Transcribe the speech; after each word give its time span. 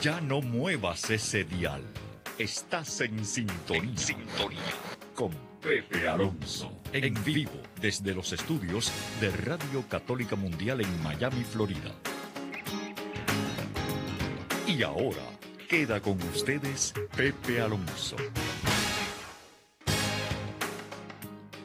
Ya 0.00 0.18
no 0.18 0.40
muevas 0.40 1.10
ese 1.10 1.44
dial. 1.44 1.82
Estás 2.38 3.02
en 3.02 3.22
sintonía. 3.22 3.92
Con 5.14 5.30
Pepe 5.60 6.08
Alonso. 6.08 6.72
En 6.90 7.22
vivo 7.22 7.60
desde 7.78 8.14
los 8.14 8.32
estudios 8.32 8.90
de 9.20 9.30
Radio 9.30 9.84
Católica 9.90 10.36
Mundial 10.36 10.80
en 10.80 11.02
Miami, 11.02 11.44
Florida. 11.44 11.92
Y 14.66 14.82
ahora 14.82 15.22
queda 15.68 16.00
con 16.00 16.16
ustedes 16.22 16.94
Pepe 17.14 17.60
Alonso. 17.60 18.16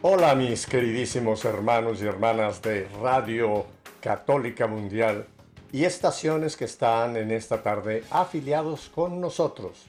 Hola 0.02 0.36
mis 0.36 0.66
queridísimos 0.66 1.46
hermanos 1.46 2.02
y 2.02 2.06
hermanas 2.06 2.62
de 2.62 2.90
Radio 3.02 3.66
Católica 4.02 4.68
Mundial 4.68 5.26
y 5.72 5.86
estaciones 5.86 6.56
que 6.56 6.66
están 6.66 7.18
en 7.18 7.32
esta 7.32 7.62
tarde 7.62 8.04
afiliados 8.12 8.90
con 8.90 9.20
nosotros. 9.20 9.86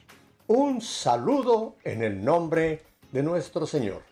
Un 0.47 0.81
saludo 0.81 1.77
en 1.85 2.03
el 2.03 2.25
nombre 2.25 2.83
de 3.13 3.23
nuestro 3.23 3.67
Señor. 3.67 4.03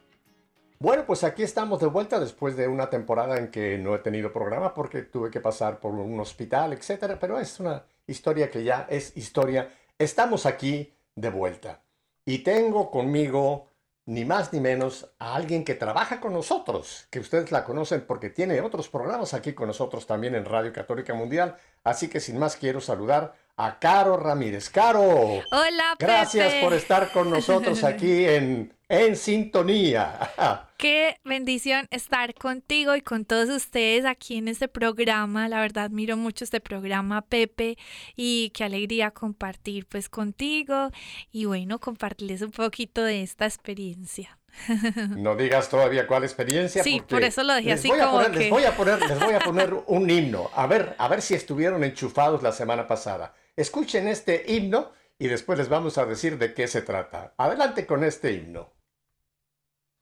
Bueno, 0.79 1.05
pues 1.07 1.25
aquí 1.25 1.43
estamos 1.43 1.81
de 1.81 1.87
vuelta 1.87 2.21
después 2.21 2.57
de 2.57 2.69
una 2.69 2.91
temporada 2.91 3.39
en 3.39 3.51
que 3.51 3.79
no 3.79 3.95
he 3.95 4.01
tenido 4.01 4.33
programa 4.33 4.75
porque 4.75 5.03
tuve 5.03 5.31
que 5.31 5.41
pasar 5.41 5.81
por 5.81 5.95
un 5.95 6.19
hospital, 6.21 6.73
etcétera, 6.73 7.19
pero 7.19 7.39
es 7.39 7.59
una 7.61 7.85
historia 8.07 8.51
que 8.51 8.65
ya 8.65 8.87
es 8.91 9.17
historia. 9.17 9.73
Estamos 9.99 10.47
aquí 10.47 10.93
de 11.15 11.31
vuelta. 11.31 11.83
Y 12.27 12.39
tengo 12.39 12.91
conmigo 12.91 13.69
ni 14.07 14.25
más 14.25 14.53
ni 14.53 14.61
menos 14.61 15.09
a 15.19 15.35
alguien 15.35 15.65
que 15.65 15.75
trabaja 15.75 16.21
con 16.21 16.33
nosotros, 16.33 17.07
que 17.11 17.21
ustedes 17.21 17.51
la 17.53 17.65
conocen 17.65 18.05
porque 18.07 18.29
tiene 18.29 18.61
otros 18.61 18.89
programas 18.89 19.33
aquí 19.33 19.55
con 19.55 19.69
nosotros 19.69 20.07
también 20.07 20.35
en 20.35 20.45
Radio 20.45 20.73
Católica 20.73 21.15
Mundial. 21.15 21.57
Así 21.85 22.09
que 22.09 22.21
sin 22.21 22.39
más 22.39 22.57
quiero 22.57 22.81
saludar 22.81 23.35
a 23.57 23.79
Caro 23.79 24.17
Ramírez. 24.17 24.69
Caro. 24.69 25.01
Hola, 25.03 25.95
Gracias 25.99 26.53
Pepe. 26.53 26.65
por 26.65 26.75
estar 26.75 27.13
con 27.13 27.31
nosotros 27.31 27.83
aquí 27.85 28.27
en, 28.27 28.75
en 29.03 29.17
sintonía. 29.17 30.19
Qué 30.77 31.17
bendición 31.25 31.87
estar 31.91 32.35
contigo 32.35 32.95
y 32.95 33.01
con 33.01 33.25
todos 33.25 33.49
ustedes 33.49 34.05
aquí 34.05 34.37
en 34.37 34.49
este 34.49 34.69
programa. 34.69 35.49
La 35.49 35.61
verdad, 35.61 35.91
miro 35.91 36.17
mucho 36.17 36.45
este 36.45 36.61
programa, 36.61 37.23
Pepe, 37.23 37.79
y 38.17 38.51
qué 38.51 38.65
alegría 38.65 39.11
compartir 39.13 39.87
pues 39.87 40.09
contigo 40.09 40.91
y 41.33 41.47
bueno, 41.47 41.79
compartirles 41.79 42.43
un 42.43 42.51
poquito 42.51 43.03
de 43.03 43.23
esta 43.23 43.47
experiencia. 43.47 44.39
No 45.17 45.37
digas 45.37 45.69
todavía 45.71 46.07
cuál 46.07 46.25
experiencia. 46.25 46.83
Sí, 46.85 47.01
por 47.09 47.23
eso 47.25 47.43
lo 47.45 47.55
dejé 47.55 47.73
así 47.73 47.89
como 47.89 48.03
poner- 48.21 48.31
que- 48.33 48.39
Les 48.41 48.51
voy 48.51 48.65
a 48.65 48.77
poner, 48.77 49.01
les 49.01 49.19
voy 49.19 49.35
a 49.35 49.39
poner 49.45 49.75
un 49.87 50.11
himno. 50.11 50.51
A 50.55 50.67
ver, 50.67 50.95
a 50.99 51.09
ver 51.09 51.23
si 51.23 51.35
estuvieron 51.35 51.83
enchufados 51.83 52.43
la 52.43 52.53
semana 52.53 52.87
pasada. 52.87 53.35
Escuchen 53.57 54.07
este 54.07 54.45
himno 54.47 54.93
y 55.19 55.29
después 55.29 55.59
les 55.59 55.69
vamos 55.69 55.97
a 55.99 56.05
decir 56.05 56.37
de 56.39 56.53
qué 56.53 56.69
se 56.69 56.83
trata. 56.83 57.33
Adelante 57.39 57.87
con 57.87 58.05
este 58.05 58.33
himno. 58.33 58.74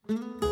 De 0.09 0.52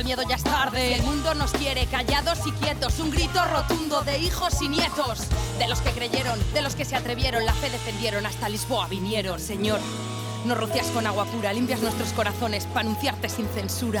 Pa'l 0.00 0.04
miedo 0.06 0.22
ya 0.22 0.36
es 0.36 0.44
tarde. 0.44 0.94
El 0.94 1.02
mundo 1.02 1.34
nos 1.34 1.52
quiere 1.52 1.86
callados 1.86 2.38
y 2.46 2.52
quietos, 2.52 2.98
un 3.00 3.10
grito 3.10 3.44
rotundo 3.44 4.00
de 4.02 4.18
hijos 4.18 4.62
y 4.62 4.68
nietos. 4.68 5.26
De 5.58 5.68
los 5.68 5.80
que 5.80 5.90
creyeron, 5.90 6.38
de 6.54 6.62
los 6.62 6.74
que 6.74 6.84
se 6.84 6.96
atrevieron, 6.96 7.44
la 7.44 7.52
fe 7.52 7.68
defendieron, 7.68 8.24
hasta 8.24 8.48
Lisboa 8.48 8.88
vinieron. 8.88 9.38
Señor, 9.38 9.80
nos 10.46 10.56
rocias 10.56 10.86
con 10.88 11.06
agua 11.06 11.26
pura, 11.26 11.52
limpias 11.52 11.80
nuestros 11.80 12.12
corazones 12.12 12.64
para 12.66 12.80
anunciarte 12.80 13.28
sin 13.28 13.46
censura. 13.48 14.00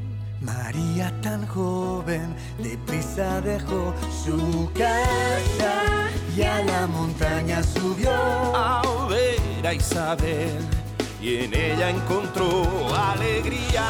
María 0.41 1.13
tan 1.21 1.45
joven, 1.45 2.35
deprisa 2.57 3.41
dejó 3.41 3.93
su 4.25 4.71
casa 4.73 6.09
y 6.35 6.41
a 6.41 6.63
la 6.63 6.87
montaña 6.87 7.61
subió. 7.61 8.09
a 8.11 8.81
ver 9.07 9.67
a 9.67 9.73
Isabel 9.73 10.57
y 11.21 11.43
en 11.43 11.53
ella 11.53 11.91
encontró 11.91 12.65
alegría. 12.95 13.85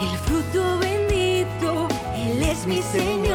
El 0.00 0.18
fruto 0.18 0.78
bendito, 0.80 1.86
Él 2.16 2.42
es 2.42 2.66
mi 2.66 2.82
Señor. 2.82 3.25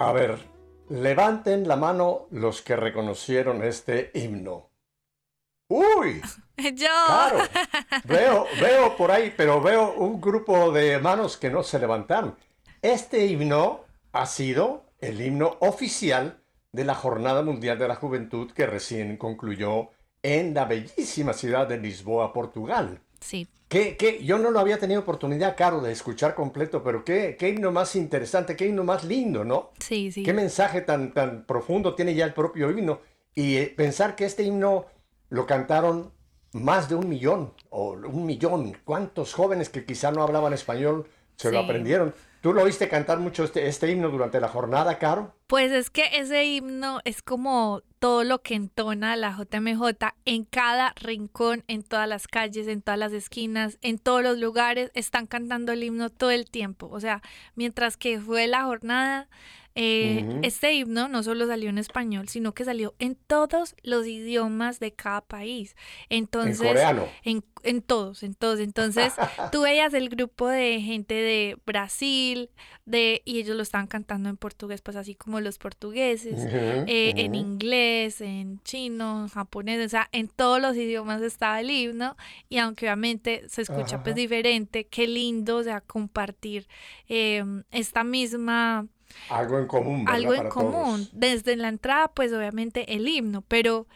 A 0.00 0.12
ver, 0.12 0.38
levanten 0.88 1.68
la 1.68 1.76
mano 1.76 2.26
los 2.30 2.62
que 2.62 2.74
reconocieron 2.74 3.62
este 3.62 4.10
himno. 4.14 4.70
¡Uy! 5.68 6.22
Yo. 6.56 6.88
Claro, 7.06 7.40
veo, 8.04 8.46
veo 8.58 8.96
por 8.96 9.10
ahí, 9.10 9.34
pero 9.36 9.60
veo 9.60 9.92
un 9.92 10.18
grupo 10.18 10.72
de 10.72 10.98
manos 11.00 11.36
que 11.36 11.50
no 11.50 11.62
se 11.62 11.78
levantaron. 11.78 12.34
Este 12.80 13.26
himno 13.26 13.84
ha 14.12 14.24
sido 14.24 14.86
el 15.00 15.20
himno 15.20 15.58
oficial 15.60 16.42
de 16.72 16.84
la 16.86 16.94
Jornada 16.94 17.42
Mundial 17.42 17.78
de 17.78 17.88
la 17.88 17.96
Juventud 17.96 18.52
que 18.52 18.64
recién 18.64 19.18
concluyó 19.18 19.90
en 20.22 20.54
la 20.54 20.64
bellísima 20.64 21.34
ciudad 21.34 21.66
de 21.66 21.76
Lisboa, 21.76 22.32
Portugal. 22.32 23.02
Sí. 23.20 23.48
¿Qué, 23.70 23.96
qué? 23.96 24.24
Yo 24.24 24.36
no 24.36 24.50
lo 24.50 24.58
había 24.58 24.80
tenido 24.80 25.00
oportunidad, 25.00 25.56
Caro, 25.56 25.80
de 25.80 25.92
escuchar 25.92 26.34
completo, 26.34 26.82
pero 26.82 27.04
qué, 27.04 27.36
qué 27.38 27.50
himno 27.50 27.70
más 27.70 27.94
interesante, 27.94 28.56
qué 28.56 28.66
himno 28.66 28.82
más 28.82 29.04
lindo, 29.04 29.44
¿no? 29.44 29.70
Sí, 29.78 30.10
sí. 30.10 30.24
¿Qué 30.24 30.32
mensaje 30.32 30.80
tan, 30.80 31.14
tan 31.14 31.46
profundo 31.46 31.94
tiene 31.94 32.16
ya 32.16 32.24
el 32.24 32.34
propio 32.34 32.68
himno? 32.72 32.98
Y 33.32 33.58
eh, 33.58 33.72
pensar 33.76 34.16
que 34.16 34.24
este 34.24 34.42
himno 34.42 34.86
lo 35.28 35.46
cantaron 35.46 36.12
más 36.52 36.88
de 36.88 36.96
un 36.96 37.08
millón 37.08 37.54
o 37.68 37.92
un 37.92 38.26
millón. 38.26 38.76
¿Cuántos 38.84 39.34
jóvenes 39.34 39.68
que 39.68 39.84
quizá 39.84 40.10
no 40.10 40.24
hablaban 40.24 40.52
español 40.52 41.06
se 41.36 41.52
lo 41.52 41.60
aprendieron? 41.60 42.12
¿Tú 42.40 42.52
lo 42.52 42.62
oíste 42.62 42.88
cantar 42.88 43.20
mucho 43.20 43.44
este, 43.44 43.68
este 43.68 43.88
himno 43.88 44.08
durante 44.08 44.40
la 44.40 44.48
jornada, 44.48 44.98
Caro? 44.98 45.32
Pues 45.46 45.70
es 45.70 45.90
que 45.90 46.06
ese 46.14 46.44
himno 46.44 46.98
es 47.04 47.22
como 47.22 47.82
todo 48.00 48.24
lo 48.24 48.42
que 48.42 48.54
entona 48.54 49.14
la 49.14 49.30
JMJ 49.30 50.14
en 50.24 50.44
cada 50.44 50.94
rincón, 50.96 51.64
en 51.68 51.82
todas 51.82 52.08
las 52.08 52.26
calles, 52.26 52.66
en 52.66 52.80
todas 52.82 52.98
las 52.98 53.12
esquinas, 53.12 53.78
en 53.82 53.98
todos 53.98 54.22
los 54.22 54.38
lugares, 54.38 54.90
están 54.94 55.26
cantando 55.26 55.72
el 55.72 55.84
himno 55.84 56.08
todo 56.10 56.30
el 56.30 56.50
tiempo. 56.50 56.88
O 56.90 56.98
sea, 56.98 57.22
mientras 57.54 57.98
que 57.98 58.18
fue 58.18 58.48
la 58.48 58.64
jornada, 58.64 59.28
eh, 59.74 60.40
este 60.42 60.72
himno 60.72 61.08
no 61.08 61.22
solo 61.22 61.46
salió 61.46 61.70
en 61.70 61.78
español, 61.78 62.28
sino 62.28 62.52
que 62.54 62.64
salió 62.64 62.94
en 62.98 63.14
todos 63.14 63.76
los 63.82 64.06
idiomas 64.06 64.80
de 64.80 64.92
cada 64.92 65.20
país. 65.20 65.76
Entonces, 66.08 66.60
en 66.60 66.66
coreano. 66.66 67.06
en, 67.22 67.44
en 67.62 67.82
todos, 67.82 68.22
en 68.22 68.34
todos. 68.34 68.58
Entonces, 68.58 69.12
tú 69.52 69.62
veías 69.62 69.94
el 69.94 70.08
grupo 70.08 70.48
de 70.48 70.80
gente 70.80 71.14
de 71.14 71.56
Brasil, 71.66 72.50
de, 72.84 73.22
y 73.24 73.38
ellos 73.38 73.56
lo 73.56 73.62
estaban 73.62 73.86
cantando 73.86 74.28
en 74.28 74.36
portugués, 74.36 74.82
pues 74.82 74.96
así 74.96 75.14
como 75.14 75.40
los 75.40 75.58
portugueses, 75.58 76.40
eh, 76.44 77.12
en 77.16 77.36
inglés, 77.36 78.20
en 78.20 78.60
chino, 78.64 79.22
en 79.22 79.28
japonés, 79.28 79.86
o 79.86 79.88
sea, 79.88 80.08
en 80.10 80.28
todos 80.28 80.60
los 80.60 80.76
idiomas 80.76 81.22
estaba 81.22 81.60
el 81.60 81.70
himno, 81.70 82.16
y 82.48 82.58
aunque 82.58 82.86
obviamente 82.86 83.48
se 83.48 83.62
escucha 83.62 84.02
pues 84.02 84.16
diferente, 84.16 84.86
qué 84.86 85.06
lindo, 85.06 85.58
o 85.58 85.62
sea, 85.62 85.80
compartir 85.80 86.66
eh, 87.08 87.44
esta 87.70 88.02
misma 88.02 88.88
Algo 89.28 89.58
en 89.58 89.66
común, 89.66 90.04
¿verdad? 90.04 90.14
algo 90.20 90.32
en 90.34 90.38
Para 90.38 90.50
común. 90.50 90.72
todos. 91.06 91.10
Desde 91.12 91.56
la 91.56 91.68
entrada, 91.68 92.08
pues 92.08 92.32
obviamente 92.32 92.94
el 92.94 93.06
himno, 93.08 93.42
pero 93.42 93.86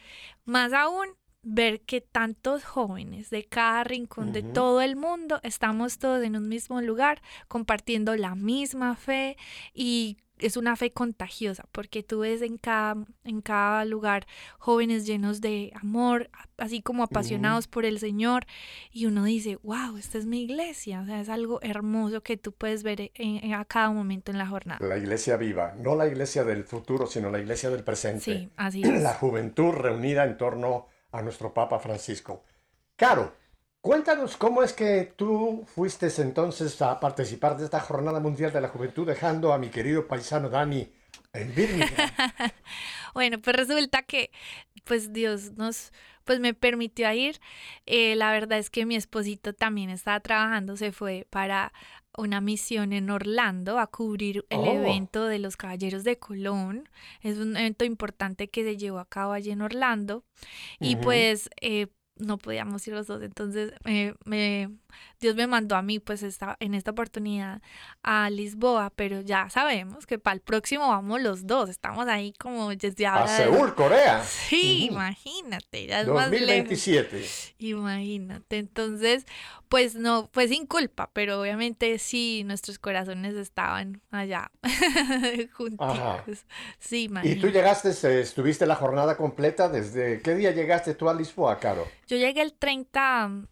más 0.44 0.72
aún 0.72 1.08
ver 1.42 1.82
que 1.82 2.00
tantos 2.00 2.64
jóvenes 2.64 3.28
de 3.28 3.44
cada 3.44 3.84
rincón 3.84 4.32
de 4.32 4.42
todo 4.42 4.80
el 4.80 4.96
mundo 4.96 5.40
estamos 5.42 5.98
todos 5.98 6.24
en 6.24 6.36
un 6.36 6.48
mismo 6.48 6.80
lugar 6.80 7.20
compartiendo 7.48 8.16
la 8.16 8.34
misma 8.34 8.96
fe 8.96 9.36
y 9.74 10.16
es 10.38 10.56
una 10.56 10.74
fe 10.76 10.92
contagiosa 10.92 11.64
porque 11.70 12.02
tú 12.02 12.20
ves 12.20 12.42
en 12.42 12.58
cada, 12.58 12.96
en 13.24 13.40
cada 13.40 13.84
lugar 13.84 14.26
jóvenes 14.58 15.06
llenos 15.06 15.40
de 15.40 15.72
amor, 15.76 16.28
así 16.58 16.82
como 16.82 17.04
apasionados 17.04 17.68
por 17.68 17.84
el 17.84 17.98
Señor 17.98 18.44
y 18.90 19.06
uno 19.06 19.24
dice, 19.24 19.58
wow, 19.62 19.96
esta 19.96 20.18
es 20.18 20.26
mi 20.26 20.42
iglesia, 20.42 21.00
o 21.02 21.06
sea, 21.06 21.20
es 21.20 21.28
algo 21.28 21.60
hermoso 21.62 22.22
que 22.22 22.36
tú 22.36 22.52
puedes 22.52 22.82
ver 22.82 23.12
en- 23.14 23.44
en- 23.44 23.54
a 23.54 23.64
cada 23.64 23.90
momento 23.90 24.32
en 24.32 24.38
la 24.38 24.46
jornada. 24.46 24.84
La 24.86 24.98
iglesia 24.98 25.36
viva, 25.36 25.74
no 25.78 25.94
la 25.94 26.06
iglesia 26.08 26.42
del 26.44 26.64
futuro, 26.64 27.06
sino 27.06 27.30
la 27.30 27.38
iglesia 27.38 27.70
del 27.70 27.84
presente. 27.84 28.20
Sí, 28.24 28.50
así 28.56 28.82
es. 28.84 29.02
la 29.02 29.14
juventud 29.14 29.70
reunida 29.72 30.24
en 30.24 30.36
torno 30.36 30.88
a 31.12 31.22
nuestro 31.22 31.54
Papa 31.54 31.78
Francisco. 31.78 32.42
Caro, 32.96 33.34
cuéntanos 33.84 34.38
cómo 34.38 34.62
es 34.62 34.72
que 34.72 35.12
tú 35.14 35.66
fuiste 35.74 36.08
entonces 36.22 36.80
a 36.80 36.98
participar 36.98 37.58
de 37.58 37.64
esta 37.64 37.80
Jornada 37.80 38.18
Mundial 38.18 38.50
de 38.50 38.62
la 38.62 38.68
Juventud 38.68 39.06
dejando 39.06 39.52
a 39.52 39.58
mi 39.58 39.68
querido 39.68 40.08
paisano 40.08 40.48
Dani 40.48 40.90
en 41.34 41.54
Birmingham. 41.54 41.90
Bueno, 43.12 43.38
pues 43.40 43.54
resulta 43.54 44.02
que, 44.02 44.30
pues 44.84 45.12
Dios 45.12 45.52
nos, 45.52 45.92
pues 46.24 46.40
me 46.40 46.52
permitió 46.54 47.12
ir. 47.12 47.38
Eh, 47.86 48.16
la 48.16 48.32
verdad 48.32 48.58
es 48.58 48.70
que 48.70 48.86
mi 48.86 48.96
esposito 48.96 49.52
también 49.52 49.88
estaba 49.90 50.18
trabajando, 50.18 50.76
se 50.76 50.90
fue 50.90 51.26
para 51.30 51.72
una 52.16 52.40
misión 52.40 52.92
en 52.92 53.10
Orlando 53.10 53.78
a 53.78 53.86
cubrir 53.86 54.44
el 54.48 54.58
Oh. 54.60 54.72
evento 54.72 55.26
de 55.26 55.38
los 55.38 55.56
Caballeros 55.56 56.02
de 56.04 56.18
Colón. 56.18 56.88
Es 57.20 57.36
un 57.38 57.56
evento 57.56 57.84
importante 57.84 58.48
que 58.48 58.64
se 58.64 58.76
llevó 58.78 58.98
a 58.98 59.08
cabo 59.08 59.32
allí 59.32 59.50
en 59.52 59.60
Orlando. 59.62 60.24
Y 60.80 60.94
Ujú. 60.94 61.04
pues 61.04 61.50
eh, 61.60 61.86
no 62.16 62.38
podíamos 62.38 62.86
ir 62.86 62.94
los 62.94 63.06
dos. 63.06 63.22
Entonces, 63.22 63.72
eh, 63.84 64.14
me, 64.24 64.70
Dios 65.20 65.34
me 65.34 65.46
mandó 65.46 65.76
a 65.76 65.82
mí, 65.82 65.98
pues, 65.98 66.22
esta, 66.22 66.56
en 66.60 66.74
esta 66.74 66.92
oportunidad 66.92 67.60
a 68.02 68.30
Lisboa, 68.30 68.92
pero 68.94 69.20
ya 69.20 69.50
sabemos 69.50 70.06
que 70.06 70.18
para 70.18 70.34
el 70.34 70.40
próximo 70.40 70.88
vamos 70.88 71.20
los 71.20 71.46
dos. 71.46 71.68
Estamos 71.68 72.06
ahí 72.06 72.32
como 72.38 72.70
desde 72.74 73.06
ahora. 73.06 73.24
A 73.24 73.36
Seúl, 73.36 73.74
Corea. 73.74 74.22
Sí, 74.24 74.86
imagínate. 74.86 75.86
Ya 75.86 76.04
2027. 76.04 77.24
Imagínate. 77.58 78.58
Entonces, 78.58 79.26
pues 79.68 79.96
no, 79.96 80.28
fue 80.32 80.46
sin 80.46 80.66
culpa, 80.66 81.10
pero 81.12 81.40
obviamente 81.40 81.98
sí, 81.98 82.44
nuestros 82.44 82.78
corazones 82.78 83.34
estaban 83.34 84.02
allá 84.10 84.52
juntos. 85.52 86.46
Sí, 86.78 87.04
imagínate. 87.04 87.38
¿Y 87.38 87.40
tú 87.40 87.48
llegaste, 87.48 88.20
estuviste 88.20 88.66
la 88.66 88.76
jornada 88.76 89.16
completa? 89.16 89.68
¿Desde 89.68 90.20
qué 90.20 90.34
día 90.34 90.52
llegaste 90.52 90.94
tú 90.94 91.08
a 91.08 91.14
Lisboa, 91.14 91.58
Caro? 91.58 91.88
Yo 92.06 92.16
llegué 92.16 92.42
el 92.42 92.54
30 92.54 93.48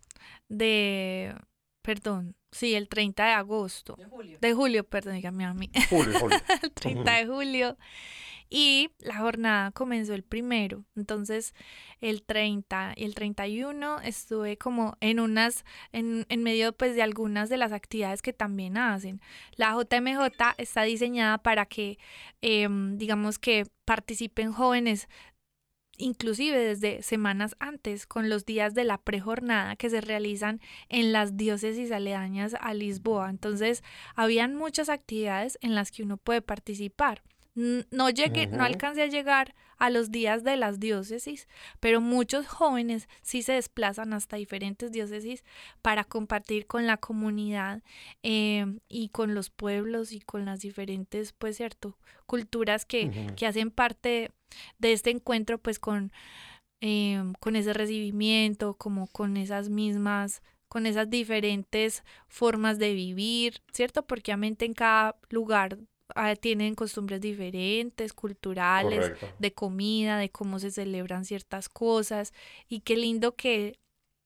de, 0.48 1.34
perdón, 1.82 2.36
sí, 2.50 2.74
el 2.74 2.88
30 2.88 3.24
de 3.24 3.32
agosto. 3.32 3.96
De 3.96 4.04
julio. 4.04 4.38
De 4.40 4.54
julio, 4.54 4.84
perdón, 4.84 5.14
dígame 5.14 5.44
a 5.44 5.54
mí. 5.54 5.70
Julio, 5.90 6.18
julio. 6.18 6.38
el 6.62 6.72
30 6.72 7.12
de 7.12 7.26
julio. 7.26 7.76
Y 8.54 8.90
la 8.98 9.16
jornada 9.16 9.70
comenzó 9.70 10.12
el 10.12 10.24
primero. 10.24 10.84
Entonces, 10.94 11.54
el 12.02 12.22
30 12.22 12.92
y 12.96 13.04
el 13.04 13.14
31 13.14 14.00
estuve 14.02 14.58
como 14.58 14.98
en 15.00 15.20
unas, 15.20 15.64
en, 15.90 16.26
en 16.28 16.42
medio 16.42 16.74
pues 16.74 16.94
de 16.94 17.00
algunas 17.00 17.48
de 17.48 17.56
las 17.56 17.72
actividades 17.72 18.20
que 18.20 18.34
también 18.34 18.76
hacen. 18.76 19.22
La 19.56 19.72
JMJ 19.72 20.20
está 20.58 20.82
diseñada 20.82 21.38
para 21.38 21.64
que, 21.64 21.98
em, 22.42 22.98
digamos 22.98 23.38
que 23.38 23.64
participen 23.86 24.52
jóvenes 24.52 25.08
inclusive 26.02 26.58
desde 26.58 27.02
semanas 27.02 27.56
antes, 27.58 28.06
con 28.06 28.28
los 28.28 28.44
días 28.44 28.74
de 28.74 28.84
la 28.84 28.98
prejornada 28.98 29.76
que 29.76 29.90
se 29.90 30.00
realizan 30.00 30.60
en 30.88 31.12
las 31.12 31.36
diócesis 31.36 31.92
aledañas 31.92 32.54
a 32.60 32.74
Lisboa. 32.74 33.30
Entonces, 33.30 33.82
habían 34.14 34.54
muchas 34.54 34.88
actividades 34.88 35.58
en 35.62 35.74
las 35.74 35.90
que 35.90 36.02
uno 36.02 36.16
puede 36.16 36.42
participar. 36.42 37.22
No 37.54 38.10
llegué, 38.10 38.46
no 38.46 38.64
alcancé 38.64 39.02
a 39.02 39.06
llegar 39.06 39.54
a 39.78 39.90
los 39.90 40.10
días 40.10 40.44
de 40.44 40.56
las 40.56 40.80
diócesis, 40.80 41.48
pero 41.80 42.00
muchos 42.00 42.46
jóvenes 42.46 43.08
sí 43.22 43.42
se 43.42 43.54
desplazan 43.54 44.12
hasta 44.12 44.36
diferentes 44.36 44.92
diócesis 44.92 45.44
para 45.82 46.04
compartir 46.04 46.66
con 46.66 46.86
la 46.86 46.96
comunidad 46.96 47.82
em, 48.22 48.80
y 48.88 49.08
con 49.08 49.34
los 49.34 49.50
pueblos 49.50 50.12
y 50.12 50.20
con 50.20 50.44
las 50.44 50.60
diferentes, 50.60 51.32
pues 51.32 51.56
cierto, 51.56 51.98
culturas 52.26 52.84
que, 52.84 53.32
que 53.36 53.46
hacen 53.46 53.70
parte 53.70 54.30
de 54.78 54.92
este 54.92 55.10
encuentro, 55.10 55.58
pues 55.58 55.78
con, 55.78 56.12
em, 56.80 57.32
con 57.40 57.56
ese 57.56 57.72
recibimiento, 57.72 58.74
como 58.74 59.06
con 59.08 59.36
esas 59.36 59.68
mismas 59.68 60.42
con 60.72 60.86
esas 60.86 61.10
diferentes 61.10 62.02
formas 62.28 62.78
de 62.78 62.94
vivir, 62.94 63.60
¿cierto? 63.74 64.06
Porque 64.06 64.30
obviamente 64.30 64.64
en 64.64 64.72
cada 64.72 65.16
lugar 65.28 65.76
tienen 66.40 66.74
costumbres 66.74 67.20
diferentes, 67.20 68.12
culturales, 68.12 69.12
de 69.38 69.52
comida, 69.52 70.18
de 70.18 70.30
cómo 70.30 70.58
se 70.58 70.70
celebran 70.70 71.24
ciertas 71.24 71.68
cosas. 71.68 72.32
Y 72.68 72.80
qué 72.80 72.96
lindo 72.96 73.34
que 73.34 73.78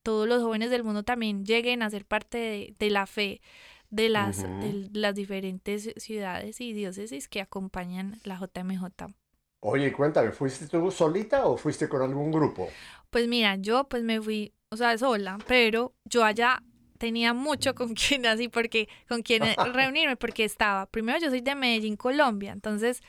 todos 0.03 0.27
los 0.27 0.41
jóvenes 0.41 0.69
del 0.69 0.83
mundo 0.83 1.03
también 1.03 1.45
lleguen 1.45 1.81
a 1.81 1.89
ser 1.89 2.05
parte 2.05 2.73
de, 2.77 2.89
la 2.89 3.07
fe 3.07 3.41
de 3.89 4.09
las, 4.09 4.43
de 4.43 4.89
las 4.93 5.15
diferentes 5.15 5.93
ciudades 5.97 6.61
y 6.61 6.73
diócesis 6.73 7.27
que 7.27 7.41
acompañan 7.41 8.19
la 8.23 8.39
JMJ. 8.39 9.13
Oye, 9.59 9.91
cuéntame, 9.91 10.31
¿fuiste 10.31 10.67
tú 10.67 10.91
solita 10.91 11.45
o 11.47 11.57
fuiste 11.57 11.89
con 11.89 12.01
algún 12.01 12.31
grupo? 12.31 12.69
Pues 13.09 13.27
mira, 13.27 13.55
yo 13.55 13.85
pues 13.89 14.03
me 14.03 14.21
fui, 14.21 14.53
o 14.69 14.77
sea, 14.77 14.97
sola, 14.97 15.39
pero 15.47 15.93
yo 16.05 16.23
allá 16.23 16.61
tenía 16.97 17.33
mucho 17.33 17.75
con 17.75 17.93
quien 17.93 18.25
así, 18.25 18.47
porque 18.49 18.89
con 19.07 19.21
quien 19.21 19.41
reunirme, 19.73 20.15
porque 20.15 20.43
estaba, 20.43 20.85
primero 20.87 21.19
yo 21.19 21.29
soy 21.29 21.41
de 21.41 21.55
Medellín, 21.55 21.95
Colombia, 21.95 22.51
entonces 22.51 23.01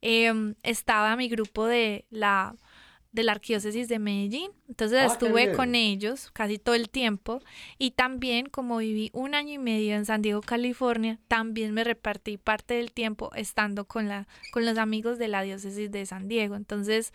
em, 0.00 0.54
estaba 0.62 1.16
mi 1.16 1.28
grupo 1.28 1.66
de 1.66 2.04
la 2.10 2.54
de 3.12 3.22
la 3.22 3.32
arquidiócesis 3.32 3.88
de 3.88 3.98
Medellín, 3.98 4.50
entonces 4.68 4.98
ah, 5.00 5.06
estuve 5.06 5.52
con 5.54 5.74
ellos 5.74 6.30
casi 6.32 6.58
todo 6.58 6.74
el 6.74 6.90
tiempo 6.90 7.40
y 7.78 7.92
también 7.92 8.44
como 8.46 8.76
viví 8.76 9.10
un 9.14 9.34
año 9.34 9.54
y 9.54 9.58
medio 9.58 9.96
en 9.96 10.04
San 10.04 10.20
Diego, 10.20 10.42
California, 10.42 11.18
también 11.26 11.72
me 11.72 11.82
repartí 11.82 12.36
parte 12.36 12.74
del 12.74 12.92
tiempo 12.92 13.30
estando 13.34 13.86
con 13.86 14.06
la 14.06 14.28
con 14.52 14.66
los 14.66 14.76
amigos 14.76 15.16
de 15.18 15.28
la 15.28 15.40
diócesis 15.40 15.90
de 15.90 16.04
San 16.04 16.28
Diego, 16.28 16.56
entonces 16.56 17.14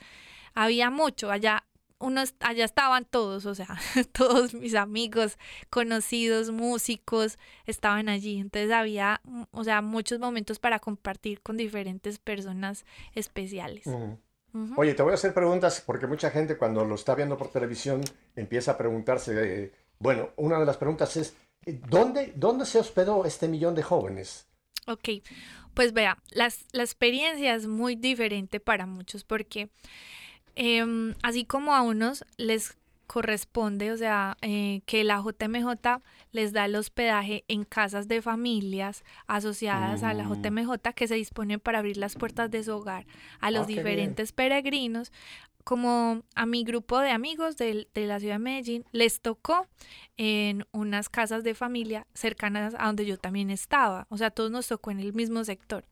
había 0.56 0.90
mucho 0.90 1.30
allá 1.30 1.66
unos, 2.02 2.36
allá 2.40 2.66
estaban 2.66 3.06
todos, 3.06 3.46
o 3.46 3.56
sea, 3.56 3.68
todos 4.12 4.54
mis 4.54 4.76
amigos, 4.76 5.38
conocidos, 5.70 6.52
músicos, 6.52 7.38
estaban 7.66 8.10
allí. 8.10 8.40
Entonces 8.40 8.72
había, 8.72 9.22
mm, 9.24 9.44
o 9.52 9.64
sea, 9.64 9.82
muchos 9.82 10.20
momentos 10.20 10.60
para 10.60 10.80
compartir 10.80 11.42
con 11.42 11.58
diferentes 11.58 12.20
personas 12.20 12.86
especiales. 13.14 13.86
Oye, 14.76 14.94
te 14.94 15.04
voy 15.04 15.12
a 15.12 15.16
hacer 15.16 15.34
preguntas 15.34 15.82
porque 15.86 16.08
mucha 16.08 16.30
gente 16.30 16.58
cuando 16.58 16.84
lo 16.84 16.96
está 16.96 17.16
viendo 17.16 17.38
por 17.38 17.50
televisión 17.50 18.02
empieza 18.36 18.72
a 18.72 18.78
preguntarse, 18.78 19.64
eh, 19.64 19.72
bueno, 19.98 20.32
una 20.36 20.60
de 20.60 20.66
las 20.66 20.76
preguntas 20.76 21.16
es, 21.16 21.36
eh, 21.66 21.80
¿dónde, 21.90 22.34
¿dónde 22.36 22.66
se 22.66 22.80
hospedó 22.80 23.24
este 23.24 23.48
millón 23.48 23.76
de 23.76 23.84
jóvenes? 23.84 24.48
Ok, 24.88 25.10
pues 25.74 25.94
vea, 25.94 26.18
las, 26.32 26.66
la 26.74 26.84
experiencia 26.84 27.56
es 27.56 27.68
muy 27.68 27.96
diferente 27.96 28.60
para 28.60 28.86
muchos 28.86 29.24
porque 29.24 29.70
Em, 30.56 31.16
así 31.24 31.46
como 31.46 31.74
a 31.74 31.82
unos 31.82 32.26
les 32.38 32.78
corresponde, 33.12 33.92
o 33.92 33.98
sea, 33.98 34.38
eh, 34.42 34.84
que 34.86 35.04
la 35.04 35.22
JMJ 35.22 36.02
les 36.32 36.54
da 36.54 36.64
el 36.64 36.76
hospedaje 36.78 37.44
en 37.50 37.66
casas 37.66 38.08
de 38.08 38.22
familias 38.22 39.04
asociadas 39.28 40.04
a 40.04 40.14
la 40.14 40.24
JMJ 40.24 40.70
mm. 40.70 40.94
que 40.96 41.10
se 41.10 41.16
disponen 41.16 41.60
para 41.60 41.80
abrir 41.80 41.98
las 41.98 42.16
puertas 42.16 42.50
de 42.50 42.64
su 42.64 42.72
hogar 42.72 43.06
a 43.42 43.52
los 43.52 43.64
ah, 43.64 43.68
diferentes 43.68 44.32
peregrinos 44.32 45.12
como 45.64 46.24
a 46.36 46.46
mi 46.46 46.64
grupo 46.64 47.00
de 47.00 47.12
amigos 47.12 47.58
de, 47.58 47.88
la 47.94 48.20
ciudad 48.20 48.36
de 48.36 48.40
Medellín 48.40 48.86
les 48.92 49.22
tocó 49.22 49.68
en 50.18 50.66
unas 50.72 51.10
casas 51.10 51.44
de 51.44 51.56
familia 51.56 52.06
cercanas 52.14 52.76
a 52.78 52.86
donde 52.86 53.06
yo 53.06 53.18
también 53.18 53.50
estaba. 53.50 54.06
O 54.10 54.18
sea, 54.18 54.32
todos 54.32 54.52
nos 54.52 54.68
tocó 54.68 54.92
en 54.92 55.00
el 55.00 55.14
mismo 55.14 55.44
sector. 55.44 55.86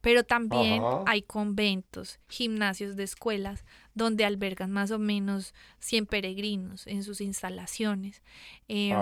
Pero 0.00 0.24
también 0.24 0.82
hay 1.06 1.22
conventos, 1.22 2.18
gimnasios 2.28 2.96
de 2.96 3.04
escuelas 3.04 3.64
donde 3.96 4.26
albergan 4.26 4.70
más 4.70 4.90
o 4.90 4.98
menos 4.98 5.54
100 5.78 6.06
peregrinos 6.06 6.86
en 6.86 7.02
sus 7.02 7.22
instalaciones. 7.22 8.22
Em, 8.68 8.96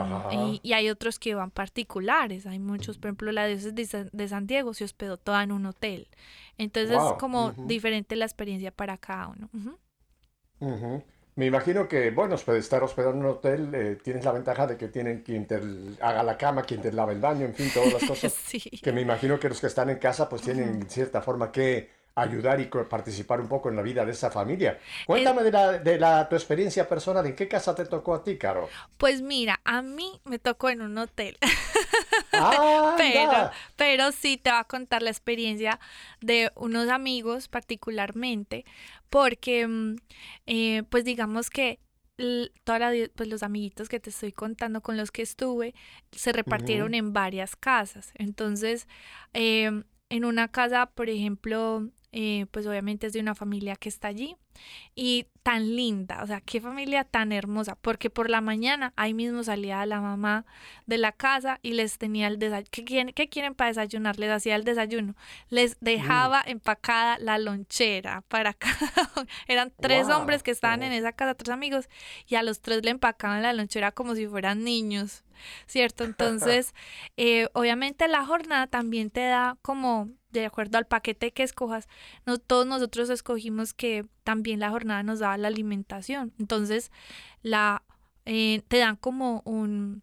y, 0.62 0.72
hay 0.72 0.88
otros 0.88 1.18
que 1.18 1.34
van 1.34 1.50
particulares. 1.50 2.46
Hay 2.46 2.60
muchos, 2.60 2.98
por 2.98 3.08
ejemplo, 3.08 3.32
la 3.32 3.46
diócesis 3.46 3.74
de, 4.12 4.28
San 4.28 4.46
Diego 4.46 4.72
se 4.72 4.84
hospedó 4.84 5.16
toda 5.16 5.42
en 5.42 5.50
un 5.50 5.66
hotel. 5.66 6.08
Entonces 6.58 6.96
es 6.96 7.12
como 7.18 7.52
diferente 7.52 8.14
la 8.14 8.24
experiencia 8.24 8.70
para 8.70 8.96
cada 8.96 9.28
uno. 9.28 9.50
Me 11.36 11.46
imagino 11.46 11.88
que, 11.88 12.10
bueno, 12.10 12.36
puede 12.36 12.60
estar 12.60 12.82
hospedado 12.84 13.12
en 13.12 13.20
un 13.20 13.26
hotel, 13.26 13.74
eh, 13.74 13.98
tienes 14.02 14.24
la 14.24 14.30
ventaja 14.30 14.68
de 14.68 14.76
que 14.76 14.86
tienen 14.88 15.22
quien 15.22 15.46
te 15.46 15.60
haga 16.00 16.22
la 16.22 16.38
cama, 16.38 16.62
quien 16.62 16.80
te 16.80 16.92
lave 16.92 17.14
el 17.14 17.20
baño, 17.20 17.44
en 17.44 17.54
fin, 17.54 17.70
todas 17.74 17.92
las 17.92 18.04
cosas. 18.08 18.34
Que 18.80 18.92
me 18.92 19.00
imagino 19.00 19.38
que 19.40 19.48
los 19.48 19.60
que 19.60 19.66
están 19.66 19.90
en 19.90 19.98
casa, 19.98 20.28
pues 20.28 20.42
tienen 20.42 20.88
cierta 20.88 21.20
forma 21.20 21.50
que 21.50 21.90
ayudar 22.16 22.60
y 22.60 22.66
participar 22.66 23.40
un 23.40 23.48
poco 23.48 23.68
en 23.68 23.76
la 23.76 23.82
vida 23.82 24.04
de 24.04 24.12
esa 24.12 24.30
familia. 24.30 24.78
Cuéntame 25.06 25.42
de, 25.42 25.50
la, 25.50 25.72
de 25.78 25.98
la, 25.98 26.28
tu 26.28 26.36
experiencia 26.36 26.88
personal. 26.88 27.26
¿En 27.26 27.34
qué 27.34 27.48
casa 27.48 27.74
te 27.74 27.84
tocó 27.86 28.14
a 28.14 28.22
ti, 28.22 28.38
Caro? 28.38 28.68
Pues 28.98 29.20
mira, 29.20 29.60
a 29.64 29.82
mí 29.82 30.20
me 30.24 30.38
tocó 30.38 30.70
en 30.70 30.82
un 30.82 30.96
hotel. 30.98 31.36
pero, 32.96 33.50
pero 33.76 34.12
sí 34.12 34.36
te 34.36 34.50
va 34.50 34.60
a 34.60 34.64
contar 34.64 35.02
la 35.02 35.10
experiencia 35.10 35.80
de 36.20 36.50
unos 36.56 36.88
amigos 36.88 37.48
particularmente, 37.48 38.64
porque 39.10 39.66
mm, 39.66 39.96
eh, 40.46 40.82
pues 40.90 41.04
digamos 41.04 41.50
que 41.50 41.80
toda 42.62 42.92
pues 43.16 43.28
los 43.28 43.42
amiguitos 43.42 43.88
que 43.88 43.98
te 43.98 44.10
estoy 44.10 44.32
contando 44.32 44.80
con 44.82 44.96
los 44.96 45.10
que 45.10 45.22
estuve 45.22 45.74
se 46.12 46.32
repartieron 46.32 46.94
en 46.94 47.12
varias 47.12 47.56
casas. 47.56 48.12
Entonces, 48.14 48.86
em, 49.32 49.84
en 50.10 50.24
una 50.24 50.48
casa, 50.48 50.86
por 50.86 51.10
ejemplo, 51.10 51.88
eh, 52.12 52.46
pues 52.52 52.66
obviamente 52.66 53.08
es 53.08 53.12
de 53.12 53.20
una 53.20 53.34
familia 53.34 53.74
que 53.76 53.88
está 53.88 54.08
allí 54.08 54.36
y 54.94 55.26
tan 55.42 55.76
linda, 55.76 56.22
o 56.22 56.26
sea, 56.26 56.40
qué 56.40 56.60
familia 56.60 57.04
tan 57.04 57.30
hermosa, 57.30 57.76
porque 57.76 58.08
por 58.08 58.30
la 58.30 58.40
mañana 58.40 58.94
ahí 58.96 59.12
mismo 59.12 59.44
salía 59.44 59.84
la 59.84 60.00
mamá 60.00 60.46
de 60.86 60.96
la 60.96 61.12
casa 61.12 61.58
y 61.60 61.72
les 61.72 61.98
tenía 61.98 62.28
el 62.28 62.38
desayuno, 62.38 62.68
¿qué 62.70 62.84
quieren, 62.84 63.12
¿qué 63.12 63.28
quieren 63.28 63.54
para 63.54 63.68
desayunar? 63.68 64.18
Les 64.18 64.30
hacía 64.30 64.56
el 64.56 64.64
desayuno, 64.64 65.14
les 65.50 65.76
dejaba 65.80 66.42
empacada 66.46 67.18
la 67.18 67.36
lonchera 67.38 68.22
para 68.28 68.54
cada, 68.54 69.26
eran 69.46 69.70
tres 69.78 70.08
hombres 70.08 70.42
que 70.42 70.50
estaban 70.50 70.82
en 70.82 70.92
esa 70.92 71.12
casa, 71.12 71.34
tres 71.34 71.50
amigos, 71.50 71.88
y 72.26 72.36
a 72.36 72.42
los 72.42 72.60
tres 72.60 72.82
le 72.82 72.90
empacaban 72.90 73.42
la 73.42 73.52
lonchera 73.52 73.92
como 73.92 74.14
si 74.14 74.26
fueran 74.26 74.64
niños, 74.64 75.24
¿cierto? 75.66 76.04
Entonces, 76.04 76.74
eh, 77.18 77.48
obviamente 77.52 78.08
la 78.08 78.24
jornada 78.24 78.66
también 78.66 79.10
te 79.10 79.26
da 79.26 79.58
como 79.60 80.08
de 80.40 80.46
acuerdo 80.46 80.78
al 80.78 80.86
paquete 80.86 81.32
que 81.32 81.42
escojas, 81.42 81.88
no, 82.26 82.38
todos 82.38 82.66
nosotros 82.66 83.10
escogimos 83.10 83.74
que 83.74 84.06
también 84.22 84.60
la 84.60 84.70
jornada 84.70 85.02
nos 85.02 85.20
daba 85.20 85.38
la 85.38 85.48
alimentación. 85.48 86.32
Entonces, 86.38 86.90
la 87.42 87.82
eh, 88.26 88.62
te 88.68 88.78
dan 88.78 88.96
como 88.96 89.42
un 89.44 90.02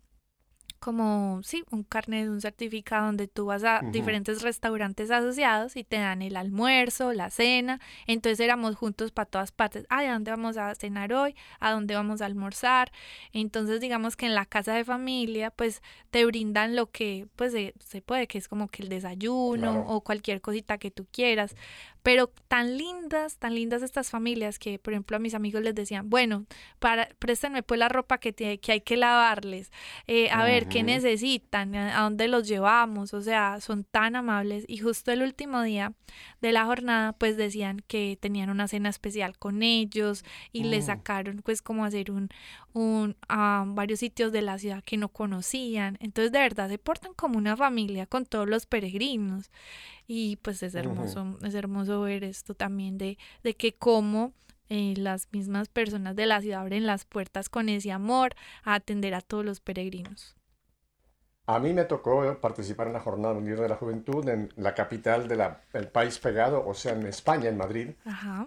como, 0.82 1.42
sí, 1.44 1.64
un 1.70 1.84
carnet, 1.84 2.28
un 2.28 2.42
certificado 2.42 3.06
donde 3.06 3.28
tú 3.28 3.46
vas 3.46 3.64
a 3.64 3.82
diferentes 3.92 4.42
restaurantes 4.42 5.12
asociados 5.12 5.76
y 5.76 5.84
te 5.84 5.98
dan 5.98 6.24
el 6.24 6.36
almuerzo, 6.36 7.14
la 7.14 7.30
cena. 7.30 7.80
Entonces 8.08 8.40
éramos 8.40 8.76
juntos 8.76 9.12
para 9.12 9.30
todas 9.30 9.52
partes. 9.52 9.86
Ah, 9.90 10.00
¿a 10.00 10.12
dónde 10.12 10.32
vamos 10.32 10.58
a 10.58 10.74
cenar 10.74 11.14
hoy? 11.14 11.36
¿A 11.60 11.72
dónde 11.72 11.94
vamos 11.94 12.22
a 12.22 12.26
almorzar? 12.26 12.92
Entonces, 13.32 13.80
digamos 13.80 14.18
que 14.18 14.26
en 14.26 14.34
la 14.34 14.46
casa 14.46 14.74
de 14.74 14.84
familia, 14.84 15.52
pues 15.52 15.84
te 16.10 16.26
brindan 16.26 16.76
lo 16.76 16.90
que, 16.90 17.28
pues 17.36 17.54
se, 17.54 18.02
puede, 18.02 18.28
que 18.28 18.40
es 18.40 18.48
como 18.48 18.68
que 18.68 18.82
el 18.82 18.90
desayuno 18.90 19.86
o 19.88 20.02
cualquier 20.02 20.42
cosita 20.42 20.80
que 20.80 20.90
tú 20.90 21.06
quieras. 21.12 21.56
Pero 22.02 22.32
tan 22.48 22.78
lindas, 22.78 23.38
tan 23.38 23.54
lindas 23.54 23.84
estas 23.84 24.10
familias 24.10 24.58
que, 24.58 24.80
por 24.80 24.94
ejemplo, 24.94 25.18
a 25.18 25.20
mis 25.20 25.36
amigos 25.36 25.62
les 25.62 25.76
decían, 25.76 26.10
bueno, 26.10 26.46
para, 26.80 27.08
préstenme 27.20 27.62
pues 27.62 27.80
la 27.80 27.90
ropa 27.90 28.18
que, 28.18 28.34
que 28.34 28.72
hay 28.72 28.82
que 28.82 28.98
lavarles, 28.98 29.72
eh, 30.08 30.32
a 30.32 30.44
ver 30.44 30.71
qué 30.72 30.84
necesitan, 30.84 31.76
a 31.76 32.02
dónde 32.04 32.28
los 32.28 32.48
llevamos, 32.48 33.14
o 33.14 33.22
sea, 33.22 33.60
son 33.62 33.84
tan 33.84 34.16
amables. 34.16 34.66
Y 34.68 34.78
justo 34.78 35.12
el 35.12 35.22
último 35.22 35.62
día 35.62 35.94
de 36.42 36.52
la 36.52 36.66
jornada, 36.66 37.14
pues 37.14 37.38
decían 37.38 37.82
que 37.88 38.18
tenían 38.20 38.50
una 38.50 38.68
cena 38.68 38.90
especial 38.90 39.38
con 39.38 39.64
ellos 39.64 40.24
y 40.52 40.64
les 40.64 40.86
mm. 40.86 40.88
sacaron 40.88 41.42
pues 41.44 41.62
como 41.62 41.86
hacer 41.86 42.12
un, 42.12 42.30
un 42.74 43.16
a 43.28 43.64
varios 43.68 44.00
sitios 44.00 44.32
de 44.32 44.42
la 44.42 44.58
ciudad 44.58 44.84
que 44.84 44.98
no 44.98 45.10
conocían. 45.10 45.98
Entonces, 46.00 46.32
de 46.32 46.40
verdad, 46.40 46.70
se 46.70 46.78
portan 46.78 47.14
como 47.14 47.38
una 47.38 47.58
familia 47.58 48.06
con 48.06 48.26
todos 48.26 48.48
los 48.48 48.66
peregrinos. 48.66 49.52
Y 50.08 50.38
pues 50.38 50.62
es 50.64 50.76
hermoso, 50.76 51.38
es 51.42 51.54
hermoso 51.54 52.02
ver 52.02 52.24
esto 52.24 52.54
también 52.54 52.98
de, 52.98 53.18
de 53.44 53.54
que 53.54 53.74
como 53.74 54.34
eh, 54.74 54.94
las 54.98 55.28
mismas 55.32 55.68
personas 55.68 56.16
de 56.16 56.26
la 56.26 56.42
ciudad 56.42 56.62
abren 56.62 56.86
las 56.86 57.06
puertas 57.06 57.50
con 57.50 57.70
ese 57.70 57.92
amor 57.92 58.36
a 58.64 58.76
atender 58.76 59.14
a 59.14 59.22
todos 59.22 59.46
los 59.46 59.60
peregrinos. 59.60 60.36
A 61.48 61.60
mí 61.60 61.74
me 61.74 61.86
tocó 61.86 62.38
participar 62.40 62.88
en 62.88 62.94
la 62.94 63.00
Jornada 63.00 63.34
Mundial 63.34 63.58
de 63.58 63.70
la 63.70 63.76
Juventud 63.76 64.28
en 64.30 64.50
la 64.58 64.74
capital 64.74 65.28
del 65.28 65.88
país 65.90 66.20
pegado, 66.20 66.66
o 66.66 66.74
sea, 66.74 66.94
en 66.94 67.06
España, 67.08 67.50
en 67.50 67.58
Madrid. 67.58 67.90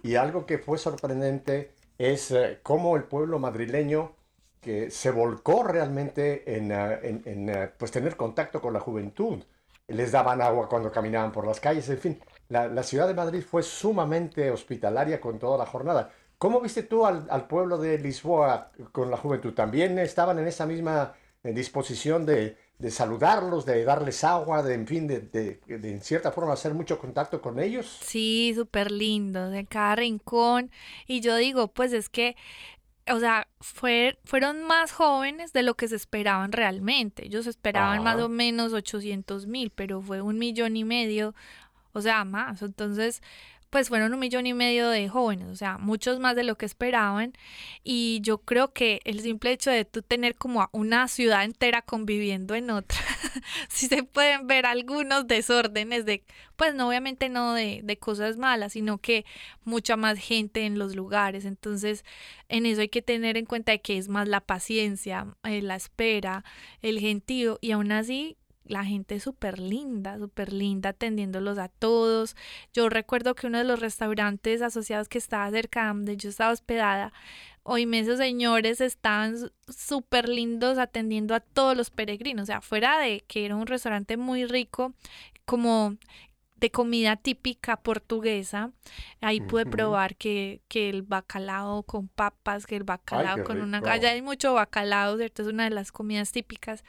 Y 0.02 0.14
algo 0.14 0.46
que 0.46 0.58
fue 0.58 0.78
sorprendente 0.78 1.72
es 1.98 2.30
eh, 2.30 2.60
cómo 2.62 2.96
el 2.96 3.04
pueblo 3.04 3.38
madrileño 3.38 4.12
que 4.60 4.90
se 4.90 5.10
volcó 5.10 5.62
realmente 5.62 6.56
en, 6.56 6.70
eh, 6.72 7.70
pues 7.76 7.90
tener 7.90 8.16
contacto 8.16 8.62
con 8.62 8.72
la 8.72 8.80
juventud 8.80 9.42
les 9.88 10.12
daban 10.12 10.40
agua 10.40 10.68
cuando 10.68 10.90
caminaban 10.90 11.30
por 11.30 11.46
las 11.46 11.60
calles, 11.60 11.86
en 11.90 11.98
fin, 11.98 12.20
la, 12.48 12.82
ciudad 12.82 13.06
de 13.06 13.12
Madrid 13.12 13.42
fue 13.42 13.62
sumamente 13.62 14.50
hospitalaria 14.50 15.20
con 15.20 15.38
toda 15.38 15.58
la 15.58 15.66
jornada. 15.66 16.10
¿Cómo 16.38 16.60
viste 16.60 16.82
tú 16.84 17.04
al, 17.04 17.46
pueblo 17.46 17.76
de 17.76 17.98
Lisboa 17.98 18.70
con 18.92 19.10
la 19.10 19.18
juventud? 19.18 19.52
¿También 19.52 19.98
estaban 19.98 20.38
en 20.38 20.46
esa 20.46 20.64
misma 20.64 21.14
eh, 21.42 21.52
disposición 21.52 22.24
de, 22.24 22.56
saludarlos, 22.90 23.64
de 23.66 23.84
darles 23.84 24.24
agua, 24.24 24.62
de 24.62 24.74
en 24.74 24.86
fin, 24.86 25.06
de, 25.06 25.20
de, 25.20 25.60
en 25.66 26.00
cierta 26.00 26.32
forma 26.32 26.52
hacer 26.52 26.74
mucho 26.74 26.98
contacto 26.98 27.40
con 27.40 27.58
ellos? 27.58 27.98
Sí, 28.02 28.52
súper 28.54 28.90
lindo, 28.90 29.50
de 29.50 29.66
cada 29.66 29.96
rincón. 29.96 30.70
Y 31.06 31.20
yo 31.20 31.36
digo, 31.36 31.68
pues 31.68 31.92
es 31.92 32.08
que 32.08 32.36
o 33.12 33.20
sea, 33.20 33.48
fue, 33.60 34.18
fueron 34.24 34.62
más 34.64 34.92
jóvenes 34.92 35.52
de 35.52 35.62
lo 35.62 35.74
que 35.74 35.88
se 35.88 35.96
esperaban 35.96 36.52
realmente. 36.52 37.26
Ellos 37.26 37.46
esperaban 37.46 38.02
más 38.02 38.20
o 38.20 38.28
menos 38.28 38.72
800 38.72 39.46
mil, 39.46 39.70
pero 39.70 40.00
fue 40.00 40.22
un 40.22 40.38
millón 40.38 40.76
y 40.76 40.84
medio, 40.84 41.34
o 41.92 42.00
sea, 42.00 42.24
más. 42.24 42.62
Entonces, 42.62 43.22
pues 43.74 43.88
fueron 43.88 44.14
un 44.14 44.20
millón 44.20 44.46
y 44.46 44.54
medio 44.54 44.88
de 44.88 45.08
jóvenes, 45.08 45.48
o 45.48 45.56
sea, 45.56 45.78
muchos 45.78 46.20
más 46.20 46.36
de 46.36 46.44
lo 46.44 46.56
que 46.56 46.64
esperaban. 46.64 47.32
Y 47.82 48.20
yo 48.22 48.38
creo 48.38 48.72
que 48.72 49.00
el 49.02 49.18
simple 49.18 49.50
hecho 49.50 49.68
de 49.68 49.84
tú 49.84 50.00
tener 50.00 50.36
como 50.36 50.68
una 50.70 51.08
ciudad 51.08 51.42
entera 51.42 51.82
conviviendo 51.82 52.54
en 52.54 52.70
otra, 52.70 53.00
sí 53.68 53.88
se 53.88 54.04
pueden 54.04 54.46
ver 54.46 54.64
algunos 54.64 55.26
desórdenes 55.26 56.04
de, 56.06 56.22
pues 56.54 56.76
no, 56.76 56.86
obviamente 56.86 57.28
no 57.28 57.52
de, 57.52 57.80
de 57.82 57.98
cosas 57.98 58.36
malas, 58.36 58.74
sino 58.74 58.98
que 58.98 59.24
mucha 59.64 59.96
más 59.96 60.20
gente 60.20 60.66
en 60.66 60.78
los 60.78 60.94
lugares. 60.94 61.44
Entonces, 61.44 62.04
en 62.48 62.66
eso 62.66 62.80
hay 62.80 62.90
que 62.90 63.02
tener 63.02 63.36
en 63.36 63.44
cuenta 63.44 63.76
que 63.78 63.98
es 63.98 64.08
más 64.08 64.28
la 64.28 64.40
paciencia, 64.40 65.34
eh, 65.42 65.62
la 65.62 65.74
espera, 65.74 66.44
el 66.80 67.00
gentío, 67.00 67.58
y 67.60 67.72
aún 67.72 67.90
así 67.90 68.36
la 68.66 68.84
gente 68.84 69.20
súper 69.20 69.58
linda, 69.58 70.18
súper 70.18 70.52
linda 70.52 70.90
atendiéndolos 70.90 71.58
a 71.58 71.68
todos. 71.68 72.36
Yo 72.72 72.88
recuerdo 72.88 73.34
que 73.34 73.46
uno 73.46 73.58
de 73.58 73.64
los 73.64 73.80
restaurantes 73.80 74.62
asociados 74.62 75.08
que 75.08 75.18
estaba 75.18 75.50
cerca 75.50 75.88
donde 75.88 76.16
yo 76.16 76.30
estaba 76.30 76.52
hospedada, 76.52 77.12
hoy 77.62 77.88
esos 77.94 78.18
señores 78.18 78.80
estaban 78.80 79.50
súper 79.68 80.28
lindos 80.28 80.78
atendiendo 80.78 81.34
a 81.34 81.40
todos 81.40 81.76
los 81.76 81.90
peregrinos. 81.90 82.44
O 82.44 82.46
sea, 82.46 82.60
fuera 82.60 82.98
de 82.98 83.24
que 83.26 83.44
era 83.44 83.56
un 83.56 83.66
restaurante 83.66 84.16
muy 84.16 84.44
rico, 84.46 84.94
como 85.44 85.96
de 86.56 86.70
comida 86.70 87.16
típica 87.16 87.76
portuguesa. 87.76 88.72
Ahí 89.20 89.40
pude 89.40 89.66
probar 89.66 90.16
que, 90.16 90.62
que, 90.68 90.88
el 90.88 91.02
bacalao 91.02 91.82
con 91.82 92.08
papas, 92.08 92.66
que 92.66 92.76
el 92.76 92.84
bacalao 92.84 93.44
con 93.44 93.60
una... 93.60 93.78
Allá 93.78 94.10
hay 94.10 94.22
mucho 94.22 94.54
bacalao, 94.54 95.16
¿cierto? 95.16 95.42
Es 95.42 95.48
una 95.48 95.64
de 95.64 95.70
las 95.70 95.92
comidas 95.92 96.32
típicas 96.32 96.84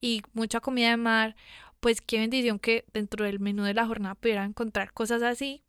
y 0.00 0.22
mucha 0.32 0.60
comida 0.60 0.90
de 0.90 0.96
mar. 0.96 1.36
Pues 1.80 2.00
qué 2.00 2.18
bendición 2.18 2.58
que 2.58 2.84
dentro 2.92 3.24
del 3.24 3.40
menú 3.40 3.64
de 3.64 3.74
la 3.74 3.86
jornada 3.86 4.14
pudiera 4.14 4.44
encontrar 4.44 4.92
cosas 4.92 5.22
así 5.22 5.65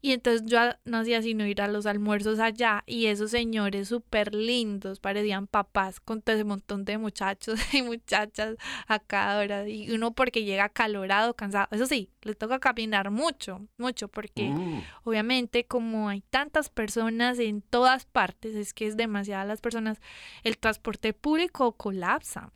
y 0.00 0.12
entonces 0.12 0.42
yo 0.46 0.58
no 0.84 0.98
hacía 0.98 1.22
sino 1.22 1.46
ir 1.46 1.60
a 1.60 1.68
los 1.68 1.86
almuerzos 1.86 2.38
allá 2.38 2.84
y 2.86 3.06
esos 3.06 3.30
señores 3.30 3.88
súper 3.88 4.34
lindos 4.34 5.00
parecían 5.00 5.46
papás 5.46 6.00
con 6.00 6.22
todo 6.22 6.36
ese 6.36 6.44
montón 6.44 6.84
de 6.84 6.98
muchachos 6.98 7.58
y 7.74 7.82
muchachas 7.82 8.56
a 8.86 8.98
cada 8.98 9.38
hora. 9.38 9.68
Y 9.68 9.90
uno 9.92 10.12
porque 10.12 10.44
llega 10.44 10.64
acalorado, 10.64 11.34
cansado. 11.34 11.68
Eso 11.70 11.86
sí, 11.86 12.10
le 12.22 12.34
toca 12.34 12.58
caminar 12.58 13.10
mucho, 13.10 13.66
mucho, 13.78 14.08
porque 14.08 14.48
mm. 14.48 14.82
obviamente 15.04 15.66
como 15.66 16.08
hay 16.08 16.20
tantas 16.22 16.68
personas 16.68 17.38
en 17.38 17.62
todas 17.62 18.06
partes, 18.06 18.54
es 18.54 18.74
que 18.74 18.86
es 18.86 18.96
demasiadas 18.96 19.46
las 19.46 19.60
personas, 19.60 20.00
el 20.42 20.58
transporte 20.58 21.12
público 21.12 21.72
colapsa. 21.72 22.52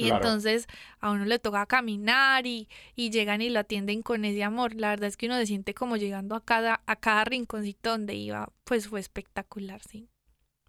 Y 0.00 0.10
entonces 0.10 0.66
a 1.00 1.10
uno 1.10 1.24
le 1.24 1.38
toca 1.38 1.66
caminar 1.66 2.46
y, 2.46 2.68
y, 2.94 3.10
llegan 3.10 3.42
y 3.42 3.50
lo 3.50 3.60
atienden 3.60 4.02
con 4.02 4.24
ese 4.24 4.42
amor. 4.44 4.74
La 4.74 4.90
verdad 4.90 5.08
es 5.08 5.16
que 5.16 5.26
uno 5.26 5.36
se 5.36 5.46
siente 5.46 5.74
como 5.74 5.96
llegando 5.96 6.34
a 6.34 6.44
cada, 6.44 6.82
a 6.86 6.96
cada 6.96 7.24
rinconcito 7.24 7.90
donde 7.90 8.14
iba, 8.14 8.50
pues 8.64 8.88
fue 8.88 9.00
espectacular, 9.00 9.80
sí. 9.82 10.08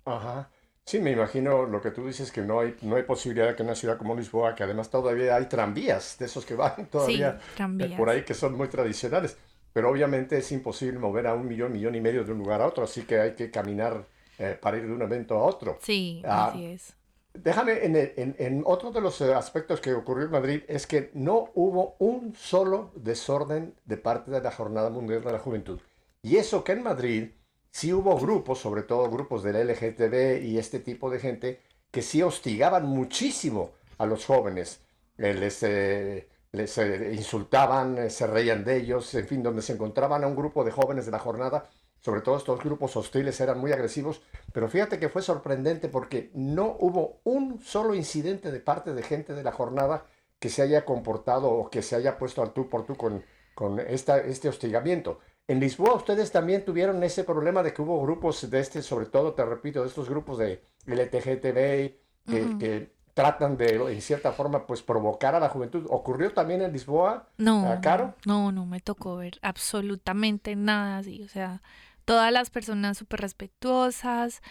Ajá. 0.05 0.49
Sí, 0.83 0.99
me 0.99 1.11
imagino 1.11 1.65
lo 1.65 1.79
que 1.79 1.91
tú 1.91 2.07
dices, 2.07 2.31
que 2.31 2.41
no 2.41 2.59
hay, 2.59 2.75
no 2.81 2.95
hay 2.95 3.03
posibilidad 3.03 3.47
de 3.47 3.55
que 3.55 3.63
una 3.63 3.75
ciudad 3.75 3.97
como 3.97 4.15
Lisboa, 4.15 4.55
que 4.55 4.63
además 4.63 4.89
todavía 4.89 5.35
hay 5.35 5.45
tranvías, 5.45 6.17
de 6.17 6.25
esos 6.25 6.45
que 6.45 6.55
van 6.55 6.87
todavía 6.91 7.39
eh, 7.79 7.93
por 7.95 8.09
ahí, 8.09 8.23
que 8.23 8.33
son 8.33 8.57
muy 8.57 8.67
tradicionales. 8.67 9.37
Pero 9.73 9.89
obviamente 9.89 10.37
es 10.37 10.51
imposible 10.51 10.99
mover 10.99 11.27
a 11.27 11.33
un 11.33 11.47
millón, 11.47 11.71
millón 11.71 11.95
y 11.95 12.01
medio 12.01 12.23
de 12.25 12.31
un 12.33 12.39
lugar 12.39 12.61
a 12.61 12.67
otro, 12.67 12.83
así 12.83 13.03
que 13.03 13.19
hay 13.19 13.35
que 13.35 13.49
caminar 13.49 14.05
eh, 14.37 14.57
para 14.59 14.77
ir 14.77 14.87
de 14.87 14.91
un 14.91 15.01
evento 15.01 15.35
a 15.35 15.43
otro. 15.43 15.77
Sí, 15.81 16.21
ah, 16.25 16.47
así 16.47 16.65
es. 16.65 16.95
Déjame, 17.33 17.85
en, 17.85 18.35
en, 18.37 18.63
otro 18.65 18.91
de 18.91 18.99
los 18.99 19.21
eh, 19.21 19.33
aspectos 19.33 19.79
que 19.79 19.93
ocurrió 19.93 20.25
en 20.25 20.31
Madrid 20.31 20.63
es 20.67 20.85
que 20.85 21.11
no 21.13 21.49
hubo 21.55 21.95
un 21.99 22.35
solo 22.35 22.91
desorden 22.95 23.73
de 23.85 23.97
parte 23.97 24.31
de 24.31 24.41
la 24.41 24.51
Jornada 24.51 24.89
Mundial 24.89 25.23
de 25.23 25.31
la 25.31 25.39
Juventud. 25.39 25.79
Y 26.21 26.35
eso 26.35 26.63
que 26.63 26.73
en 26.73 26.83
Madrid 26.83 27.31
sí 27.71 27.93
hubo 27.93 28.17
grupos, 28.19 28.59
sobre 28.59 28.83
todo 28.83 29.09
grupos 29.09 29.43
del 29.43 29.65
LGTB 29.65 30.43
y 30.43 30.57
este 30.57 30.79
tipo 30.79 31.09
de 31.09 31.19
gente, 31.19 31.61
que 31.89 32.01
sí 32.01 32.21
hostigaban 32.21 32.85
muchísimo 32.85 33.71
a 33.97 34.05
los 34.05 34.25
jóvenes. 34.25 34.81
Eh, 35.17 35.33
les, 35.33 35.63
eh, 35.63 36.27
les 36.51 36.77
insultaban, 37.13 38.09
se 38.09 38.27
reían 38.27 38.65
de 38.65 38.77
ellos, 38.77 39.13
en 39.15 39.27
fin, 39.27 39.41
donde 39.41 39.61
se 39.61 39.73
encontraban 39.73 40.23
a 40.23 40.27
un 40.27 40.35
grupo 40.35 40.65
de 40.65 40.71
jóvenes 40.71 41.05
de 41.05 41.11
la 41.11 41.19
jornada 41.19 41.69
sobre 42.01 42.21
todo 42.21 42.37
estos 42.37 42.59
grupos 42.63 42.95
hostiles 42.97 43.39
eran 43.39 43.59
muy 43.59 43.71
agresivos, 43.71 44.21
pero 44.51 44.67
fíjate 44.67 44.99
que 44.99 45.09
fue 45.09 45.21
sorprendente 45.21 45.87
porque 45.87 46.31
no 46.33 46.75
hubo 46.79 47.21
un 47.23 47.61
solo 47.61 47.95
incidente 47.95 48.51
de 48.51 48.59
parte 48.59 48.93
de 48.93 49.03
gente 49.03 49.33
de 49.33 49.43
la 49.43 49.51
jornada 49.51 50.05
que 50.39 50.49
se 50.49 50.63
haya 50.63 50.83
comportado 50.83 51.49
o 51.51 51.69
que 51.69 51.83
se 51.83 51.95
haya 51.95 52.17
puesto 52.17 52.41
al 52.41 52.53
tú 52.53 52.67
por 52.67 52.85
tú 52.85 52.95
con, 52.95 53.23
con 53.53 53.79
esta, 53.79 54.17
este 54.17 54.49
hostigamiento. 54.49 55.19
En 55.47 55.59
Lisboa 55.59 55.93
ustedes 55.95 56.31
también 56.31 56.65
tuvieron 56.65 57.03
ese 57.03 57.23
problema 57.23 57.61
de 57.61 57.73
que 57.73 57.81
hubo 57.81 58.01
grupos 58.01 58.49
de 58.49 58.59
este, 58.59 58.81
sobre 58.81 59.05
todo, 59.05 59.33
te 59.33 59.45
repito, 59.45 59.81
de 59.81 59.87
estos 59.87 60.09
grupos 60.09 60.39
de 60.39 60.63
LTGTB 60.87 61.99
que, 62.25 62.57
que 62.57 62.91
tratan 63.13 63.57
de, 63.57 63.75
en 63.75 64.01
cierta 64.01 64.31
forma, 64.31 64.65
pues 64.65 64.81
provocar 64.81 65.35
a 65.35 65.39
la 65.39 65.49
juventud. 65.49 65.85
¿Ocurrió 65.89 66.33
también 66.33 66.61
en 66.61 66.71
Lisboa, 66.71 67.29
no, 67.37 67.77
Caro? 67.81 68.15
No, 68.25 68.51
no 68.51 68.65
me 68.65 68.79
tocó 68.79 69.17
ver 69.17 69.37
absolutamente 69.41 70.55
nada 70.55 70.97
así. 70.97 71.21
O 71.23 71.27
sea, 71.27 71.61
todas 72.05 72.31
las 72.31 72.49
personas 72.49 72.97
súper 72.97 73.21
respetuosas, 73.21 74.41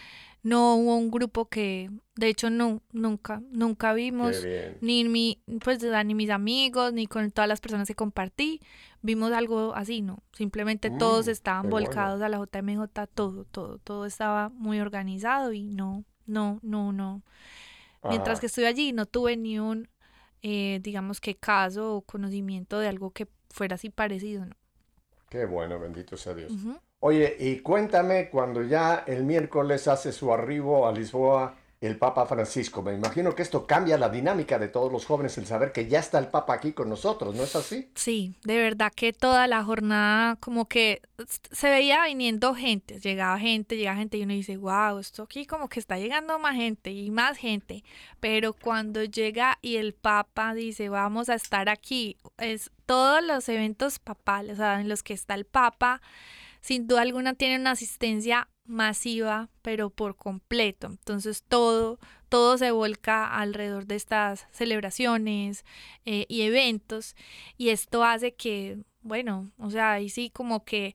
no 0.43 0.77
hubo 0.77 0.97
un 0.97 1.11
grupo 1.11 1.49
que, 1.49 1.91
de 2.17 2.29
hecho, 2.29 2.49
no, 2.49 2.83
nunca, 2.93 3.43
nunca 3.51 3.93
vimos, 3.93 4.47
ni 4.81 5.05
mi, 5.05 5.43
pues, 5.63 5.83
ni 5.83 6.15
mis 6.15 6.31
amigos, 6.31 6.93
ni 6.93 7.07
con 7.07 7.31
todas 7.31 7.49
las 7.49 7.61
personas 7.61 7.87
que 7.87 7.95
compartí, 7.95 8.61
vimos 9.03 9.33
algo 9.33 9.75
así, 9.75 10.01
¿no? 10.01 10.23
Simplemente 10.33 10.91
todos 10.91 11.27
mm, 11.27 11.31
estaban 11.31 11.69
volcados 11.69 12.23
a 12.23 12.29
la 12.29 12.39
JMJ, 12.39 13.07
todo, 13.15 13.45
todo, 13.45 13.79
todo 13.79 14.07
estaba 14.07 14.49
muy 14.51 14.81
organizado 14.81 15.53
y 15.53 15.65
no, 15.65 16.05
no, 16.27 16.59
no, 16.63 16.93
no. 16.93 17.23
Mientras 18.03 18.35
Ajá. 18.35 18.41
que 18.41 18.47
estuve 18.47 18.67
allí 18.67 18.93
no 18.93 19.05
tuve 19.05 19.37
ni 19.37 19.59
un, 19.59 19.89
eh, 20.43 20.81
digamos 20.83 21.21
que 21.21 21.37
caso 21.37 21.97
o 21.97 22.03
conocimiento 22.03 22.79
de 22.79 22.89
algo 22.89 23.11
que 23.11 23.29
fuera 23.51 23.75
así 23.75 23.91
parecido, 23.91 24.47
¿no? 24.47 24.57
Qué 25.29 25.45
bueno, 25.45 25.79
bendito 25.79 26.17
sea 26.17 26.35
Dios. 26.35 26.53
Oye, 27.01 27.35
y 27.39 27.61
cuéntame 27.61 28.29
cuando 28.29 28.63
ya 28.63 29.05
el 29.07 29.25
miércoles 29.25 29.89
hace 29.89 30.13
su 30.13 30.33
arribo 30.33 30.87
a 30.87 30.93
Lisboa 30.93 31.57
el 31.81 31.97
Papa 31.97 32.27
Francisco. 32.27 32.83
Me 32.83 32.93
imagino 32.93 33.35
que 33.35 33.41
esto 33.41 33.67
cambia 33.67 33.97
la 33.97 34.11
dinámica 34.11 34.59
de 34.59 34.69
todos 34.69 34.93
los 34.93 35.07
jóvenes, 35.07 35.39
el 35.39 35.47
saber 35.47 35.73
que 35.73 35.89
ya 35.89 35.99
está 35.99 36.19
el 36.19 36.29
Papa 36.29 36.53
aquí 36.53 36.73
con 36.73 36.91
nosotros, 36.91 37.35
¿no 37.35 37.43
es 37.43 37.57
así? 37.57 37.91
Sí, 37.95 38.35
de 38.45 38.59
verdad 38.59 38.93
que 38.95 39.15
toda 39.15 39.47
la 39.47 39.65
jornada 39.65 40.37
como 40.37 40.69
que 40.69 41.01
se 41.51 41.71
veía 41.71 42.05
viniendo 42.05 42.55
gente, 42.55 43.01
llegaba 43.01 43.39
gente, 43.39 43.79
llegaba 43.79 43.97
gente 43.97 44.19
y 44.19 44.25
uno 44.25 44.35
dice, 44.35 44.59
wow, 44.59 44.99
esto 44.99 45.23
aquí 45.23 45.47
como 45.47 45.71
que 45.71 45.81
está 45.81 45.99
llegando 45.99 46.39
más 46.39 46.55
gente 46.55 46.91
y 46.91 47.11
más 47.11 47.39
gente, 47.39 47.83
pero 48.21 48.53
cuando 48.53 49.03
llega 49.03 49.57
y 49.63 49.77
el 49.77 49.95
Papa 49.95 50.53
dice, 50.53 50.91
vamos 50.91 51.31
a 51.31 51.35
estar 51.35 51.71
aquí, 51.71 52.19
es 52.37 52.71
todos 52.85 53.25
los 53.25 53.49
eventos 53.49 53.99
papales, 53.99 54.55
o 54.55 54.57
sea, 54.57 54.83
en 54.83 54.89
los 54.91 55.03
que 55.03 55.15
está 55.15 55.33
el 55.33 55.47
Papa, 55.47 56.03
sin 56.61 56.87
duda 56.87 57.03
alguna 57.03 57.35
tiene 57.35 57.57
una 57.57 57.73
asistencia 57.73 58.49
masiva, 58.65 59.49
pero 59.63 59.91
por 59.91 60.17
completo. 60.17 60.87
Entonces 60.87 61.43
todo, 61.43 61.99
todo 62.29 62.57
se 62.59 62.71
volca 62.71 63.27
alrededor 63.27 63.87
de 63.87 63.97
estas 63.97 64.47
celebraciones 64.53 65.65
eh, 66.05 66.27
y 66.29 66.43
eventos 66.43 67.17
y 67.59 67.71
esto 67.71 68.05
hace 68.05 68.35
que, 68.35 68.79
bueno, 69.03 69.51
o 69.59 69.71
sea, 69.71 69.93
ahí 69.93 70.09
sí 70.09 70.31
como 70.31 70.65
que 70.65 70.95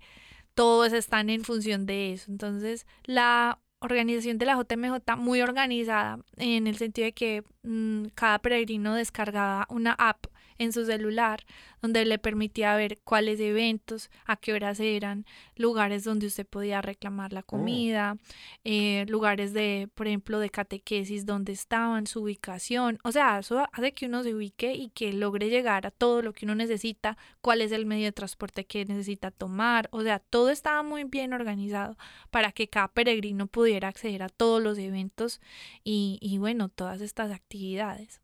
todos 0.54 0.94
están 0.94 1.30
en 1.30 1.44
función 1.44 1.86
de 1.86 2.14
eso. 2.14 2.32
Entonces 2.32 2.88
la 3.04 3.60
organización 3.80 4.38
de 4.38 4.46
la 4.46 4.56
JMJ 4.56 5.18
muy 5.18 5.42
organizada 5.42 6.20
en 6.38 6.68
el 6.68 6.78
sentido 6.78 7.06
de 7.06 7.14
que 7.14 7.44
mm, 7.64 8.06
cada 8.16 8.40
peregrino 8.40 8.96
descargaba 8.96 9.68
una 9.70 9.94
app 9.94 10.28
en 10.58 10.74
su 10.74 10.86
celular 10.86 11.46
donde 11.86 12.04
le 12.06 12.18
permitía 12.18 12.76
ver 12.76 13.00
cuáles 13.04 13.40
eventos, 13.40 14.10
a 14.26 14.38
qué 14.38 14.54
horas 14.54 14.80
eran, 14.80 15.26
lugares 15.56 16.04
donde 16.04 16.26
usted 16.26 16.46
podía 16.48 16.82
reclamar 16.82 17.32
la 17.32 17.44
comida, 17.44 18.18
eh, 18.64 19.06
lugares 19.08 19.54
de, 19.54 19.88
por 19.94 20.08
ejemplo, 20.08 20.40
de 20.40 20.50
catequesis 20.50 21.26
donde 21.26 21.52
estaban, 21.52 22.08
su 22.08 22.24
ubicación. 22.24 22.98
O 23.04 23.12
sea, 23.12 23.40
eso 23.40 23.68
hace 23.72 23.94
que 23.94 24.08
uno 24.08 24.24
se 24.24 24.34
ubique 24.34 24.74
y 24.74 24.90
que 24.90 25.14
logre 25.14 25.50
llegar 25.50 25.86
a 25.86 25.92
todo 25.92 26.24
lo 26.24 26.34
que 26.34 26.46
uno 26.46 26.56
necesita, 26.56 27.18
cuál 27.42 27.62
es 27.62 27.72
el 27.72 27.86
medio 27.86 28.06
de 28.06 28.12
transporte 28.12 28.66
que 28.66 28.86
necesita 28.86 29.30
tomar. 29.30 29.88
O 29.92 30.02
sea, 30.02 30.20
todo 30.20 30.50
estaba 30.50 30.82
muy 30.82 31.04
bien 31.04 31.34
organizado 31.34 31.98
para 32.32 32.52
que 32.52 32.68
cada 32.68 32.88
peregrino 32.88 33.48
pudiera 33.48 33.90
acceder 33.90 34.24
a 34.24 34.30
todos 34.30 34.62
los 34.62 34.80
eventos 34.80 35.40
y, 35.84 36.18
y 36.22 36.40
bueno, 36.40 36.70
todas 36.70 37.02
estas 37.02 37.32
actividades. 37.32 38.22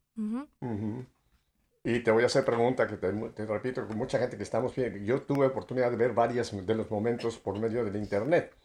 Y 1.84 2.02
te 2.02 2.12
voy 2.12 2.24
a 2.24 2.28
hacer 2.28 2.46
pregunta 2.46 2.88
que 2.88 2.98
te, 2.98 3.12
te 3.12 3.46
repito, 3.46 3.88
con 3.88 3.98
mucha 3.98 4.20
gente 4.20 4.38
que 4.38 4.44
estamos 4.44 4.76
viendo. 4.76 5.00
Yo 5.00 5.24
tuve 5.24 5.48
oportunidad 5.48 5.90
de 5.90 5.98
ver 5.98 6.14
varios 6.14 6.52
de 6.66 6.76
los 6.76 6.92
momentos 6.92 7.38
por 7.38 7.58
medio 7.60 7.84
del 7.84 7.96
internet. 7.96 8.56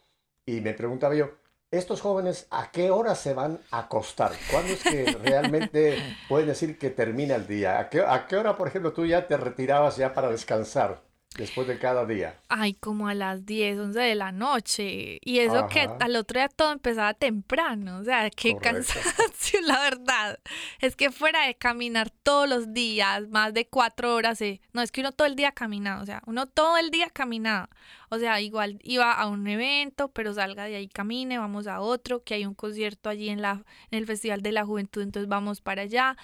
Y 0.45 0.61
me 0.61 0.73
preguntaba 0.73 1.15
yo, 1.15 1.31
¿estos 1.71 2.01
jóvenes 2.01 2.47
a 2.51 2.71
qué 2.71 2.91
hora 2.91 3.15
se 3.15 3.33
van 3.33 3.59
a 3.71 3.79
acostar? 3.79 4.31
¿Cuándo 4.51 4.73
es 4.73 4.83
que 4.83 5.05
realmente 5.23 5.97
pueden 6.29 6.47
decir 6.47 6.77
que 6.77 6.91
termina 6.91 7.35
el 7.35 7.47
día? 7.47 7.79
¿A 7.79 7.89
qué, 7.89 8.01
a 8.01 8.27
qué 8.27 8.35
hora, 8.37 8.55
por 8.55 8.67
ejemplo, 8.67 8.93
tú 8.93 9.05
ya 9.05 9.27
te 9.27 9.35
retirabas 9.37 9.97
ya 9.97 10.13
para 10.13 10.29
descansar 10.29 11.06
después 11.37 11.67
de 11.67 11.77
cada 11.77 12.05
día? 12.05 12.39
Ay, 12.49 12.73
como 12.73 13.07
a 13.07 13.13
las 13.13 13.45
10, 13.45 13.79
11 13.79 13.99
de 13.99 14.15
la 14.15 14.31
noche. 14.31 15.19
Y 15.21 15.39
eso 15.39 15.67
que 15.67 15.87
al 15.99 16.15
otro 16.15 16.39
día 16.39 16.49
todo 16.49 16.71
empezaba 16.71 17.13
temprano. 17.13 17.99
O 17.99 18.03
sea, 18.03 18.29
qué 18.29 18.53
Correcto. 18.53 18.93
cansancio, 18.93 19.61
la 19.65 19.79
verdad. 19.79 20.39
Es 20.79 20.95
que 20.95 21.11
fuera 21.11 21.45
de 21.45 21.55
caminar 21.55 22.09
todos 22.09 22.49
los 22.49 22.73
días, 22.73 23.27
más 23.29 23.53
de 23.53 23.67
cuatro 23.67 24.15
horas, 24.15 24.41
eh, 24.41 24.59
no, 24.73 24.81
es 24.81 24.91
que 24.91 25.01
uno 25.01 25.11
todo 25.11 25.27
el 25.27 25.35
día 25.35 25.51
caminaba. 25.51 26.01
O 26.01 26.05
sea, 26.05 26.21
uno 26.25 26.47
todo 26.47 26.77
el 26.77 26.89
día 26.89 27.09
caminaba. 27.09 27.69
O 28.09 28.17
sea, 28.17 28.39
igual 28.39 28.79
iba 28.83 29.11
a 29.11 29.27
un 29.27 29.45
evento, 29.47 30.09
pero 30.09 30.33
salga 30.33 30.63
de 30.65 30.75
ahí, 30.75 30.87
camine, 30.87 31.37
vamos 31.37 31.67
a 31.67 31.81
otro, 31.81 32.23
que 32.23 32.35
hay 32.35 32.45
un 32.45 32.53
concierto 32.53 33.09
allí 33.09 33.29
en, 33.29 33.41
la, 33.41 33.63
en 33.91 33.99
el 33.99 34.05
Festival 34.05 34.41
de 34.41 34.53
la 34.53 34.65
Juventud, 34.65 35.01
entonces 35.01 35.27
vamos 35.27 35.61
para 35.61 35.81
allá. 35.83 36.15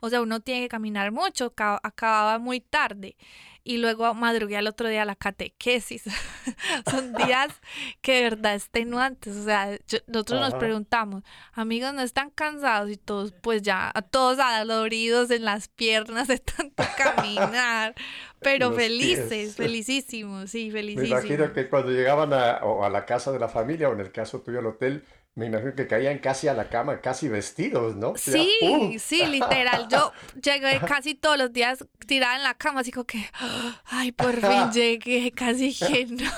O 0.00 0.10
sea, 0.10 0.20
uno 0.20 0.40
tiene 0.40 0.62
que 0.62 0.68
caminar 0.68 1.10
mucho, 1.12 1.46
acaba- 1.46 1.80
acababa 1.82 2.38
muy 2.38 2.60
tarde. 2.60 3.16
Y 3.64 3.76
luego 3.76 4.14
madrugué 4.14 4.56
al 4.56 4.66
otro 4.66 4.88
día 4.88 5.02
a 5.02 5.04
la 5.04 5.14
catequesis. 5.16 6.04
Son 6.90 7.12
días 7.26 7.48
que 8.00 8.14
de 8.14 8.22
verdad 8.22 8.54
extenuantes. 8.54 9.36
O 9.36 9.44
sea, 9.44 9.76
yo- 9.86 9.98
nosotros 10.06 10.40
nos 10.40 10.50
Ajá. 10.50 10.58
preguntamos, 10.58 11.22
amigos, 11.52 11.92
¿no 11.92 12.00
están 12.00 12.30
cansados? 12.30 12.88
Y 12.90 12.96
todos, 12.96 13.32
pues 13.42 13.60
ya, 13.60 13.92
todos 14.10 14.38
adoloridos 14.38 15.30
en 15.30 15.44
las 15.44 15.68
piernas 15.68 16.28
de 16.28 16.38
tanto 16.38 16.82
caminar. 16.96 17.94
Pero 18.40 18.68
Los 18.70 18.78
felices, 18.78 19.28
pies. 19.28 19.56
felicísimos, 19.56 20.50
sí, 20.50 20.66
Me 20.66 20.72
felicísimos. 20.78 21.24
imagino 21.24 21.52
que 21.52 21.68
cuando 21.68 21.90
llegaban 21.90 22.32
a, 22.32 22.58
o 22.64 22.84
a 22.84 22.88
la 22.88 23.04
casa 23.04 23.32
de 23.32 23.38
la 23.38 23.48
familia, 23.48 23.88
o 23.88 23.92
en 23.92 24.00
el 24.00 24.12
caso 24.12 24.40
tuyo 24.40 24.60
al 24.60 24.66
hotel, 24.66 25.04
me 25.38 25.46
imagino 25.46 25.74
que 25.74 25.86
caían 25.86 26.18
casi 26.18 26.48
a 26.48 26.54
la 26.54 26.68
cama, 26.68 27.00
casi 27.00 27.28
vestidos, 27.28 27.96
¿no? 27.96 28.14
Sí, 28.16 28.96
sí, 28.98 29.26
literal. 29.26 29.86
Yo 29.88 30.12
llegué 30.42 30.82
casi 30.84 31.14
todos 31.14 31.38
los 31.38 31.52
días 31.52 31.84
tirada 32.06 32.36
en 32.36 32.42
la 32.42 32.54
cama, 32.54 32.80
así 32.80 32.90
como 32.90 33.04
que, 33.06 33.24
ay, 33.84 34.12
por 34.12 34.42
fin 34.42 34.70
llegué, 34.72 35.30
casi 35.32 35.76
que 35.78 36.06
no, 36.10 36.30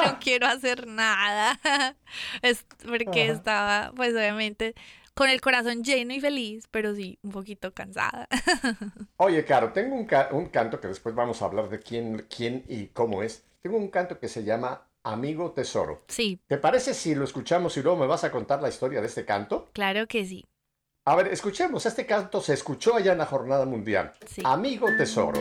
no 0.00 0.18
quiero 0.18 0.46
hacer 0.48 0.86
nada. 0.86 1.60
Es 2.42 2.64
porque 2.86 3.28
estaba, 3.28 3.92
pues 3.94 4.12
obviamente, 4.14 4.74
con 5.14 5.28
el 5.30 5.40
corazón 5.40 5.84
lleno 5.84 6.14
y 6.14 6.20
feliz, 6.20 6.66
pero 6.70 6.94
sí, 6.94 7.18
un 7.22 7.30
poquito 7.32 7.72
cansada. 7.74 8.26
Oye, 9.16 9.44
Caro, 9.44 9.72
tengo 9.72 9.96
un, 9.96 10.06
ca- 10.06 10.28
un 10.32 10.46
canto 10.48 10.80
que 10.80 10.88
después 10.88 11.14
vamos 11.14 11.42
a 11.42 11.46
hablar 11.46 11.68
de 11.68 11.80
quién, 11.80 12.26
quién 12.34 12.64
y 12.68 12.88
cómo 12.88 13.22
es. 13.22 13.44
Tengo 13.62 13.76
un 13.76 13.88
canto 13.90 14.18
que 14.20 14.28
se 14.28 14.44
llama 14.44 14.87
Amigo 15.08 15.52
Tesoro. 15.52 16.02
Sí, 16.08 16.38
¿Te 16.46 16.58
parece 16.58 16.92
si 16.92 17.14
lo 17.14 17.24
escuchamos 17.24 17.74
y 17.78 17.82
luego 17.82 17.98
me 17.98 18.06
vas 18.06 18.24
a 18.24 18.30
contar 18.30 18.60
la 18.60 18.68
historia 18.68 19.00
de 19.00 19.06
este 19.06 19.24
canto? 19.24 19.70
claro 19.72 20.06
que 20.06 20.26
sí. 20.26 20.44
A 21.06 21.16
ver, 21.16 21.28
escuchemos. 21.28 21.86
Este 21.86 22.04
canto 22.04 22.42
se 22.42 22.52
escuchó 22.52 22.94
allá 22.94 23.12
en 23.12 23.18
la 23.18 23.24
Jornada 23.24 23.64
Mundial. 23.64 24.12
Sí. 24.26 24.42
Amigo 24.44 24.86
Tesoro. 24.98 25.40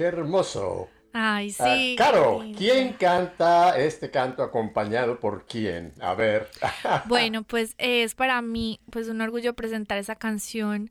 Qué 0.00 0.06
hermoso. 0.06 0.88
Ay, 1.12 1.54
Ah, 1.58 1.76
sí. 1.76 1.94
Caro. 1.98 2.42
¿quién 2.56 2.94
canta 2.94 3.76
este 3.78 4.10
canto 4.10 4.42
acompañado 4.42 5.20
por 5.20 5.44
quién? 5.44 5.92
A 6.00 6.14
ver. 6.14 6.48
Bueno, 7.04 7.42
pues 7.42 7.74
es 7.76 8.14
para 8.14 8.40
mí 8.40 8.80
pues 8.90 9.08
un 9.08 9.20
orgullo 9.20 9.52
presentar 9.54 9.98
esa 9.98 10.14
canción 10.16 10.90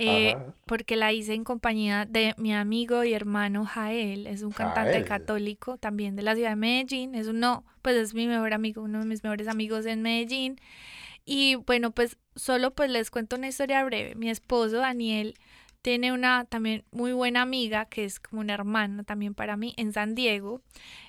eh, 0.00 0.36
porque 0.66 0.96
la 0.96 1.12
hice 1.12 1.34
en 1.34 1.44
compañía 1.44 2.04
de 2.04 2.34
mi 2.36 2.52
amigo 2.54 3.04
y 3.04 3.12
hermano 3.12 3.64
Jael, 3.64 4.26
es 4.26 4.42
un 4.42 4.50
cantante 4.52 4.92
Jael. 4.92 5.04
católico 5.04 5.76
también 5.76 6.16
de 6.16 6.22
la 6.22 6.34
ciudad 6.34 6.50
de 6.50 6.56
Medellín, 6.56 7.14
es 7.14 7.26
uno, 7.28 7.64
pues 7.82 7.96
es 7.96 8.14
mi 8.14 8.26
mejor 8.26 8.54
amigo, 8.54 8.82
uno 8.82 9.00
de 9.00 9.06
mis 9.06 9.22
mejores 9.22 9.46
amigos 9.48 9.86
en 9.86 10.02
Medellín. 10.02 10.60
Y 11.24 11.56
bueno, 11.56 11.90
pues 11.90 12.16
solo 12.36 12.70
pues 12.72 12.90
les 12.90 13.10
cuento 13.10 13.36
una 13.36 13.48
historia 13.48 13.84
breve. 13.84 14.14
Mi 14.14 14.30
esposo 14.30 14.78
Daniel 14.78 15.34
tiene 15.88 16.12
una 16.12 16.44
también 16.44 16.84
muy 16.90 17.14
buena 17.14 17.40
amiga 17.40 17.86
que 17.86 18.04
es 18.04 18.20
como 18.20 18.42
una 18.42 18.52
hermana 18.52 19.04
también 19.04 19.32
para 19.32 19.56
mí 19.56 19.72
en 19.78 19.94
San 19.94 20.14
Diego 20.14 20.60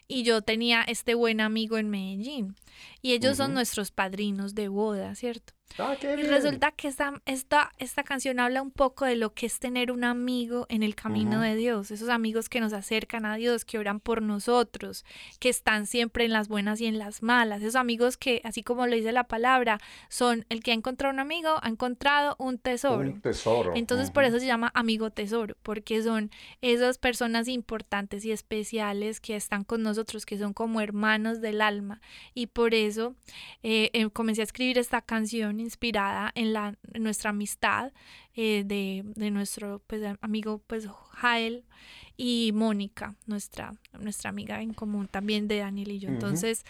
y 0.08 0.24
yo 0.24 0.42
tenía 0.42 0.84
este 0.84 1.15
buen 1.15 1.42
amigo 1.42 1.78
en 1.78 1.89
Medellín 1.89 2.56
y 3.02 3.12
ellos 3.12 3.36
son 3.36 3.54
nuestros 3.54 3.92
padrinos 3.92 4.56
de 4.56 4.70
boda, 4.70 5.15
¿cierto? 5.15 5.59
Ah, 5.78 5.96
qué 6.00 6.14
Y 6.14 6.24
resulta 6.24 6.72
que 6.72 6.88
esta, 6.88 7.22
esta, 7.26 7.72
esta 7.78 8.04
canción 8.04 8.40
habla 8.40 8.62
un 8.62 8.72
poco 8.72 9.06
de 9.06 9.16
lo 9.16 9.34
que 9.34 9.46
es 9.46 9.60
tener 9.60 9.92
un 9.92 10.04
amigo 10.04 10.66
en 10.70 10.84
el 10.84 10.96
camino 10.96 11.42
de 11.42 11.56
Dios, 11.56 11.92
esos 11.92 12.10
amigos 12.10 12.50
que 12.50 12.60
nos 12.60 12.74
acercan 12.74 13.26
a 13.26 13.36
Dios, 13.36 13.66
que 13.66 13.78
oran 13.78 14.00
por 14.00 14.22
nosotros, 14.22 15.06
que 15.40 15.50
están 15.50 15.86
siempre 15.86 16.26
en 16.26 16.34
las 16.34 16.48
buenas 16.48 16.82
y 16.82 16.86
en 16.86 16.98
las 16.98 17.24
malas, 17.24 17.62
esos 17.62 17.76
amigos 17.76 18.18
que, 18.18 18.42
así 18.44 18.64
como 18.64 18.88
lo 18.88 18.96
dice 18.96 19.12
la 19.12 19.26
palabra, 19.26 19.80
son 20.10 20.46
el 20.50 20.64
que 20.64 20.72
ha 20.72 20.74
encontrado 20.74 21.14
un 21.14 21.20
amigo, 21.20 21.56
ha 21.62 21.70
encontrado 21.70 22.36
un 22.40 22.58
tesoro. 22.58 23.10
Un 23.10 23.22
tesoro. 23.22 23.74
Entonces 23.76 24.12
por 24.12 24.24
eso 24.24 24.40
se 24.40 24.48
llama 24.48 24.72
amigo 24.74 25.12
tesoro, 25.12 25.56
porque 25.64 26.02
son 26.02 26.32
esas 26.62 26.98
personas 26.98 27.48
importantes 27.48 28.26
y 28.26 28.32
especiales 28.32 29.20
que 29.22 29.36
están 29.36 29.64
con 29.64 29.84
nosotros, 29.84 30.26
que 30.26 30.38
son 30.38 30.54
como 30.54 30.82
hermanos 30.82 31.42
del 31.42 31.62
alma. 31.62 32.02
Y 32.34 32.48
por 32.48 32.74
eso 32.74 33.16
eh, 33.64 33.90
eh, 33.94 34.10
comencé 34.10 34.42
a 34.42 34.46
escribir 34.46 34.78
esta 34.78 35.02
canción 35.02 35.59
inspirada 35.60 36.32
en, 36.36 36.54
la, 36.54 36.76
en 36.93 37.04
nuestra 37.04 37.32
amistad 37.32 37.91
eh, 38.36 38.63
de, 38.65 39.04
de 39.15 39.32
nuestro 39.32 39.82
pues, 39.88 40.02
amigo 40.22 40.62
pues, 40.67 40.88
Jael 41.12 41.65
y 42.17 42.52
Mónica, 42.54 43.15
nuestra, 43.28 43.74
nuestra 44.00 44.30
amiga 44.30 44.62
en 44.62 44.74
común 44.74 45.08
también 45.08 45.48
de 45.48 45.60
Daniel 45.60 45.91
y 45.91 46.00
yo. 46.00 46.10
Entonces, 46.10 46.65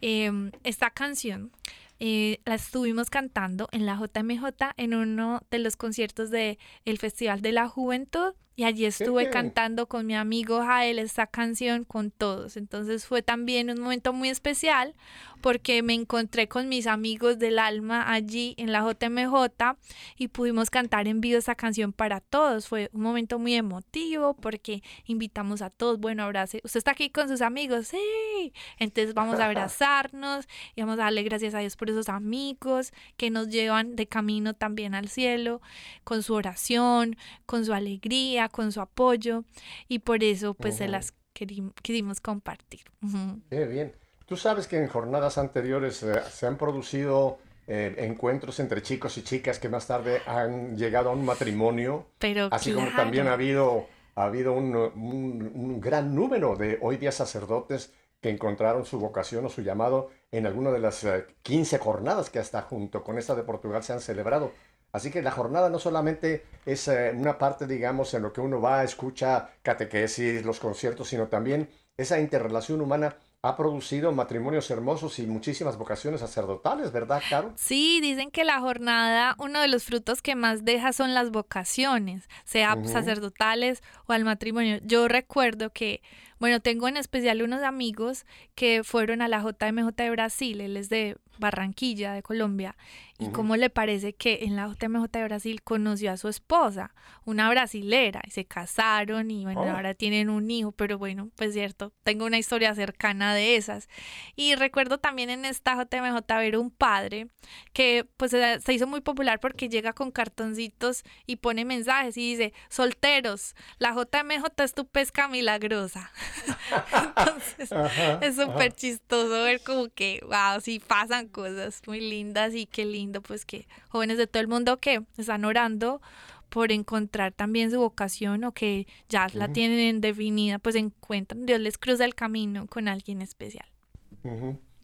em, 0.00 0.52
esta 0.62 0.90
canción 0.90 1.50
eh, 1.98 2.40
la 2.44 2.54
estuvimos 2.54 3.10
cantando 3.10 3.68
en 3.72 3.86
la 3.86 3.96
JMJ 3.96 4.44
en 4.76 4.94
uno 4.94 5.40
de 5.50 5.58
los 5.58 5.76
conciertos 5.76 6.30
del 6.30 6.58
el 6.84 6.98
Festival 6.98 7.42
de 7.42 7.52
la 7.52 7.68
Juventud 7.68 8.34
y 8.62 8.64
allí 8.64 8.86
estuve 8.86 9.28
cantando 9.28 9.88
con 9.88 10.06
mi 10.06 10.14
amigo 10.14 10.60
Jael 10.60 11.00
esta 11.00 11.26
canción 11.26 11.82
con 11.84 12.12
todos. 12.12 12.56
Entonces 12.56 13.06
fue 13.06 13.20
también 13.20 13.70
un 13.70 13.80
momento 13.80 14.12
muy 14.12 14.28
especial 14.28 14.94
porque 15.40 15.82
me 15.82 15.94
encontré 15.94 16.46
con 16.46 16.68
mis 16.68 16.86
amigos 16.86 17.40
del 17.40 17.58
alma 17.58 18.12
allí 18.12 18.54
en 18.58 18.70
la 18.70 18.80
JMJ 18.80 19.76
y 20.16 20.28
pudimos 20.28 20.70
cantar 20.70 21.08
en 21.08 21.20
vivo 21.20 21.38
esa 21.38 21.56
canción 21.56 21.92
para 21.92 22.20
todos. 22.20 22.68
Fue 22.68 22.88
un 22.92 23.02
momento 23.02 23.40
muy 23.40 23.54
emotivo 23.54 24.34
porque 24.34 24.84
invitamos 25.06 25.60
a 25.60 25.68
todos, 25.68 25.98
bueno, 25.98 26.22
abrace. 26.22 26.60
Usted 26.62 26.78
está 26.78 26.92
aquí 26.92 27.10
con 27.10 27.28
sus 27.28 27.42
amigos, 27.42 27.88
sí. 27.88 28.52
Entonces 28.78 29.12
vamos 29.12 29.40
a 29.40 29.46
abrazarnos 29.46 30.46
y 30.76 30.82
vamos 30.82 31.00
a 31.00 31.04
darle 31.04 31.24
gracias 31.24 31.54
a 31.54 31.58
Dios 31.58 31.74
por 31.74 31.90
esos 31.90 32.08
amigos 32.08 32.92
que 33.16 33.30
nos 33.30 33.48
llevan 33.48 33.96
de 33.96 34.06
camino 34.06 34.54
también 34.54 34.94
al 34.94 35.08
cielo, 35.08 35.60
con 36.04 36.22
su 36.22 36.34
oración, 36.34 37.16
con 37.44 37.64
su 37.64 37.72
alegría, 37.74 38.48
con 38.52 38.70
su 38.70 38.80
apoyo 38.80 39.42
y 39.88 39.98
por 39.98 40.22
eso 40.22 40.54
pues 40.54 40.76
se 40.76 40.84
Ujú. 40.84 40.92
las 40.92 41.14
querim- 41.34 41.72
quisimos 41.82 42.20
compartir. 42.20 42.82
Ujú. 43.02 43.40
Qué 43.50 43.64
bien. 43.66 43.92
Tú 44.26 44.36
sabes 44.36 44.68
que 44.68 44.76
en 44.78 44.86
jornadas 44.86 45.36
anteriores 45.38 46.02
eh, 46.04 46.20
se 46.30 46.46
han 46.46 46.56
producido 46.56 47.38
eh, 47.66 47.94
encuentros 47.98 48.60
entre 48.60 48.82
chicos 48.82 49.18
y 49.18 49.22
chicas 49.22 49.58
que 49.58 49.68
más 49.68 49.86
tarde 49.86 50.20
han 50.26 50.76
llegado 50.76 51.10
a 51.10 51.12
un 51.12 51.24
matrimonio, 51.24 52.06
Pero 52.18 52.48
así 52.52 52.72
como 52.72 52.88
también 52.94 53.22
ha 53.22 53.30
claro. 53.30 53.34
habido, 53.34 53.86
ha 54.16 54.24
habido 54.24 54.52
un, 54.52 54.74
un- 54.76 55.50
un 55.54 55.80
gran 55.80 56.14
número 56.14 56.56
de 56.56 56.78
hoy 56.82 56.96
día 56.98 57.12
sacerdotes 57.12 57.92
que 58.20 58.30
encontraron 58.30 58.84
su 58.84 58.98
vocación 59.00 59.44
o 59.46 59.48
su 59.48 59.62
llamado 59.62 60.10
en 60.30 60.46
alguna 60.46 60.70
de 60.70 60.78
las 60.78 61.02
eh, 61.04 61.26
15 61.42 61.78
jornadas 61.78 62.30
que 62.30 62.38
hasta 62.38 62.62
junto 62.62 63.02
con 63.02 63.18
esta 63.18 63.34
de 63.34 63.42
Portugal 63.42 63.82
se 63.82 63.92
han 63.92 64.00
celebrado. 64.00 64.52
Así 64.92 65.10
que 65.10 65.22
la 65.22 65.30
jornada 65.30 65.70
no 65.70 65.78
solamente 65.78 66.44
es 66.66 66.86
eh, 66.88 67.12
una 67.16 67.38
parte, 67.38 67.66
digamos, 67.66 68.12
en 68.14 68.22
lo 68.22 68.32
que 68.32 68.40
uno 68.40 68.60
va, 68.60 68.84
escucha 68.84 69.48
catequesis, 69.62 70.44
los 70.44 70.60
conciertos, 70.60 71.08
sino 71.08 71.28
también 71.28 71.68
esa 71.96 72.20
interrelación 72.20 72.80
humana 72.80 73.16
ha 73.44 73.56
producido 73.56 74.12
matrimonios 74.12 74.70
hermosos 74.70 75.18
y 75.18 75.26
muchísimas 75.26 75.76
vocaciones 75.76 76.20
sacerdotales, 76.20 76.92
¿verdad, 76.92 77.24
Caro? 77.28 77.52
Sí, 77.56 78.00
dicen 78.00 78.30
que 78.30 78.44
la 78.44 78.60
jornada, 78.60 79.34
uno 79.38 79.60
de 79.60 79.66
los 79.68 79.84
frutos 79.84 80.22
que 80.22 80.36
más 80.36 80.64
deja 80.64 80.92
son 80.92 81.12
las 81.12 81.30
vocaciones, 81.30 82.28
sea 82.44 82.74
Ujú. 82.74 82.86
sacerdotales 82.86 83.82
o 84.06 84.12
al 84.12 84.24
matrimonio. 84.24 84.78
Yo 84.84 85.08
recuerdo 85.08 85.70
que, 85.70 86.02
bueno, 86.38 86.60
tengo 86.60 86.86
en 86.86 86.96
especial 86.96 87.42
unos 87.42 87.62
amigos 87.64 88.26
que 88.54 88.84
fueron 88.84 89.22
a 89.22 89.28
la 89.28 89.40
JMJ 89.42 89.90
de 89.96 90.10
Brasil, 90.10 90.60
él 90.60 90.76
es 90.76 90.88
de 90.88 91.16
Barranquilla, 91.38 92.12
de 92.12 92.22
Colombia, 92.22 92.76
y 93.22 93.26
Ujú. 93.26 93.32
cómo 93.32 93.56
le 93.56 93.70
parece 93.70 94.12
que 94.14 94.40
en 94.42 94.56
la 94.56 94.66
JMJ 94.68 95.06
de 95.10 95.24
Brasil 95.24 95.62
conoció 95.62 96.10
a 96.12 96.16
su 96.16 96.28
esposa, 96.28 96.94
una 97.24 97.48
brasilera, 97.50 98.20
y 98.26 98.30
se 98.30 98.44
casaron 98.44 99.30
y 99.30 99.44
bueno, 99.44 99.62
Oh. 99.62 99.70
ahora 99.70 99.94
tienen 99.94 100.28
un 100.30 100.50
hijo, 100.50 100.72
pero 100.72 100.98
bueno, 100.98 101.30
pues 101.36 101.52
cierto, 101.54 101.92
tengo 102.02 102.24
una 102.26 102.38
historia 102.38 102.74
cercana 102.74 103.34
de 103.34 103.56
esas. 103.56 103.88
Y 104.36 104.54
recuerdo 104.54 104.98
también 104.98 105.30
en 105.30 105.44
esta 105.44 105.74
JMJ 105.76 106.20
ver 106.38 106.56
un 106.56 106.70
padre 106.70 107.28
que 107.72 108.06
pues 108.16 108.30
se 108.32 108.60
se 108.60 108.72
hizo 108.72 108.86
muy 108.86 109.00
popular 109.00 109.40
porque 109.40 109.68
llega 109.68 109.92
con 109.92 110.10
cartoncitos 110.10 111.02
y 111.26 111.36
pone 111.36 111.64
mensajes 111.64 112.16
y 112.16 112.30
dice, 112.36 112.52
solteros, 112.68 113.54
la 113.78 113.92
JMJ 113.94 114.44
es 114.64 114.74
tu 114.74 114.86
pesca 114.86 115.28
milagrosa. 115.28 116.10
Entonces, 117.16 117.72
Ajá, 117.72 118.18
es 118.22 118.36
súper 118.36 118.72
chistoso 118.72 119.42
ver 119.44 119.62
como 119.62 119.88
que, 119.88 120.20
wow, 120.22 120.60
sí 120.60 120.80
pasan 120.80 121.28
cosas 121.28 121.82
muy 121.86 122.00
lindas 122.00 122.54
y 122.54 122.66
qué 122.66 122.84
lindo 122.84 123.11
pues 123.20 123.44
que 123.44 123.66
jóvenes 123.88 124.16
de 124.16 124.26
todo 124.26 124.40
el 124.40 124.48
mundo 124.48 124.78
que 124.78 125.02
están 125.18 125.44
orando 125.44 126.00
por 126.48 126.70
encontrar 126.70 127.32
también 127.32 127.70
su 127.70 127.78
vocación 127.78 128.44
o 128.44 128.52
que 128.52 128.86
ya 129.08 129.26
la 129.32 129.52
tienen 129.52 130.00
definida, 130.00 130.58
pues 130.58 130.74
encuentran, 130.76 131.46
Dios 131.46 131.60
les 131.60 131.78
cruza 131.78 132.04
el 132.04 132.14
camino 132.14 132.66
con 132.66 132.88
alguien 132.88 133.22
especial. 133.22 133.66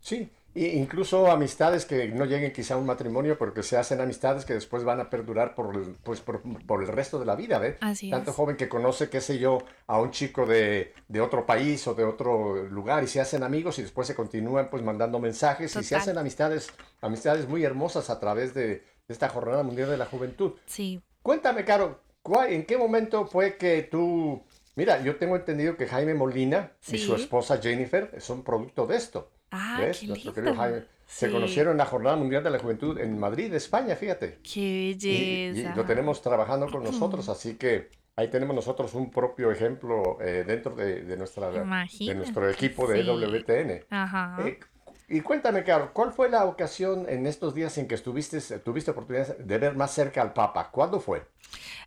Sí, 0.01 0.31
e 0.65 0.77
incluso 0.77 1.31
amistades 1.31 1.85
que 1.85 2.09
no 2.09 2.25
lleguen 2.25 2.53
quizá 2.53 2.75
a 2.75 2.77
un 2.79 2.87
matrimonio, 2.87 3.37
porque 3.39 3.63
se 3.63 3.77
hacen 3.77 4.01
amistades 4.01 4.45
que 4.45 4.55
después 4.55 4.85
van 4.85 5.01
a 5.01 5.11
perdurar 5.11 5.55
por 5.55 5.75
el, 5.77 5.95
pues, 6.03 6.21
por, 6.21 6.43
por 6.67 6.83
el 6.83 6.89
resto 6.89 7.19
de 7.19 7.27
la 7.27 7.37
vida, 7.37 7.59
¿ves? 7.59 7.77
Así 7.81 8.11
Tanto 8.11 8.31
es. 8.31 8.37
joven 8.37 8.57
que 8.57 8.69
conoce, 8.69 9.09
qué 9.11 9.21
sé 9.21 9.39
yo, 9.39 9.59
a 9.87 10.01
un 10.01 10.11
chico 10.11 10.47
de, 10.47 10.93
de 11.09 11.21
otro 11.21 11.47
país 11.47 11.87
o 11.87 11.95
de 11.95 12.05
otro 12.05 12.63
lugar 12.65 13.05
y 13.05 13.07
se 13.07 13.21
hacen 13.21 13.43
amigos 13.43 13.79
y 13.79 13.83
después 13.83 14.07
se 14.07 14.15
continúan 14.15 14.71
pues 14.71 14.83
mandando 14.83 15.19
mensajes 15.19 15.75
y 15.77 15.85
se 15.85 15.95
hacen 15.97 16.19
amistades, 16.19 16.71
amistades 17.01 17.49
muy 17.49 17.65
hermosas 17.65 18.11
a 18.11 18.19
través 18.21 18.55
de, 18.55 18.67
de 18.69 18.83
esta 19.09 19.29
Jornada 19.29 19.63
Mundial 19.63 19.89
de 19.91 19.97
la 19.97 20.07
Juventud. 20.07 20.53
Sí, 20.67 21.01
Cuéntame, 21.23 21.65
Caro, 21.65 22.01
¿cuál- 22.23 22.53
¿en 22.53 22.65
qué 22.65 22.77
momento 22.79 23.27
fue 23.27 23.57
que 23.57 23.83
tú... 23.83 24.43
Mira, 24.77 25.03
yo 25.03 25.17
tengo 25.17 25.35
entendido 25.37 25.77
que 25.77 25.87
Jaime 25.89 26.15
Molina 26.15 26.73
y 26.87 26.99
su 26.99 27.15
esposa 27.17 27.59
Jennifer 27.61 28.15
son 28.21 28.45
producto 28.45 28.87
de 28.87 28.97
esto. 28.97 29.31
Ah, 29.51 29.79
¿Ves? 29.81 30.01
qué 30.01 30.07
Nuestro 30.09 30.33
lindo. 30.33 30.35
querido 30.35 30.55
Jaime. 30.63 30.85
Se 31.07 31.27
Sí. 31.27 31.33
conocieron 31.33 31.73
en 31.73 31.79
la 31.79 31.87
Jornada 31.87 32.17
Mundial 32.17 32.45
de 32.45 32.51
la 32.51 32.59
Juventud 32.59 32.99
en 32.99 33.19
Madrid, 33.19 33.53
España, 33.55 33.97
fíjate. 33.97 34.41
Qué 34.43 34.61
Y, 34.61 34.91
y 35.01 35.53
belleza. 35.53 35.75
lo 35.75 35.85
tenemos 35.87 36.21
trabajando 36.21 36.69
con 36.71 36.85
nosotros, 36.85 37.29
así 37.31 37.55
que 37.57 37.89
ahí 38.17 38.29
tenemos 38.29 38.55
nosotros 38.55 38.93
un 38.95 39.11
propio 39.11 39.51
ejemplo 39.51 40.19
eh, 40.21 40.45
dentro 40.47 40.75
de, 40.75 41.03
de 41.05 41.17
nuestra, 41.17 41.51
de 41.51 42.15
nuestro 42.15 42.51
equipo 42.51 42.87
de 42.87 43.03
sí. 43.03 43.09
EWTN. 43.09 43.85
Ajá. 43.89 44.37
Eh, 44.47 44.61
y 45.09 45.23
cuéntame, 45.23 45.65
Caro, 45.65 45.95
¿cuál 45.95 46.13
fue 46.13 46.29
la 46.29 46.45
ocasión 46.45 47.07
en 47.09 47.27
estos 47.27 47.55
días 47.55 47.79
en 47.79 47.89
que 47.89 47.95
estuviste, 47.95 48.39
tuviste 48.59 48.91
oportunidad 48.91 49.39
de 49.39 49.57
ver 49.59 49.75
más 49.75 49.93
cerca 49.93 50.21
al 50.21 50.35
Papa? 50.35 50.71
¿Cuándo 50.71 51.01
fue? 51.01 51.23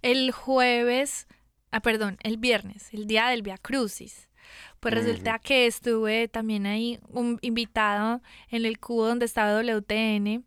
El 0.02 0.32
jueves, 0.32 1.28
ah, 1.70 1.82
perdón, 1.82 2.18
el 2.24 2.38
viernes, 2.38 2.92
el 2.92 3.06
día 3.06 3.28
del 3.28 3.44
Via 3.44 3.60
Crucis. 3.60 4.28
Pues 4.82 4.96
resulta 4.96 5.38
que 5.40 5.68
estuve 5.68 6.28
también 6.28 6.66
ahí 6.66 7.00
un 7.10 7.38
invitado 7.42 8.22
en 8.50 8.66
el 8.66 8.80
cubo 8.80 9.06
donde 9.08 9.26
estaba 9.26 9.52
WTN 9.54 10.44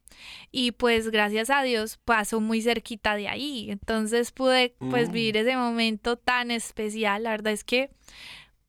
y 0.50 0.72
pues 0.72 1.08
gracias 1.10 1.50
a 1.50 1.62
Dios 1.62 1.98
pasó 2.04 2.40
muy 2.40 2.60
cerquita 2.60 3.14
de 3.16 3.28
ahí. 3.28 3.70
Entonces 3.70 4.32
pude 4.32 4.74
pues 4.90 5.08
Mm. 5.08 5.12
vivir 5.12 5.36
ese 5.36 5.56
momento 5.56 6.16
tan 6.16 6.50
especial. 6.50 7.22
La 7.22 7.30
verdad 7.30 7.52
es 7.52 7.62
que 7.64 7.90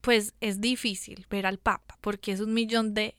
pues 0.01 0.35
es 0.39 0.61
difícil 0.61 1.25
ver 1.31 1.47
al 1.47 1.57
Papa 1.57 1.97
porque 1.99 2.31
es 2.31 2.39
un 2.39 2.53
millón 2.53 2.93
de 2.93 3.15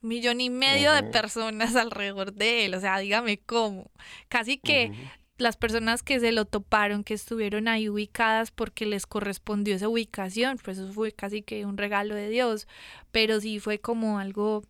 millón 0.00 0.40
y 0.40 0.48
medio 0.48 0.92
de 0.94 1.02
personas 1.02 1.76
alrededor 1.76 2.32
de 2.32 2.64
él. 2.64 2.74
O 2.74 2.80
sea, 2.80 2.98
dígame 2.98 3.38
cómo. 3.40 3.90
Casi 4.30 4.56
que. 4.56 4.90
Las 5.40 5.56
personas 5.56 6.02
que 6.02 6.20
se 6.20 6.32
lo 6.32 6.44
toparon, 6.44 7.04
que 7.04 7.14
estuvieron 7.14 7.68
ahí 7.68 7.88
ubicadas 7.88 8.50
porque 8.50 8.86
les 8.86 9.06
correspondió 9.06 9.74
esa 9.74 9.88
ubicación, 9.88 10.58
pues 10.62 10.78
eso 10.78 10.92
fue 10.92 11.12
casi 11.12 11.42
que 11.42 11.66
un 11.66 11.76
regalo 11.76 12.14
de 12.14 12.28
Dios, 12.28 12.66
pero 13.10 13.40
sí 13.40 13.58
fue 13.58 13.78
como 13.78 14.18
algo 14.18 14.62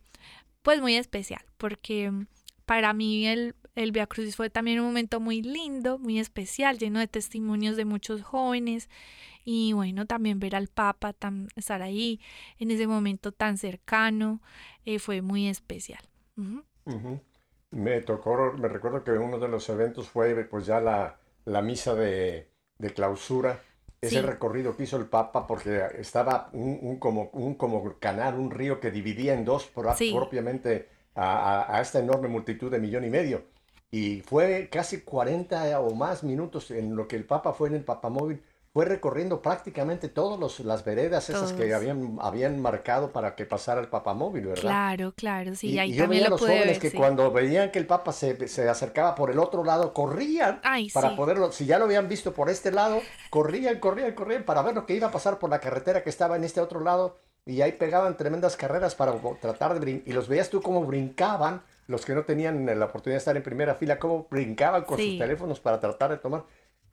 pues 0.61 0.81
muy 0.81 0.95
especial, 0.95 1.43
porque 1.57 2.11
para 2.65 2.93
mí 2.93 3.27
el, 3.27 3.55
el 3.75 3.91
Via 3.91 4.07
Crucis 4.07 4.35
fue 4.35 4.49
también 4.49 4.79
un 4.79 4.87
momento 4.87 5.19
muy 5.19 5.41
lindo, 5.41 5.97
muy 5.97 6.19
especial, 6.19 6.77
lleno 6.77 6.99
de 6.99 7.07
testimonios 7.07 7.75
de 7.75 7.85
muchos 7.85 8.21
jóvenes 8.21 8.89
y 9.43 9.73
bueno, 9.73 10.05
también 10.05 10.39
ver 10.39 10.55
al 10.55 10.67
Papa 10.67 11.13
tan, 11.13 11.47
estar 11.55 11.81
ahí 11.81 12.19
en 12.59 12.71
ese 12.71 12.87
momento 12.87 13.31
tan 13.31 13.57
cercano 13.57 14.41
eh, 14.85 14.99
fue 14.99 15.21
muy 15.21 15.47
especial. 15.47 16.03
Me 17.71 18.01
tocó, 18.01 18.53
me 18.57 18.67
recuerdo 18.67 19.03
que 19.03 19.11
uno 19.11 19.39
de 19.39 19.47
los 19.47 19.67
eventos 19.69 20.09
fue 20.09 20.35
pues 20.45 20.65
ya 20.65 20.81
la, 20.81 21.17
la 21.45 21.61
misa 21.61 21.95
de, 21.95 22.49
de 22.77 22.93
clausura, 22.93 23.61
ese 24.01 24.21
recorrido 24.21 24.75
que 24.75 24.83
hizo 24.83 24.97
el 24.97 25.05
Papa 25.05 25.45
porque 25.45 25.85
estaba 25.99 26.49
un, 26.53 26.79
un, 26.81 26.97
como, 26.97 27.29
un 27.33 27.55
como 27.55 27.97
canal, 27.99 28.35
un 28.35 28.49
río 28.51 28.79
que 28.79 28.91
dividía 28.91 29.33
en 29.33 29.45
dos 29.45 29.67
propiamente 29.67 30.89
a, 31.15 31.75
a, 31.75 31.81
esta 31.81 31.99
enorme 31.99 32.27
multitud 32.27 32.71
de 32.71 32.79
millón 32.79 33.05
y 33.05 33.09
medio. 33.09 33.43
Y 33.91 34.21
fue 34.21 34.69
casi 34.71 35.01
40 35.01 35.79
o 35.81 35.93
más 35.93 36.23
minutos 36.23 36.71
en 36.71 36.95
lo 36.95 37.07
que 37.07 37.15
el 37.15 37.25
Papa 37.25 37.53
fue 37.53 37.69
en 37.69 37.75
el 37.75 37.83
Papamóvil 37.83 38.41
fue 38.73 38.85
recorriendo 38.85 39.41
prácticamente 39.41 40.07
todas 40.07 40.59
las 40.61 40.85
veredas 40.85 41.29
esas 41.29 41.51
que 41.51 41.73
habían, 41.73 42.17
habían 42.21 42.61
marcado 42.61 43.11
para 43.11 43.35
que 43.35 43.45
pasara 43.45 43.81
el 43.81 43.89
Móvil, 44.13 44.45
¿verdad? 44.47 44.61
Claro, 44.61 45.13
claro, 45.13 45.55
sí, 45.55 45.71
y, 45.71 45.79
ahí 45.79 45.91
y 45.91 45.95
yo 45.95 46.07
veía 46.07 46.27
a 46.27 46.29
los 46.29 46.39
jóvenes 46.39 46.79
que 46.79 46.91
cuando 46.93 47.31
veían 47.31 47.71
que 47.71 47.79
el 47.79 47.85
Papa 47.85 48.13
se, 48.13 48.47
se, 48.47 48.69
acercaba 48.69 49.13
por 49.15 49.29
el 49.29 49.39
otro 49.39 49.65
lado, 49.65 49.93
corrían 49.93 50.61
para 50.93 51.17
poderlo, 51.17 51.51
si 51.51 51.65
ya 51.65 51.79
lo 51.79 51.85
habían 51.85 52.07
visto 52.07 52.33
por 52.33 52.49
este 52.49 52.71
lado, 52.71 53.01
corrían, 53.29 53.79
corrían, 53.79 54.13
corrían 54.13 54.43
para 54.43 54.61
ver 54.61 54.73
lo 54.73 54.85
que 54.85 54.95
iba 54.95 55.07
a 55.07 55.11
pasar 55.11 55.37
por 55.37 55.49
la 55.49 55.59
carretera 55.59 56.01
que 56.01 56.09
estaba 56.09 56.37
en 56.37 56.45
este 56.45 56.61
otro 56.61 56.79
lado 56.79 57.17
y 57.45 57.61
ahí 57.61 57.73
pegaban 57.73 58.15
tremendas 58.15 58.55
carreras 58.55 58.95
para 58.95 59.13
tratar 59.41 59.73
de 59.73 59.79
brincar, 59.81 60.07
y 60.07 60.13
los 60.13 60.29
veías 60.29 60.49
tú 60.49 60.61
como 60.61 60.85
brincaban, 60.85 61.61
los 61.87 62.05
que 62.05 62.13
no 62.13 62.23
tenían 62.23 62.65
la 62.65 62.85
oportunidad 62.85 63.15
de 63.15 63.19
estar 63.19 63.35
en 63.35 63.43
primera 63.43 63.75
fila, 63.75 63.99
cómo 63.99 64.27
brincaban 64.29 64.83
con 64.85 64.97
sus 64.97 65.17
teléfonos 65.17 65.59
para 65.59 65.79
tratar 65.79 66.11
de 66.11 66.17
tomar. 66.17 66.45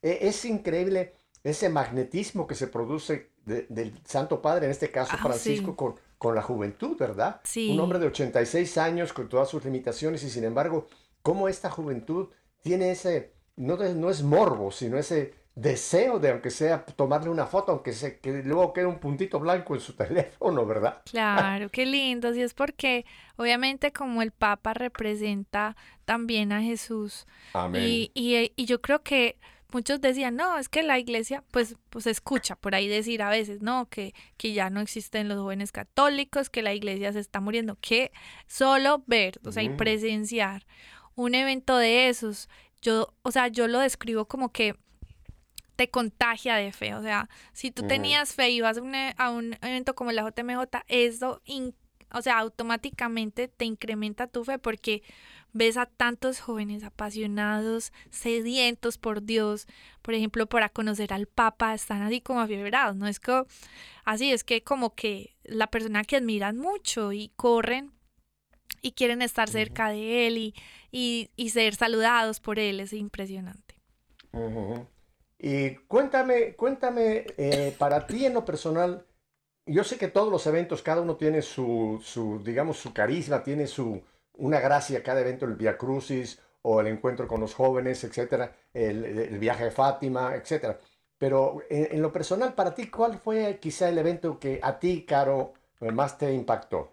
E, 0.02 0.18
es 0.22 0.44
increíble 0.44 1.14
ese 1.48 1.68
magnetismo 1.68 2.46
que 2.46 2.54
se 2.54 2.66
produce 2.66 3.30
del 3.44 3.98
Santo 4.04 4.42
Padre, 4.42 4.66
en 4.66 4.72
este 4.72 4.90
caso 4.90 5.12
ah, 5.14 5.22
Francisco, 5.22 5.74
con, 5.74 5.94
con 6.18 6.34
la 6.34 6.42
juventud, 6.42 6.96
¿verdad? 6.98 7.40
Sí. 7.44 7.70
Un 7.70 7.80
hombre 7.80 7.98
de 7.98 8.06
86 8.06 8.78
años 8.78 9.12
con 9.12 9.28
todas 9.28 9.48
sus 9.48 9.64
limitaciones 9.64 10.22
y 10.22 10.30
sin 10.30 10.44
embargo, 10.44 10.86
cómo 11.22 11.48
esta 11.48 11.70
juventud 11.70 12.28
tiene 12.60 12.90
ese, 12.90 13.32
no, 13.56 13.76
no 13.76 14.10
es 14.10 14.22
morbo, 14.22 14.70
sino 14.70 14.98
ese 14.98 15.34
deseo 15.54 16.20
de, 16.20 16.30
aunque 16.30 16.50
sea, 16.50 16.84
tomarle 16.84 17.30
una 17.30 17.46
foto, 17.46 17.72
aunque 17.72 17.92
se, 17.92 18.18
que 18.20 18.42
luego 18.44 18.72
quede 18.72 18.86
un 18.86 18.98
puntito 19.00 19.40
blanco 19.40 19.74
en 19.74 19.80
su 19.80 19.92
teléfono, 19.96 20.64
¿verdad? 20.66 21.02
Claro, 21.10 21.68
qué 21.68 21.84
lindo. 21.84 22.32
Y 22.34 22.42
es 22.42 22.54
porque, 22.54 23.04
obviamente, 23.36 23.92
como 23.92 24.22
el 24.22 24.30
Papa 24.30 24.74
representa 24.74 25.76
también 26.04 26.52
a 26.52 26.62
Jesús. 26.62 27.26
Amén. 27.52 27.82
Y, 27.84 28.10
y, 28.14 28.52
y 28.54 28.66
yo 28.66 28.80
creo 28.80 29.02
que 29.02 29.36
muchos 29.72 30.00
decían, 30.00 30.36
no, 30.36 30.58
es 30.58 30.68
que 30.68 30.82
la 30.82 30.98
iglesia, 30.98 31.44
pues, 31.50 31.76
pues 31.90 32.06
escucha 32.06 32.56
por 32.56 32.74
ahí 32.74 32.88
decir 32.88 33.22
a 33.22 33.30
veces, 33.30 33.60
no, 33.60 33.88
que, 33.88 34.14
que 34.36 34.52
ya 34.52 34.70
no 34.70 34.80
existen 34.80 35.28
los 35.28 35.38
jóvenes 35.38 35.72
católicos, 35.72 36.50
que 36.50 36.62
la 36.62 36.74
iglesia 36.74 37.12
se 37.12 37.20
está 37.20 37.40
muriendo, 37.40 37.76
que 37.80 38.10
solo 38.46 39.04
ver, 39.06 39.40
o 39.44 39.52
sea, 39.52 39.62
y 39.62 39.70
presenciar 39.70 40.66
un 41.14 41.34
evento 41.34 41.76
de 41.76 42.08
esos, 42.08 42.48
yo, 42.80 43.14
o 43.22 43.30
sea, 43.30 43.48
yo 43.48 43.68
lo 43.68 43.80
describo 43.80 44.26
como 44.26 44.52
que 44.52 44.76
te 45.76 45.90
contagia 45.90 46.56
de 46.56 46.72
fe, 46.72 46.94
o 46.94 47.02
sea, 47.02 47.28
si 47.52 47.70
tú 47.70 47.86
tenías 47.86 48.34
fe 48.34 48.50
y 48.50 48.60
vas 48.60 48.78
a 48.78 48.82
un, 48.82 48.94
e, 48.94 49.14
a 49.16 49.30
un 49.30 49.56
evento 49.62 49.94
como 49.94 50.10
la 50.10 50.22
JMJ, 50.22 50.82
eso, 50.88 51.40
o 52.12 52.22
sea, 52.22 52.38
automáticamente 52.38 53.48
te 53.48 53.64
incrementa 53.64 54.26
tu 54.26 54.44
fe 54.44 54.58
porque 54.58 55.02
ves 55.52 55.76
a 55.76 55.86
tantos 55.86 56.40
jóvenes 56.40 56.84
apasionados, 56.84 57.92
sedientos 58.10 58.98
por 58.98 59.22
Dios, 59.22 59.66
por 60.02 60.14
ejemplo, 60.14 60.46
para 60.46 60.68
conocer 60.68 61.12
al 61.12 61.26
Papa, 61.26 61.74
están 61.74 62.02
así 62.02 62.20
como 62.20 62.40
afiebrados, 62.40 62.96
¿no? 62.96 63.06
Es 63.06 63.20
que 63.20 63.44
así, 64.04 64.32
es 64.32 64.44
que 64.44 64.62
como 64.62 64.94
que 64.94 65.36
la 65.44 65.68
persona 65.68 66.04
que 66.04 66.16
admiran 66.16 66.58
mucho 66.58 67.12
y 67.12 67.32
corren 67.36 67.92
y 68.82 68.92
quieren 68.92 69.22
estar 69.22 69.48
cerca 69.48 69.88
de 69.90 70.26
él 70.26 70.54
y, 70.92 71.30
y, 71.36 71.50
ser 71.50 71.74
saludados 71.74 72.40
por 72.40 72.58
él, 72.58 72.80
es 72.80 72.92
impresionante. 72.92 73.74
Y 75.38 75.74
cuéntame, 75.88 76.54
cuéntame, 76.54 77.26
eh, 77.36 77.74
para 77.78 78.06
ti 78.06 78.26
en 78.26 78.34
lo 78.34 78.44
personal, 78.44 79.06
yo 79.66 79.84
sé 79.84 79.98
que 79.98 80.08
todos 80.08 80.30
los 80.30 80.46
eventos, 80.46 80.82
cada 80.82 81.00
uno 81.00 81.16
tiene 81.16 81.42
su, 81.42 82.00
su 82.02 82.40
digamos, 82.44 82.78
su 82.78 82.92
carisma, 82.92 83.42
tiene 83.42 83.66
su, 83.66 84.02
una 84.38 84.60
gracia 84.60 85.02
cada 85.02 85.20
evento, 85.20 85.44
el 85.44 85.54
Via 85.54 85.76
Crucis 85.76 86.40
o 86.62 86.80
el 86.80 86.86
encuentro 86.86 87.28
con 87.28 87.40
los 87.40 87.54
jóvenes, 87.54 88.02
etcétera, 88.04 88.54
el, 88.72 89.38
viaje 89.38 89.64
de 89.64 89.70
Fátima, 89.70 90.34
etcétera. 90.34 90.78
Pero 91.18 91.62
en, 91.68 92.00
lo 92.00 92.12
personal, 92.12 92.54
para 92.54 92.74
ti, 92.74 92.88
¿cuál 92.88 93.18
fue 93.18 93.58
quizá 93.60 93.88
el 93.88 93.98
evento 93.98 94.38
que 94.38 94.60
a 94.62 94.78
ti, 94.78 95.04
Caro, 95.04 95.54
más 95.80 96.16
te 96.16 96.32
impactó? 96.32 96.90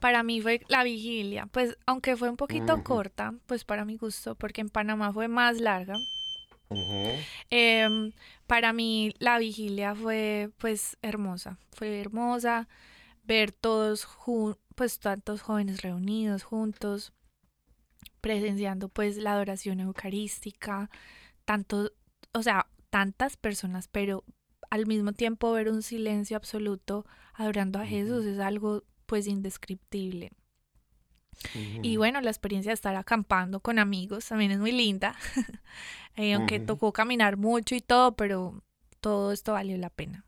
Para 0.00 0.22
mí 0.22 0.40
fue 0.40 0.62
la 0.68 0.84
vigilia, 0.84 1.46
pues 1.50 1.76
aunque 1.84 2.16
fue 2.16 2.30
un 2.30 2.36
poquito 2.36 2.82
corta, 2.84 3.34
pues 3.46 3.64
para 3.64 3.84
mi 3.84 3.96
gusto, 3.96 4.36
porque 4.36 4.60
en 4.60 4.70
Panamá 4.70 5.12
fue 5.12 5.28
más 5.28 5.60
larga. 5.60 5.96
Em, 7.50 8.12
para 8.46 8.72
mí 8.72 9.14
la 9.18 9.38
vigilia 9.38 9.94
fue 9.94 10.50
pues 10.58 10.96
hermosa, 11.02 11.58
fue 11.72 12.00
hermosa 12.00 12.68
ver 13.24 13.52
todos 13.52 14.04
juntos 14.04 14.67
pues 14.78 15.00
tantos 15.00 15.42
jóvenes 15.42 15.82
reunidos 15.82 16.44
juntos, 16.44 17.12
presenciando 18.20 18.88
pues 18.88 19.16
la 19.16 19.32
adoración 19.32 19.80
eucarística, 19.80 20.88
tanto, 21.44 21.90
o 22.32 22.42
sea, 22.44 22.68
tantas 22.88 23.36
personas, 23.36 23.88
pero 23.88 24.22
al 24.70 24.86
mismo 24.86 25.12
tiempo 25.12 25.50
ver 25.50 25.68
un 25.68 25.82
silencio 25.82 26.36
absoluto 26.36 27.04
adorando 27.34 27.80
a 27.80 27.86
Jesús 27.86 28.24
es 28.24 28.38
algo 28.38 28.84
pues 29.06 29.26
indescriptible. 29.26 30.30
Y 31.82 31.96
bueno, 31.96 32.20
la 32.20 32.30
experiencia 32.30 32.70
de 32.70 32.74
estar 32.74 32.94
acampando 32.94 33.58
con 33.58 33.80
amigos 33.80 34.26
también 34.26 34.52
es 34.52 34.60
muy 34.60 34.70
linda, 34.70 35.16
eh, 36.14 36.34
aunque 36.34 36.60
tocó 36.60 36.92
caminar 36.92 37.36
mucho 37.36 37.74
y 37.74 37.80
todo, 37.80 38.14
pero 38.14 38.62
todo 39.00 39.32
esto 39.32 39.54
valió 39.54 39.76
la 39.76 39.90
pena. 39.90 40.24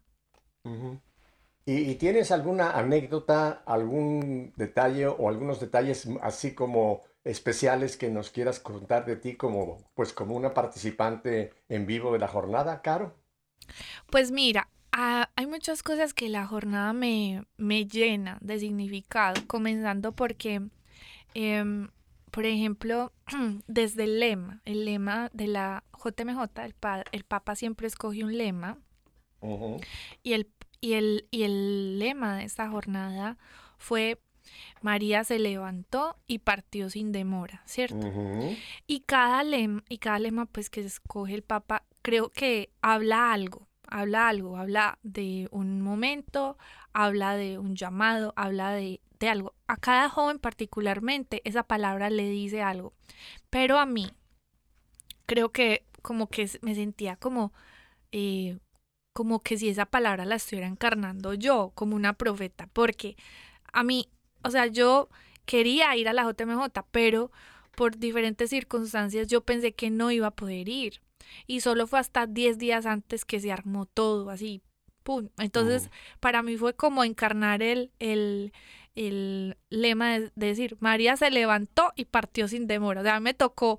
¿Y, 1.67 1.95
tienes 1.97 2.33
alguna 2.33 2.73
anécdota, 2.73 3.63
algún 3.67 4.53
detalle 4.57 5.07
o 5.07 5.29
algunos 5.29 5.61
detalles 5.61 6.09
así 6.23 6.55
como 6.55 7.03
especiales 7.23 7.97
que 7.97 8.09
nos 8.09 8.31
quieras 8.31 8.59
contar 8.61 9.05
de 9.05 9.17
ti 9.17 9.37
como, 9.37 9.79
pues, 9.95 10.13
como 10.13 10.35
una 10.35 10.55
participante 10.55 11.53
en 11.69 11.87
vivo 11.87 12.13
de 12.13 12.19
la 12.19 12.29
jornada, 12.29 12.81
Caro? 12.83 13.15
Pues 14.11 14.33
mira, 14.33 14.69
hay 14.93 15.47
muchas 15.47 15.83
cosas 15.83 16.15
que 16.15 16.29
la 16.29 16.47
jornada 16.47 16.93
me, 16.93 17.45
me 17.57 17.87
llena 17.87 18.39
de 18.41 18.59
significado, 18.59 19.41
comenzando 19.47 20.13
porque, 20.13 20.63
em, 21.35 21.89
por 22.31 22.47
ejemplo, 22.47 23.13
desde 23.69 24.05
el 24.05 24.19
lema, 24.19 24.61
el 24.65 24.85
lema 24.87 25.31
de 25.33 25.47
la 25.47 25.85
JMJ, 25.93 26.41
el, 26.65 26.75
el 27.13 27.25
Papa 27.25 27.55
siempre 27.55 27.87
escoge 27.87 28.25
un 28.25 28.37
lema. 28.37 28.79
Y 30.23 30.35
el 30.35 30.51
y 30.81 30.95
el, 30.95 31.27
y 31.31 31.43
el 31.43 31.99
lema 31.99 32.37
de 32.37 32.45
esta 32.45 32.69
jornada 32.69 33.39
fue 33.79 34.21
María 34.81 35.25
se 35.25 35.39
levantó 35.39 36.17
y 36.27 36.39
partió 36.39 36.91
sin 36.91 37.13
demora, 37.13 37.63
¿cierto? 37.67 38.11
Y 38.87 39.01
cada 39.01 39.43
lema, 39.45 39.85
y 39.89 39.99
cada 39.99 40.19
lema 40.19 40.47
pues 40.47 40.71
que 40.71 40.81
escoge 40.81 41.35
el 41.35 41.43
Papa, 41.43 41.85
creo 42.03 42.31
que 42.31 42.71
habla 42.81 43.33
algo, 43.33 43.69
habla 43.87 44.29
algo, 44.29 44.57
habla 44.57 44.99
de 45.03 45.49
un 45.51 45.83
momento, 45.83 46.57
habla 46.93 47.37
de 47.37 47.59
un 47.59 47.77
llamado, 47.77 48.33
habla 48.37 48.73
de, 48.73 49.01
de 49.19 49.29
algo. 49.29 49.55
A 49.67 49.77
cada 49.77 50.09
joven 50.09 50.39
particularmente 50.39 51.43
esa 51.45 51.63
palabra 51.63 52.11
le 52.11 52.29
dice 52.29 52.63
algo. 52.63 52.95
Pero 53.51 53.79
a 53.79 53.87
mí, 53.87 54.11
creo 55.27 55.53
que 55.53 55.85
como 56.03 56.29
que 56.29 56.51
me 56.63 56.75
sentía 56.75 57.17
como 57.17 57.53
eh, 58.13 58.59
como 59.13 59.41
que 59.41 59.59
si 59.59 59.69
esa 59.69 59.87
palabra 59.87 60.25
la 60.25 60.37
estuviera 60.37 60.69
encarnando 60.69 61.35
yo 61.35 61.73
como 61.75 61.97
una 61.97 62.13
profeta, 62.15 62.69
porque 62.73 63.17
a 63.73 63.83
mí, 63.83 64.09
o 64.43 64.51
sea, 64.51 64.67
yo 64.67 65.09
quería 65.45 65.95
ir 65.97 66.09
a 66.09 66.13
la 66.13 66.25
JMJ, 66.25 66.85
pero 66.91 67.31
por 67.75 67.99
diferentes 67.99 68.51
circunstancias 68.51 69.29
yo 69.29 69.43
pensé 69.43 69.73
que 69.73 69.91
no 69.91 70.11
iba 70.11 70.29
a 70.29 70.37
poder 70.37 70.69
ir. 70.69 71.01
Y 71.47 71.61
solo 71.61 71.87
fue 71.87 71.99
hasta 71.99 72.27
10 72.27 72.59
días 72.59 72.87
antes 72.87 73.25
que 73.25 73.41
se 73.41 73.53
armó 73.53 73.87
todo, 73.87 74.31
así, 74.31 74.63
¡pum! 75.03 75.29
Entonces, 75.39 75.91
para 76.19 76.43
mí 76.43 76.57
fue 76.57 76.75
como 76.75 77.05
encarnar 77.05 77.63
el, 77.63 77.93
el, 77.99 78.53
el 78.95 79.57
lema 79.71 80.19
de, 80.19 80.33
decir, 80.35 80.77
María 80.81 81.17
se 81.17 81.31
levantó 81.31 81.93
y 81.97 82.05
partió 82.07 82.49
sin 82.49 82.67
demora. 82.67 83.01
O 83.01 83.05
sea, 83.05 83.21
me 83.21 83.35
tocó 83.35 83.79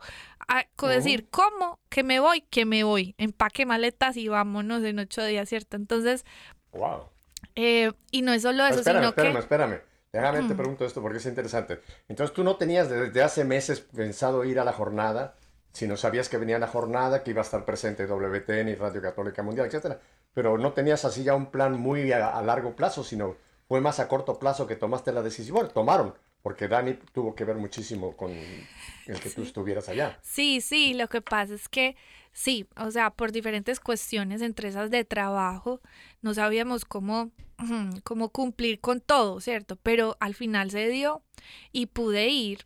a 0.58 0.88
decir, 0.88 1.30
¿cómo? 1.30 1.80
Que 1.90 2.04
me 2.04 2.20
voy, 2.20 2.42
que 2.42 2.66
me 2.66 2.84
voy. 2.84 3.16
Empaque 3.18 3.66
maletas 3.66 4.18
y 4.18 4.28
vámonos 4.28 4.84
en 4.84 5.00
ocho 5.00 5.24
días, 5.24 5.48
¿cierto? 5.50 5.78
Entonces, 5.78 6.26
Wow. 6.74 7.10
eh, 7.56 7.92
y 8.12 8.22
no 8.22 8.34
es 8.34 8.42
solo 8.44 8.66
eso, 8.66 8.80
espérame, 8.80 9.02
sino 9.02 9.10
espérame, 9.10 9.34
que... 9.34 9.40
espérame. 9.40 9.82
Déjame 10.14 10.46
te 10.46 10.56
pregunto 10.56 10.84
esto 10.86 11.02
porque 11.02 11.20
es 11.20 11.26
interesante. 11.26 11.80
Entonces 12.10 12.34
tú 12.36 12.44
no 12.44 12.58
tenías 12.58 12.90
desde 12.90 13.24
hace 13.24 13.46
meses 13.46 13.80
pensado 13.80 14.44
ir 14.44 14.60
a 14.60 14.66
la 14.66 14.74
jornada, 14.74 15.36
sino 15.72 15.96
sabías 15.96 16.28
que 16.28 16.38
venía 16.38 16.60
la 16.60 16.68
jornada, 16.68 17.24
que 17.24 17.32
iba 17.32 17.40
a 17.40 17.46
estar 17.46 17.64
presente 17.64 18.06
WTN 18.06 18.68
y 18.68 18.76
Radio 18.76 19.02
Católica 19.02 19.42
Mundial, 19.42 19.68
etcétera. 19.68 20.02
Pero 20.34 20.58
no 20.58 20.74
tenías 20.74 21.06
así 21.06 21.24
ya 21.24 21.34
un 21.34 21.46
plan 21.50 21.80
muy 21.80 22.12
a, 22.12 22.28
a 22.30 22.42
largo 22.42 22.76
plazo, 22.76 23.06
sino 23.06 23.38
fue 23.70 23.80
más 23.80 24.02
a 24.02 24.10
corto 24.10 24.38
plazo 24.38 24.68
que 24.68 24.76
tomaste 24.76 25.14
la 25.14 25.22
decisión. 25.22 25.56
Bueno, 25.56 25.70
tomaron, 25.70 26.14
porque 26.42 26.68
Dani 26.68 26.96
tuvo 27.14 27.36
que 27.36 27.46
ver 27.46 27.56
muchísimo 27.58 28.16
con 28.18 28.32
el 28.32 29.20
que 29.20 29.30
tú 29.30 29.44
estuvieras 29.44 29.90
allá. 29.90 30.18
Sí, 30.22 30.62
sí, 30.62 30.94
lo 30.94 31.08
que 31.08 31.22
pasa 31.22 31.54
es 31.54 31.70
que 31.70 31.96
sí, 32.34 32.68
o 32.78 32.92
sea, 32.92 33.12
por 33.12 33.32
diferentes 33.32 33.80
cuestiones, 33.80 34.42
entre 34.42 34.70
esas 34.70 34.90
de 34.90 35.04
trabajo, 35.06 35.82
no 36.22 36.34
sabíamos 36.34 36.86
cómo, 36.86 37.32
cómo 38.04 38.30
cumplir 38.30 38.80
con 38.80 39.02
todo, 39.02 39.40
¿cierto? 39.40 39.76
Pero 39.78 40.18
al 40.20 40.34
final 40.36 40.72
se 40.72 40.88
dio 40.90 41.22
y 41.72 41.88
pude 41.88 42.28
ir. 42.30 42.66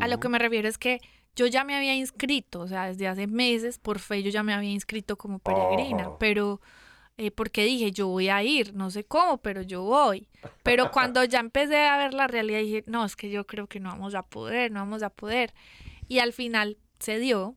A 0.00 0.08
lo 0.08 0.20
que 0.20 0.28
me 0.28 0.38
refiero 0.38 0.68
es 0.68 0.76
que 0.76 1.00
yo 1.34 1.46
ya 1.46 1.64
me 1.64 1.74
había 1.74 1.94
inscrito, 1.94 2.60
o 2.60 2.68
sea, 2.68 2.86
desde 2.88 3.08
hace 3.08 3.26
meses, 3.26 3.78
por 3.78 3.98
fe, 3.98 4.22
yo 4.22 4.30
ya 4.30 4.42
me 4.42 4.52
había 4.52 4.70
inscrito 4.70 5.16
como 5.16 5.38
peregrina, 5.38 6.10
Oh. 6.10 6.18
pero 6.18 6.60
eh, 7.22 7.30
porque 7.30 7.66
dije, 7.66 7.92
yo 7.92 8.08
voy 8.08 8.30
a 8.30 8.42
ir, 8.42 8.72
no 8.72 8.90
sé 8.90 9.04
cómo, 9.04 9.42
pero 9.42 9.60
yo 9.60 9.82
voy. 9.82 10.26
Pero 10.62 10.90
cuando 10.90 11.22
ya 11.22 11.40
empecé 11.40 11.86
a 11.86 11.98
ver 11.98 12.14
la 12.14 12.26
realidad, 12.26 12.60
dije, 12.60 12.84
no, 12.86 13.04
es 13.04 13.14
que 13.14 13.28
yo 13.28 13.46
creo 13.46 13.66
que 13.66 13.78
no 13.78 13.90
vamos 13.90 14.14
a 14.14 14.22
poder, 14.22 14.72
no 14.72 14.80
vamos 14.80 15.02
a 15.02 15.10
poder. 15.10 15.52
Y 16.08 16.20
al 16.20 16.32
final 16.32 16.78
se 16.98 17.18
dio. 17.18 17.56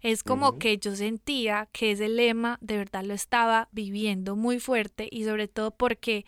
Es 0.00 0.24
como 0.24 0.58
que 0.58 0.78
yo 0.78 0.96
sentía 0.96 1.68
que 1.70 1.92
ese 1.92 2.08
lema 2.08 2.58
de 2.60 2.76
verdad 2.76 3.04
lo 3.04 3.14
estaba 3.14 3.68
viviendo 3.70 4.34
muy 4.34 4.58
fuerte 4.58 5.06
y 5.08 5.22
sobre 5.22 5.46
todo 5.46 5.70
porque 5.70 6.26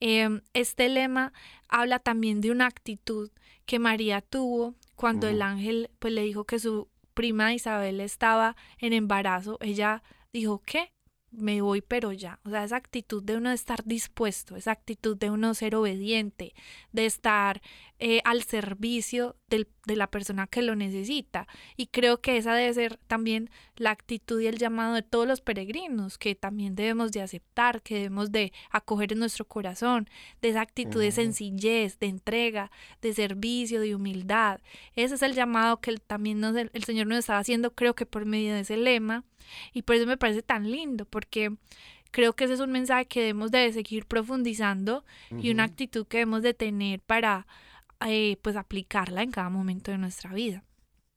em, 0.00 0.40
este 0.54 0.88
lema 0.88 1.34
habla 1.68 1.98
también 1.98 2.40
de 2.40 2.50
una 2.50 2.64
actitud 2.66 3.30
que 3.66 3.78
María 3.78 4.22
tuvo 4.22 4.74
cuando 4.96 5.28
el 5.28 5.42
ángel 5.42 5.90
pues 5.98 6.14
le 6.14 6.22
dijo 6.22 6.44
que 6.44 6.58
su 6.58 6.88
prima 7.12 7.52
Isabel 7.52 8.00
estaba 8.00 8.56
en 8.78 8.94
embarazo. 8.94 9.58
Ella 9.60 10.02
dijo, 10.32 10.62
¿qué? 10.64 10.92
Me 11.32 11.62
voy 11.62 11.80
pero 11.80 12.12
ya. 12.12 12.38
O 12.44 12.50
sea, 12.50 12.62
esa 12.64 12.76
actitud 12.76 13.22
de 13.22 13.36
uno 13.36 13.50
estar 13.50 13.84
dispuesto, 13.84 14.54
esa 14.54 14.72
actitud 14.72 15.16
de 15.16 15.30
uno 15.30 15.54
ser 15.54 15.74
obediente, 15.74 16.54
de 16.92 17.06
estar 17.06 17.62
eh, 18.04 18.20
al 18.24 18.42
servicio 18.42 19.36
del- 19.48 19.68
de 19.86 19.94
la 19.94 20.08
persona 20.08 20.48
que 20.48 20.60
lo 20.60 20.74
necesita. 20.74 21.46
Y 21.76 21.86
creo 21.86 22.20
que 22.20 22.36
esa 22.36 22.52
debe 22.52 22.74
ser 22.74 22.96
también 23.06 23.48
la 23.76 23.90
actitud 23.92 24.40
y 24.40 24.48
el 24.48 24.58
llamado 24.58 24.94
de 24.94 25.02
todos 25.02 25.24
los 25.28 25.40
peregrinos, 25.40 26.18
que 26.18 26.34
también 26.34 26.74
debemos 26.74 27.12
de 27.12 27.22
aceptar, 27.22 27.80
que 27.80 27.94
debemos 27.94 28.32
de 28.32 28.52
acoger 28.72 29.12
en 29.12 29.20
nuestro 29.20 29.44
corazón, 29.44 30.08
de 30.40 30.48
esa 30.48 30.62
actitud 30.62 30.98
de 31.00 31.12
sencillez, 31.12 32.00
de 32.00 32.08
entrega, 32.08 32.72
de 33.02 33.14
servicio, 33.14 33.80
de 33.80 33.94
humildad. 33.94 34.58
Ese 34.96 35.14
es 35.14 35.22
el 35.22 35.34
llamado 35.34 35.80
que 35.80 35.96
también 35.98 36.40
nos, 36.40 36.56
el, 36.56 36.84
Señor 36.84 37.06
nos 37.06 37.18
estaba 37.20 37.38
haciendo, 37.38 37.72
creo 37.72 37.94
que 37.94 38.04
por 38.04 38.24
medio 38.26 38.52
de 38.54 38.60
ese 38.60 38.76
lema. 38.76 39.22
Y 39.72 39.82
por 39.82 39.94
eso 39.94 40.06
me 40.06 40.16
parece 40.16 40.42
tan 40.42 40.68
lindo, 40.72 41.04
porque 41.04 41.52
creo 42.10 42.32
que 42.34 42.44
ese 42.46 42.54
es 42.54 42.60
un 42.60 42.72
mensaje 42.72 43.06
que 43.06 43.20
debemos 43.20 43.52
de 43.52 43.72
seguir 43.72 44.06
profundizando 44.06 45.04
y 45.40 45.50
una 45.52 45.64
actitud 45.64 46.04
que 46.06 46.18
debemos 46.18 46.42
de 46.42 46.52
tener 46.54 46.98
para 47.00 47.46
eh, 48.08 48.38
pues 48.42 48.56
aplicarla 48.56 49.22
en 49.22 49.30
cada 49.30 49.48
momento 49.50 49.90
de 49.90 49.98
nuestra 49.98 50.32
vida. 50.32 50.62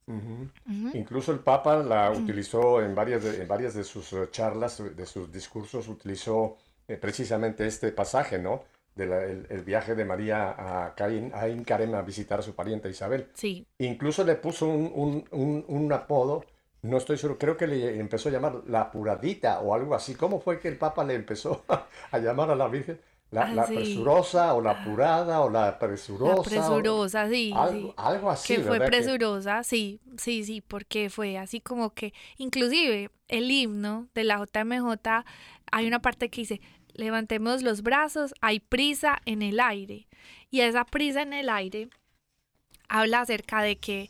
Ujú. 0.07 0.49
Ujú. 0.69 0.97
Incluso 0.97 1.31
el 1.31 1.39
Papa 1.39 1.77
la 1.77 2.11
utilizó 2.11 2.81
en 2.81 2.93
varias 2.93 3.23
de, 3.23 3.41
en 3.41 3.47
varias 3.47 3.73
de 3.73 3.83
sus 3.83 4.13
eh, 4.13 4.27
charlas, 4.31 4.81
de 4.95 5.05
sus 5.05 5.31
discursos, 5.31 5.87
utilizó 5.87 6.57
eh, 6.87 6.95
precisamente 6.97 7.65
este 7.65 7.91
pasaje, 7.91 8.37
¿no? 8.37 8.63
Del 8.95 9.11
el, 9.11 9.47
el 9.49 9.63
viaje 9.63 9.95
de 9.95 10.05
María 10.05 10.55
a 10.85 10.93
Caín, 10.95 11.31
a 11.33 11.47
Karem 11.65 11.95
a 11.95 12.01
visitar 12.03 12.39
a 12.39 12.43
su 12.43 12.53
pariente 12.55 12.89
Isabel. 12.89 13.27
Sí. 13.33 13.65
Incluso 13.79 14.23
le 14.23 14.35
puso 14.35 14.67
un, 14.67 14.91
un- 14.93 15.25
un- 15.31 15.65
un 15.67 15.91
apodo, 15.91 16.45
no 16.83 16.97
estoy 16.97 17.17
seguro, 17.17 17.39
creo 17.39 17.57
que 17.57 17.65
le 17.67 17.99
empezó 17.99 18.29
a 18.29 18.31
llamar 18.31 18.61
la 18.67 18.81
apuradita 18.81 19.59
o 19.61 19.73
algo 19.73 19.95
así. 19.95 20.13
¿Cómo 20.13 20.39
fue 20.39 20.59
que 20.59 20.67
el 20.67 20.77
Papa 20.77 21.03
le 21.03 21.15
empezó 21.15 21.65
a 22.11 22.19
llamar 22.19 22.51
a 22.51 22.55
la 22.55 22.67
Virgen? 22.67 22.99
La, 23.35 23.41
Ah, 23.43 23.53
la 23.53 23.67
sí. 23.67 23.75
presurosa 23.75 24.53
o 24.53 24.61
la 24.61 24.71
apurada 24.71 25.41
o 25.41 25.49
la 25.49 25.77
presurosa. 25.77 26.33
La 26.33 26.39
o- 26.39 26.43
presurosa, 26.43 27.29
sí, 27.29 27.51
algo, 27.55 27.87
sí. 27.89 27.93
algo 27.97 28.29
así, 28.31 28.55
que 28.55 28.61
fue 28.63 28.79
presurosa, 28.79 29.63
sí, 29.63 29.99
sí, 30.17 30.43
sí, 30.45 30.61
porque 30.61 31.09
fue 31.09 31.37
así 31.37 31.59
como 31.61 31.93
que, 31.93 32.13
inclusive 32.37 33.09
el 33.27 33.51
himno 33.51 34.07
de 34.15 34.23
la 34.23 34.37
JMJ, 34.39 35.25
hay 35.71 35.87
una 35.87 35.99
parte 36.01 36.29
que 36.29 36.41
dice, 36.41 36.61
levantemos 36.93 37.61
los 37.61 37.81
brazos, 37.81 38.33
hay 38.41 38.59
prisa 38.61 39.17
en 39.25 39.41
el 39.41 39.59
aire. 39.59 40.07
Y 40.49 40.61
esa 40.61 40.85
prisa 40.85 41.21
en 41.21 41.33
el 41.33 41.49
aire 41.49 41.89
habla 42.87 43.21
acerca 43.21 43.61
de 43.61 43.77
que, 43.77 44.09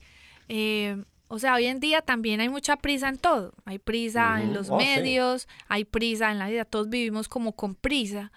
eh, 0.50 1.04
o 1.28 1.40
sea, 1.40 1.56
hoy 1.56 1.66
en 1.66 1.80
día 1.80 2.02
también 2.02 2.40
hay 2.42 2.50
mucha 2.50 2.76
prisa 2.78 3.10
en 3.10 3.18
todo. 3.18 3.54
Hay 3.66 3.80
prisa 3.80 4.44
en 4.44 4.54
los 4.54 4.70
Oh, 4.70 4.80
sí. 4.80 4.86
medios, 4.86 5.48
hay 5.68 5.84
prisa 5.86 6.32
en 6.32 6.38
la 6.38 6.48
vida, 6.50 6.66
todos 6.66 6.90
vivimos 6.90 7.28
como 7.28 7.54
con 7.56 7.74
prisa. 7.74 8.32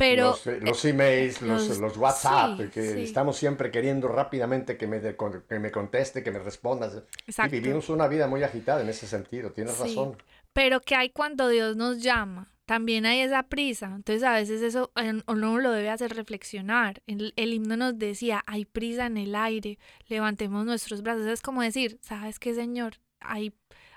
Pero 0.00 0.28
los, 0.30 0.46
eh, 0.46 0.58
los 0.60 0.84
emails, 0.84 1.42
los, 1.42 1.68
los- 1.68 1.78
los 1.78 1.96
WhatsApp, 1.96 2.58
sí, 2.58 2.68
que 2.68 2.82
sí. 2.94 3.02
estamos 3.02 3.36
siempre 3.36 3.70
queriendo 3.70 4.08
rápidamente 4.08 4.76
que 4.76 4.86
me, 4.86 4.98
de- 5.00 5.16
que 5.48 5.58
me 5.58 5.70
conteste, 5.70 6.22
que 6.22 6.30
me 6.30 6.38
respondas. 6.40 7.02
Exacto. 7.26 7.54
Y 7.54 7.60
vivimos 7.60 7.88
una 7.88 8.08
vida 8.08 8.26
muy 8.26 8.42
agitada 8.42 8.80
en 8.82 8.88
ese 8.88 9.06
sentido, 9.06 9.52
tienes 9.52 9.74
Sí, 9.74 9.82
razón. 9.82 10.16
Pero 10.52 10.80
que 10.80 10.96
hay 10.96 11.10
cuando 11.10 11.48
Dios 11.48 11.76
nos 11.76 12.02
llama, 12.02 12.52
también 12.66 13.04
hay 13.06 13.20
esa 13.20 13.44
prisa. 13.44 13.92
Entonces 13.94 14.22
a 14.22 14.32
veces 14.32 14.62
eso 14.62 14.90
eh, 14.96 15.20
uno 15.26 15.58
lo 15.58 15.70
debe 15.70 15.90
hacer 15.90 16.14
reflexionar. 16.14 17.02
El, 17.06 17.32
el 17.36 17.52
himno 17.52 17.76
nos 17.76 17.98
decía, 17.98 18.42
hay 18.46 18.64
prisa 18.64 19.06
en 19.06 19.16
el 19.16 19.34
aire, 19.34 19.78
levantemos 20.08 20.64
nuestros 20.64 21.02
brazos. 21.02 21.26
Es 21.26 21.40
como 21.42 21.62
decir, 21.62 21.98
¿sabes 22.02 22.38
qué, 22.38 22.54
Señor? 22.54 22.94
Hay, 23.20 23.52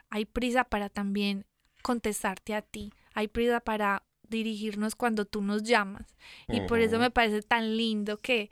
hay 0.10 0.26
prisa 0.26 0.64
para 0.66 0.90
también 0.90 1.46
contestarte 1.82 2.56
a 2.56 2.62
ti. 2.62 2.94
Hay 3.14 3.28
prisa 3.28 3.60
para 3.60 4.04
dirigirnos 4.38 4.96
cuando 4.96 5.26
tú 5.26 5.42
nos 5.42 5.64
llamas. 5.64 6.16
Y 6.50 6.62
por 6.62 6.80
eso 6.82 7.00
me 7.00 7.12
parece 7.12 7.42
tan 7.42 7.78
lindo 7.78 8.20
que, 8.22 8.52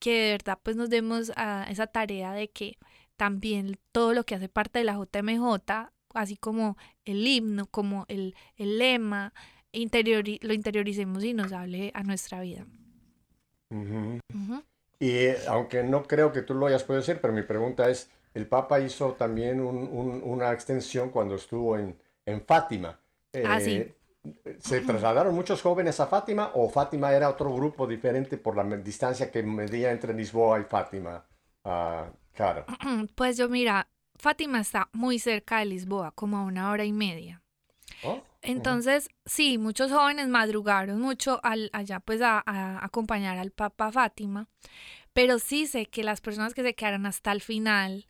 que 0.00 0.12
de 0.12 0.30
verdad 0.32 0.58
pues 0.62 0.76
nos 0.76 0.90
demos 0.90 1.32
a 1.36 1.66
esa 1.70 1.86
tarea 1.88 2.32
de 2.32 2.50
que 2.50 2.78
también 3.16 3.78
todo 3.92 4.14
lo 4.14 4.24
que 4.24 4.34
hace 4.36 4.48
parte 4.48 4.78
de 4.80 4.84
la 4.86 4.94
JMJ, 4.94 5.92
así 6.14 6.36
como 6.36 6.76
el 7.04 7.26
himno, 7.26 7.66
como 7.66 8.04
el, 8.08 8.34
el 8.56 8.78
lema, 8.78 9.32
interiori- 9.72 10.38
lo 10.42 10.54
interioricemos 10.54 11.24
y 11.24 11.34
nos 11.34 11.52
hable 11.52 11.90
a 11.94 12.02
nuestra 12.04 12.40
vida. 12.40 12.66
Ujú. 13.70 14.18
Ujú. 14.34 14.64
Y 15.00 15.10
eh, 15.10 15.38
aunque 15.48 15.82
no 15.82 16.04
creo 16.04 16.32
que 16.32 16.42
tú 16.42 16.54
lo 16.54 16.66
hayas 16.66 16.84
podido 16.84 17.00
decir, 17.02 17.20
pero 17.20 17.32
mi 17.32 17.42
pregunta 17.42 17.88
es, 17.90 18.10
el 18.34 18.46
Papa 18.48 18.80
hizo 18.80 19.14
también 19.14 19.60
un- 19.60 19.88
un- 19.88 20.22
una 20.24 20.52
extensión 20.52 21.10
cuando 21.10 21.34
estuvo 21.36 21.76
en, 21.78 21.96
en 22.26 22.42
Fátima. 22.44 23.00
Ah, 23.42 23.60
sí. 23.60 23.86
¿Se 24.58 24.80
trasladaron 24.80 25.34
muchos 25.34 25.62
jóvenes 25.62 26.00
a 26.00 26.06
Fátima 26.06 26.52
o 26.54 26.68
Fátima 26.68 27.12
era 27.12 27.28
otro 27.28 27.52
grupo 27.54 27.86
diferente 27.86 28.38
por 28.38 28.56
la 28.56 28.64
distancia 28.76 29.30
que 29.30 29.42
medía 29.42 29.90
entre 29.90 30.14
Lisboa 30.14 30.60
y 30.60 30.64
Fátima? 30.64 31.24
Claro. 32.34 32.64
Pues 33.14 33.36
yo 33.36 33.48
mira, 33.48 33.88
Fátima 34.16 34.60
está 34.60 34.88
muy 34.92 35.18
cerca 35.18 35.58
de 35.58 35.66
Lisboa, 35.66 36.12
como 36.12 36.36
a 36.38 36.44
una 36.44 36.70
hora 36.70 36.84
y 36.84 36.92
media. 36.92 37.42
Oh, 38.04 38.22
Entonces, 38.42 39.08
sí, 39.26 39.58
muchos 39.58 39.90
jóvenes 39.90 40.28
madrugaron 40.28 41.00
mucho 41.00 41.40
al, 41.42 41.70
allá 41.72 42.00
pues 42.00 42.22
a, 42.22 42.42
a 42.46 42.84
acompañar 42.84 43.38
al 43.38 43.50
Papa 43.50 43.90
Fátima, 43.90 44.48
pero 45.12 45.38
sí 45.38 45.66
sé 45.66 45.86
que 45.86 46.04
las 46.04 46.20
personas 46.20 46.54
que 46.54 46.62
se 46.62 46.74
quedaron 46.74 47.06
hasta 47.06 47.32
el 47.32 47.40
final 47.40 48.08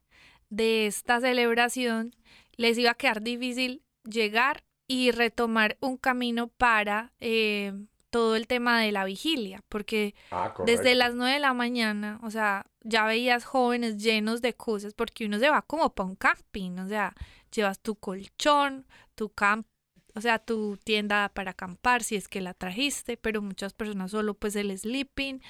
de 0.50 0.86
esta 0.86 1.20
celebración 1.20 2.14
les 2.56 2.76
iba 2.76 2.90
a 2.90 2.94
quedar 2.94 3.22
difícil 3.22 3.82
llegar 4.04 4.64
y 4.88 5.10
retomar 5.12 5.76
un 5.80 5.98
camino 5.98 6.48
para 6.48 7.12
eh, 7.20 7.72
todo 8.10 8.36
el 8.36 8.46
tema 8.46 8.80
de 8.80 8.90
la 8.90 9.04
vigilia, 9.04 9.62
porque 9.68 10.14
Ah, 10.30 10.54
desde 10.64 10.94
las 10.94 11.14
9 11.14 11.34
de 11.34 11.40
la 11.40 11.52
mañana, 11.52 12.18
o 12.22 12.30
sea, 12.30 12.66
ya 12.82 13.04
veías 13.04 13.44
jóvenes 13.44 13.98
llenos 14.02 14.40
de 14.40 14.54
cosas, 14.54 14.94
porque 14.94 15.26
uno 15.26 15.38
se 15.38 15.50
va 15.50 15.62
como 15.62 15.94
para 15.94 16.08
un 16.08 16.16
camping, 16.16 16.78
o 16.78 16.88
sea, 16.88 17.14
llevas 17.54 17.80
tu 17.80 17.96
colchón, 17.96 18.86
tu 19.14 19.28
camp, 19.28 19.66
o 20.14 20.20
sea, 20.22 20.38
tu 20.38 20.78
tienda 20.78 21.28
para 21.34 21.50
acampar, 21.50 22.02
si 22.02 22.16
es 22.16 22.26
que 22.26 22.40
la 22.40 22.54
trajiste, 22.54 23.18
pero 23.18 23.42
muchas 23.42 23.74
personas 23.74 24.10
solo 24.10 24.34
pues 24.34 24.56
el 24.56 24.76
sleeping. 24.76 25.42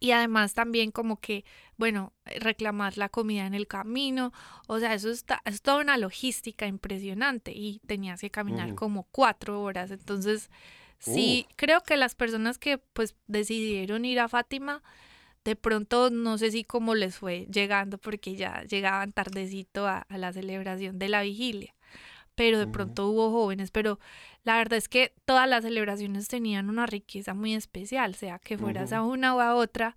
Y 0.00 0.12
además 0.12 0.54
también 0.54 0.92
como 0.92 1.20
que, 1.20 1.44
bueno, 1.76 2.12
reclamar 2.24 2.98
la 2.98 3.08
comida 3.08 3.46
en 3.46 3.54
el 3.54 3.66
camino, 3.66 4.32
o 4.68 4.78
sea, 4.78 4.94
eso 4.94 5.10
está, 5.10 5.42
es 5.44 5.60
toda 5.60 5.80
una 5.80 5.96
logística 5.96 6.66
impresionante 6.66 7.52
y 7.52 7.80
tenías 7.86 8.20
que 8.20 8.30
caminar 8.30 8.74
como 8.74 9.04
cuatro 9.10 9.60
horas, 9.60 9.90
entonces 9.90 10.50
sí, 10.98 11.46
creo 11.56 11.82
que 11.82 11.96
las 11.96 12.14
personas 12.14 12.58
que 12.58 12.78
pues 12.78 13.16
decidieron 13.26 14.04
ir 14.04 14.20
a 14.20 14.28
Fátima, 14.28 14.82
de 15.44 15.56
pronto 15.56 16.10
no 16.10 16.38
sé 16.38 16.50
si 16.50 16.64
cómo 16.64 16.94
les 16.94 17.16
fue 17.16 17.46
llegando 17.50 17.98
porque 17.98 18.36
ya 18.36 18.64
llegaban 18.64 19.12
tardecito 19.12 19.86
a, 19.86 20.06
la 20.10 20.32
celebración 20.32 20.98
de 20.98 21.08
la 21.08 21.22
vigilia, 21.22 21.74
pero 22.38 22.60
de 22.60 22.68
pronto 22.68 23.08
hubo 23.08 23.32
jóvenes, 23.32 23.72
pero 23.72 23.98
la 24.44 24.56
verdad 24.58 24.78
es 24.78 24.88
que 24.88 25.12
todas 25.24 25.48
las 25.48 25.64
celebraciones 25.64 26.28
tenían 26.28 26.70
una 26.70 26.86
riqueza 26.86 27.34
muy 27.34 27.54
especial, 27.54 28.14
sea 28.14 28.38
que 28.38 28.56
fueras 28.56 28.92
a 28.92 29.02
una 29.02 29.34
o 29.34 29.40
a 29.40 29.56
otra, 29.56 29.96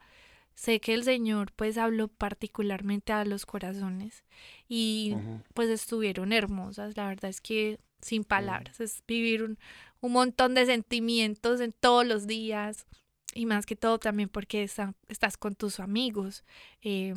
sé 0.56 0.80
que 0.80 0.96
el 0.96 1.04
Señor 1.04 1.52
pues 1.56 1.78
habló 1.78 2.08
particularmente 2.08 3.14
a 3.14 3.26
los 3.26 3.46
corazones 3.46 4.24
y 4.68 5.16
pues 5.54 5.70
estuvieron 5.70 6.34
hermosas, 6.34 6.98
la 6.98 7.08
verdad 7.10 7.30
es 7.30 7.42
que 7.42 7.80
sin 8.02 8.24
palabras, 8.24 8.80
es 8.80 9.04
vivir 9.08 9.44
un, 9.44 9.60
un 10.00 10.12
montón 10.12 10.56
de 10.56 10.66
sentimientos 10.66 11.62
en 11.62 11.74
todos 11.74 12.08
los 12.08 12.26
días, 12.26 12.88
y 13.36 13.46
más 13.46 13.68
que 13.68 13.76
todo 13.76 14.00
también 14.00 14.30
porque 14.30 14.64
estás 14.64 15.38
con 15.38 15.54
tus 15.54 15.80
amigos, 15.80 16.44
eh, 16.82 17.14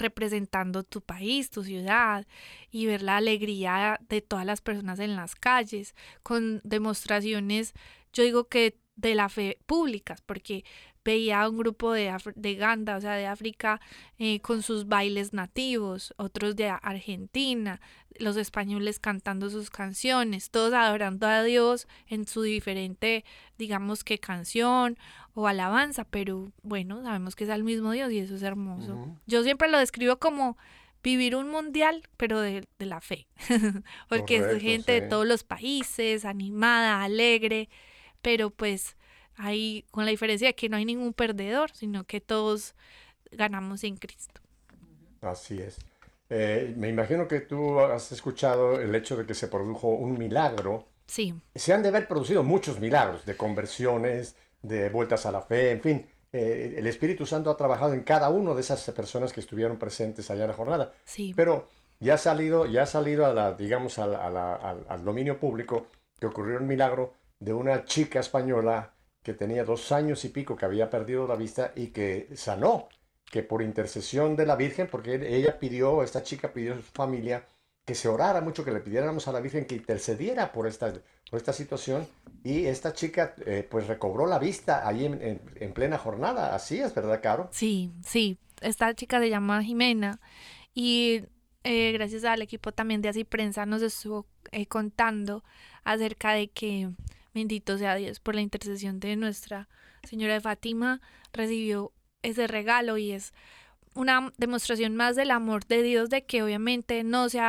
representando 0.00 0.82
tu 0.82 1.00
país, 1.00 1.50
tu 1.50 1.62
ciudad 1.62 2.26
y 2.70 2.86
ver 2.86 3.02
la 3.02 3.16
alegría 3.18 4.00
de 4.08 4.20
todas 4.20 4.44
las 4.44 4.60
personas 4.60 4.98
en 4.98 5.16
las 5.16 5.34
calles 5.36 5.94
con 6.22 6.60
demostraciones, 6.64 7.74
yo 8.12 8.24
digo 8.24 8.48
que 8.48 8.78
de 8.96 9.14
la 9.14 9.28
fe 9.28 9.58
públicas, 9.66 10.20
porque 10.20 10.64
veía 11.04 11.48
un 11.48 11.56
grupo 11.56 11.92
de, 11.92 12.14
de 12.34 12.54
Ganda, 12.54 12.96
o 12.96 13.00
sea, 13.00 13.14
de 13.14 13.26
África, 13.26 13.80
eh, 14.18 14.40
con 14.40 14.62
sus 14.62 14.86
bailes 14.86 15.32
nativos, 15.32 16.12
otros 16.18 16.56
de 16.56 16.68
Argentina, 16.68 17.80
los 18.18 18.36
españoles 18.36 18.98
cantando 18.98 19.48
sus 19.48 19.70
canciones, 19.70 20.50
todos 20.50 20.74
adorando 20.74 21.26
a 21.26 21.42
Dios 21.42 21.88
en 22.06 22.26
su 22.26 22.42
diferente, 22.42 23.24
digamos 23.56 24.04
que 24.04 24.18
canción 24.18 24.98
o 25.34 25.46
alabanza, 25.46 26.04
pero 26.04 26.52
bueno, 26.62 27.02
sabemos 27.02 27.36
que 27.36 27.44
es 27.44 27.50
al 27.50 27.64
mismo 27.64 27.92
Dios 27.92 28.12
y 28.12 28.18
eso 28.18 28.34
es 28.34 28.42
hermoso. 28.42 29.16
Yo 29.26 29.42
siempre 29.42 29.68
lo 29.68 29.78
describo 29.78 30.16
como 30.18 30.56
vivir 31.02 31.36
un 31.36 31.48
mundial, 31.48 32.02
pero 32.16 32.40
de, 32.40 32.66
la 32.78 33.00
fe, 33.00 33.26
porque 34.08 34.36
es 34.36 34.60
gente 34.60 35.00
de 35.00 35.02
todos 35.02 35.26
los 35.26 35.44
países, 35.44 36.24
animada, 36.24 37.02
alegre, 37.02 37.68
pero 38.22 38.50
pues 38.50 38.96
Ahí, 39.42 39.86
con 39.90 40.04
la 40.04 40.10
diferencia 40.10 40.48
de 40.48 40.54
que 40.54 40.68
no 40.68 40.76
hay 40.76 40.84
ningún 40.84 41.14
perdedor, 41.14 41.70
sino 41.72 42.04
que 42.04 42.20
todos 42.20 42.74
ganamos 43.32 43.84
en 43.84 43.96
Cristo. 43.96 44.40
Así 45.22 45.58
es. 45.58 45.78
Eh, 46.28 46.74
me 46.76 46.90
imagino 46.90 47.26
que 47.26 47.40
tú 47.40 47.80
has 47.80 48.12
escuchado 48.12 48.78
el 48.78 48.94
hecho 48.94 49.16
de 49.16 49.24
que 49.24 49.32
se 49.32 49.48
produjo 49.48 49.88
un 49.88 50.18
milagro. 50.18 50.88
Sí. 51.06 51.34
Se 51.54 51.72
han 51.72 51.82
de 51.82 51.88
haber 51.88 52.06
producido 52.06 52.42
muchos 52.42 52.80
milagros 52.80 53.24
de 53.24 53.34
conversiones, 53.34 54.36
de 54.62 54.88
vueltas 54.88 55.26
a 55.26 55.32
la 55.32 55.42
fe, 55.42 55.70
en 55.70 55.80
fin. 55.80 56.06
Eh, 56.32 56.74
el 56.76 56.86
Espíritu 56.86 57.26
Santo 57.26 57.50
ha 57.50 57.56
trabajado 57.56 57.92
en 57.92 58.02
cada 58.02 58.30
una 58.30 58.54
de 58.54 58.60
esas 58.60 58.88
personas 58.92 59.32
que 59.32 59.40
estuvieron 59.40 59.78
presentes 59.78 60.30
allá 60.30 60.42
en 60.42 60.50
la 60.50 60.56
jornada. 60.56 60.92
Sí. 61.04 61.32
Pero 61.34 61.68
ya 61.98 62.14
ha 62.14 62.18
salido, 62.18 62.66
ya 62.66 62.82
ha 62.82 62.86
salido 62.86 63.26
a 63.26 63.34
la, 63.34 63.52
digamos, 63.54 63.98
al, 63.98 64.14
al 64.14 65.04
dominio 65.04 65.38
público 65.38 65.86
que 66.18 66.26
ocurrió 66.26 66.58
un 66.58 66.66
milagro 66.66 67.14
de 67.40 67.52
una 67.52 67.84
chica 67.84 68.20
española 68.20 68.92
que 69.22 69.34
tenía 69.34 69.64
dos 69.64 69.92
años 69.92 70.24
y 70.24 70.28
pico, 70.28 70.56
que 70.56 70.64
había 70.64 70.90
perdido 70.90 71.26
la 71.26 71.36
vista 71.36 71.72
y 71.74 71.88
que 71.88 72.28
sanó, 72.34 72.88
que 73.30 73.42
por 73.42 73.62
intercesión 73.62 74.36
de 74.36 74.46
la 74.46 74.56
Virgen, 74.56 74.88
porque 74.90 75.14
ella 75.36 75.58
pidió, 75.58 76.02
esta 76.02 76.22
chica 76.22 76.52
pidió 76.52 76.74
a 76.74 76.76
su 76.76 76.82
familia 76.82 77.46
que 77.84 77.94
se 77.94 78.08
orara 78.08 78.40
mucho, 78.40 78.64
que 78.64 78.72
le 78.72 78.80
pidiéramos 78.80 79.26
a 79.28 79.32
la 79.32 79.40
Virgen 79.40 79.66
que 79.66 79.74
intercediera 79.74 80.52
por 80.52 80.66
esta, 80.66 80.92
esta 81.36 81.52
situación 81.52 82.06
y 82.42 82.66
esta 82.66 82.92
chica 82.92 83.34
eh, 83.46 83.66
pues 83.70 83.86
recobró 83.86 84.26
la 84.26 84.38
vista 84.38 84.86
ahí 84.86 85.04
en, 85.04 85.72
plena 85.72 85.98
jornada. 85.98 86.54
Así 86.54 86.78
es, 86.78 86.94
¿verdad, 86.94 87.20
Caro? 87.22 87.48
Sí, 87.52 87.92
sí. 88.04 88.38
Esta 88.60 88.94
chica 88.94 89.20
se 89.20 89.30
llama 89.30 89.62
Jimena 89.62 90.20
y 90.74 91.22
eh, 91.64 91.92
gracias 91.92 92.24
al 92.24 92.42
equipo 92.42 92.72
también 92.72 93.02
de 93.02 93.08
Así 93.08 93.24
Prensa 93.24 93.66
nos 93.66 93.82
estuvo 93.82 94.26
eh, 94.52 94.66
contando 94.66 95.44
acerca 95.84 96.32
de 96.32 96.48
que 96.48 96.90
Bendito 97.34 97.78
sea 97.78 97.94
Dios 97.94 98.20
por 98.20 98.34
la 98.34 98.40
intercesión 98.40 98.98
de 98.98 99.16
nuestra 99.16 99.68
Señora 100.02 100.34
de 100.34 100.40
Fátima, 100.40 101.00
recibió 101.32 101.92
ese 102.22 102.46
regalo 102.46 102.98
y 102.98 103.12
es 103.12 103.32
una 103.94 104.32
demostración 104.36 104.96
más 104.96 105.16
del 105.16 105.30
amor 105.30 105.66
de 105.66 105.82
Dios 105.82 106.10
de 106.10 106.24
que 106.24 106.42
obviamente 106.42 107.04
no 107.04 107.28
se 107.28 107.40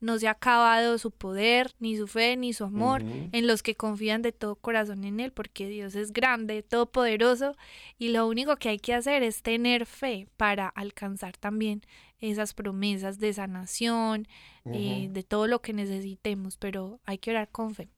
no 0.00 0.18
se 0.18 0.28
ha 0.28 0.32
acabado 0.32 0.98
su 0.98 1.10
poder, 1.10 1.72
ni 1.78 1.96
su 1.96 2.06
fe, 2.06 2.36
ni 2.36 2.52
su 2.52 2.64
amor 2.64 3.02
en 3.02 3.46
los 3.46 3.62
que 3.62 3.74
confían 3.74 4.22
de 4.22 4.32
todo 4.32 4.56
corazón 4.56 5.04
en 5.04 5.20
Él, 5.20 5.32
porque 5.32 5.68
Dios 5.68 5.94
es 5.94 6.12
grande, 6.12 6.62
todopoderoso, 6.62 7.56
y 7.98 8.10
lo 8.10 8.26
único 8.26 8.56
que 8.56 8.68
hay 8.70 8.78
que 8.78 8.94
hacer 8.94 9.22
es 9.22 9.42
tener 9.42 9.86
fe 9.86 10.28
para 10.36 10.68
alcanzar 10.68 11.36
también 11.36 11.82
esas 12.20 12.54
promesas 12.54 13.18
de 13.18 13.32
sanación, 13.32 14.26
eh, 14.64 15.08
de 15.10 15.22
todo 15.22 15.46
lo 15.46 15.60
que 15.60 15.72
necesitemos, 15.72 16.56
pero 16.56 17.00
hay 17.04 17.18
que 17.18 17.30
orar 17.30 17.48
con 17.50 17.74
fe. 17.74 17.88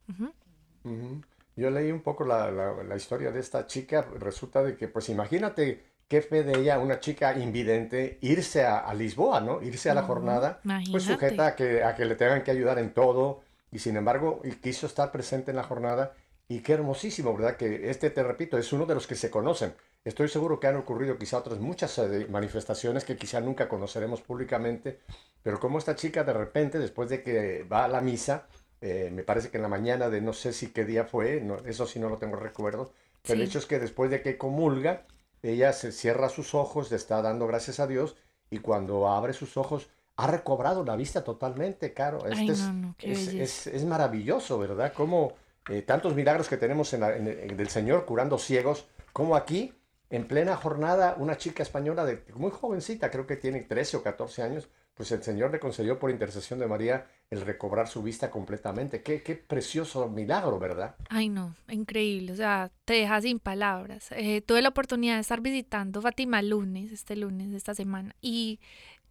Yo 1.57 1.71
leí 1.71 1.91
un 1.91 2.03
poco 2.03 2.25
la, 2.25 2.51
la, 2.51 2.97
historia 2.97 3.33
de 3.33 3.41
esta 3.41 3.67
chica. 3.67 4.03
Resulta 4.03 4.63
de 4.63 4.77
que, 4.77 4.87
pues 4.87 5.09
imagínate 5.09 5.88
qué 6.09 6.23
fe 6.23 6.43
de 6.43 6.59
ella, 6.59 6.79
una 6.79 7.01
chica 7.01 7.39
invidente, 7.39 8.19
irse 8.23 8.65
a, 8.65 8.93
Lisboa, 8.95 9.41
¿no? 9.41 9.63
Irse 9.63 9.91
a 9.91 9.95
la 9.95 10.03
jornada, 10.03 10.61
pues 10.91 11.05
sujeta 11.05 11.49
a 11.49 11.57
que, 11.57 11.85
a 11.85 11.95
que 11.95 12.07
le 12.07 12.15
tengan 12.17 12.43
que 12.43 12.51
ayudar 12.51 12.79
en 12.79 12.93
todo. 12.93 13.43
Y 13.71 13.79
sin 13.79 13.97
embargo, 13.97 14.41
quiso 14.63 14.87
estar 14.87 15.13
presente 15.13 15.51
en 15.51 15.57
la 15.57 15.63
jornada. 15.63 16.15
Y 16.51 16.61
qué 16.61 16.73
hermosísimo, 16.73 17.37
¿verdad? 17.37 17.57
Que 17.59 17.91
este, 17.91 18.09
te 18.09 18.23
repito, 18.23 18.57
es 18.57 18.73
uno 18.73 18.87
de 18.87 18.95
los 18.95 19.07
que 19.07 19.15
se 19.15 19.31
conocen. 19.31 19.75
Estoy 20.03 20.29
seguro 20.29 20.59
que 20.59 20.67
han 20.67 20.77
ocurrido 20.77 21.19
quizá 21.19 21.37
otras 21.37 21.59
muchas 21.59 21.99
eh, 21.99 22.27
manifestaciones 22.31 23.05
que 23.05 23.17
quizá 23.17 23.43
nunca 23.43 23.69
conoceremos 23.69 24.23
públicamente, 24.23 25.01
pero 25.43 25.61
como 25.61 25.77
esta 25.77 25.95
chica 25.95 26.25
de 26.25 26.33
repente, 26.33 26.79
después 26.79 27.11
de 27.11 27.23
que 27.23 27.65
va 27.65 27.85
a 27.85 27.89
la 27.89 28.01
misa, 28.01 28.47
eh, 28.81 29.11
me 29.13 29.25
parece 29.25 29.51
que 29.51 29.59
en 29.59 29.63
la 29.63 29.69
mañana 29.69 30.09
de 30.09 30.23
no 30.23 30.33
sé 30.33 30.55
si 30.55 30.69
qué 30.69 30.87
día 30.87 31.05
fue, 31.05 31.47
eso 31.67 31.87
sí 31.87 31.99
no 31.99 32.09
lo 32.09 32.17
tengo 32.17 32.37
recuerdo, 32.37 32.93
pero 33.23 33.35
el 33.35 33.43
hecho 33.43 33.59
es 33.59 33.67
que 33.67 33.79
después 33.79 34.11
de 34.11 34.23
que 34.23 34.39
comulga, 34.39 35.03
ella 35.43 35.73
se 35.73 35.93
cierra 35.93 36.29
sus 36.29 36.55
ojos, 36.55 36.91
le 36.91 36.97
está 36.97 37.23
dando 37.23 37.47
gracias 37.47 37.81
a 37.81 37.87
Dios 37.87 38.17
y 38.51 38.59
cuando 38.59 39.09
abre 39.09 39.33
sus 39.33 39.57
ojos 39.57 39.89
ha 40.17 40.27
recobrado 40.27 40.85
la 40.85 40.97
vista 40.97 41.23
totalmente, 41.23 41.95
Caro. 41.95 42.27
Este 42.27 43.43
es, 43.43 43.67
es, 43.69 43.85
maravilloso, 43.85 44.59
¿verdad? 44.59 44.93
Como 44.93 45.35
eh, 45.69 45.83
tantos 45.83 46.15
milagros 46.15 46.49
que 46.49 46.57
tenemos 46.57 46.93
en, 46.93 47.05
en, 47.05 47.57
del 47.57 47.69
Señor 47.69 48.05
curando 48.05 48.37
ciegos, 48.37 48.89
como 49.13 49.37
aquí, 49.37 49.73
en 50.11 50.27
plena 50.27 50.57
jornada, 50.57 51.15
una 51.19 51.37
chica 51.37 51.63
española 51.63 52.05
de 52.05 52.25
muy 52.35 52.51
jovencita, 52.51 53.11
creo 53.13 53.27
que 53.29 53.37
tiene 53.37 53.61
13 53.61 53.99
o 53.99 54.03
14 54.03 54.43
años, 54.43 54.69
pues 54.95 55.13
el 55.13 55.23
Señor 55.23 55.53
le 55.53 55.61
concedió 55.61 56.01
por 56.01 56.11
intercesión 56.11 56.59
de 56.59 56.67
María 56.67 57.07
el 57.31 57.43
recobrar 57.43 57.89
su 57.89 58.03
vista 58.03 58.31
completamente. 58.31 59.03
Qué, 59.03 59.23
qué 59.23 59.37
precioso 59.37 60.09
milagro, 60.09 60.59
¿verdad? 60.59 60.97
Ay, 61.11 61.29
no, 61.29 61.55
increíble. 61.69 62.33
O 62.33 62.37
sea, 62.37 62.71
te 62.85 62.95
deja 62.95 63.21
sin 63.21 63.39
palabras. 63.39 64.09
Eh, 64.13 64.41
tuve 64.41 64.63
la 64.63 64.71
oportunidad 64.71 65.15
de 65.17 65.21
estar 65.21 65.41
visitando 65.41 66.01
Fátima 66.01 66.41
lunes, 66.43 66.91
este 66.93 67.17
lunes 67.17 67.51
de 67.51 67.57
esta 67.57 67.75
semana, 67.75 68.15
y 68.23 68.61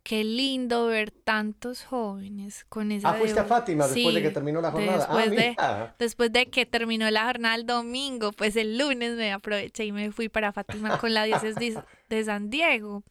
Qué 0.07 0.23
lindo 0.23 0.85
ver 0.85 1.11
tantos 1.11 1.83
jóvenes 1.83 2.63
con 2.69 2.93
esa. 2.93 3.09
Ah, 3.09 3.13
fuiste 3.15 3.41
a 3.41 3.43
Fátima 3.43 3.89
después 3.89 4.15
de 4.15 4.21
que 4.21 4.29
terminó 4.29 4.61
la 4.61 4.71
jornada. 4.71 5.05
Ah, 5.09 5.17
después, 5.17 5.31
de, 5.31 5.55
después 5.99 6.31
de 6.31 6.45
que 6.45 6.65
terminó 6.65 7.11
la 7.11 7.25
jornada 7.25 7.55
el 7.55 7.65
domingo, 7.65 8.31
pues 8.31 8.55
el 8.55 8.77
lunes 8.77 9.17
me 9.17 9.33
aproveché 9.33 9.83
y 9.83 9.91
me 9.91 10.13
fui 10.13 10.29
para 10.29 10.53
Fátima 10.53 10.97
con 10.97 11.13
la 11.13 11.25
diócesis 11.25 11.77
de 12.07 12.23
San 12.23 12.49
Diego. 12.49 13.03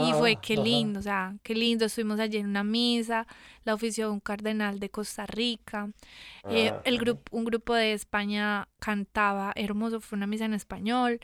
y 0.00 0.14
fue 0.14 0.36
qué 0.36 0.56
lindo, 0.56 1.00
o 1.00 1.02
sea, 1.02 1.34
qué 1.42 1.54
lindo. 1.54 1.84
Estuvimos 1.84 2.18
allí 2.18 2.38
en 2.38 2.46
una 2.46 2.64
misa, 2.64 3.26
la 3.64 3.74
ofició 3.74 4.10
un 4.10 4.20
cardenal 4.20 4.80
de 4.80 4.88
Costa 4.88 5.26
Rica. 5.26 5.90
Eh, 6.48 6.72
el 6.84 6.96
grupo, 6.96 7.36
un 7.36 7.44
grupo 7.44 7.74
de 7.74 7.92
España 7.92 8.66
cantaba 8.78 9.52
hermoso, 9.56 10.00
fue 10.00 10.16
una 10.16 10.26
misa 10.26 10.46
en 10.46 10.54
español 10.54 11.20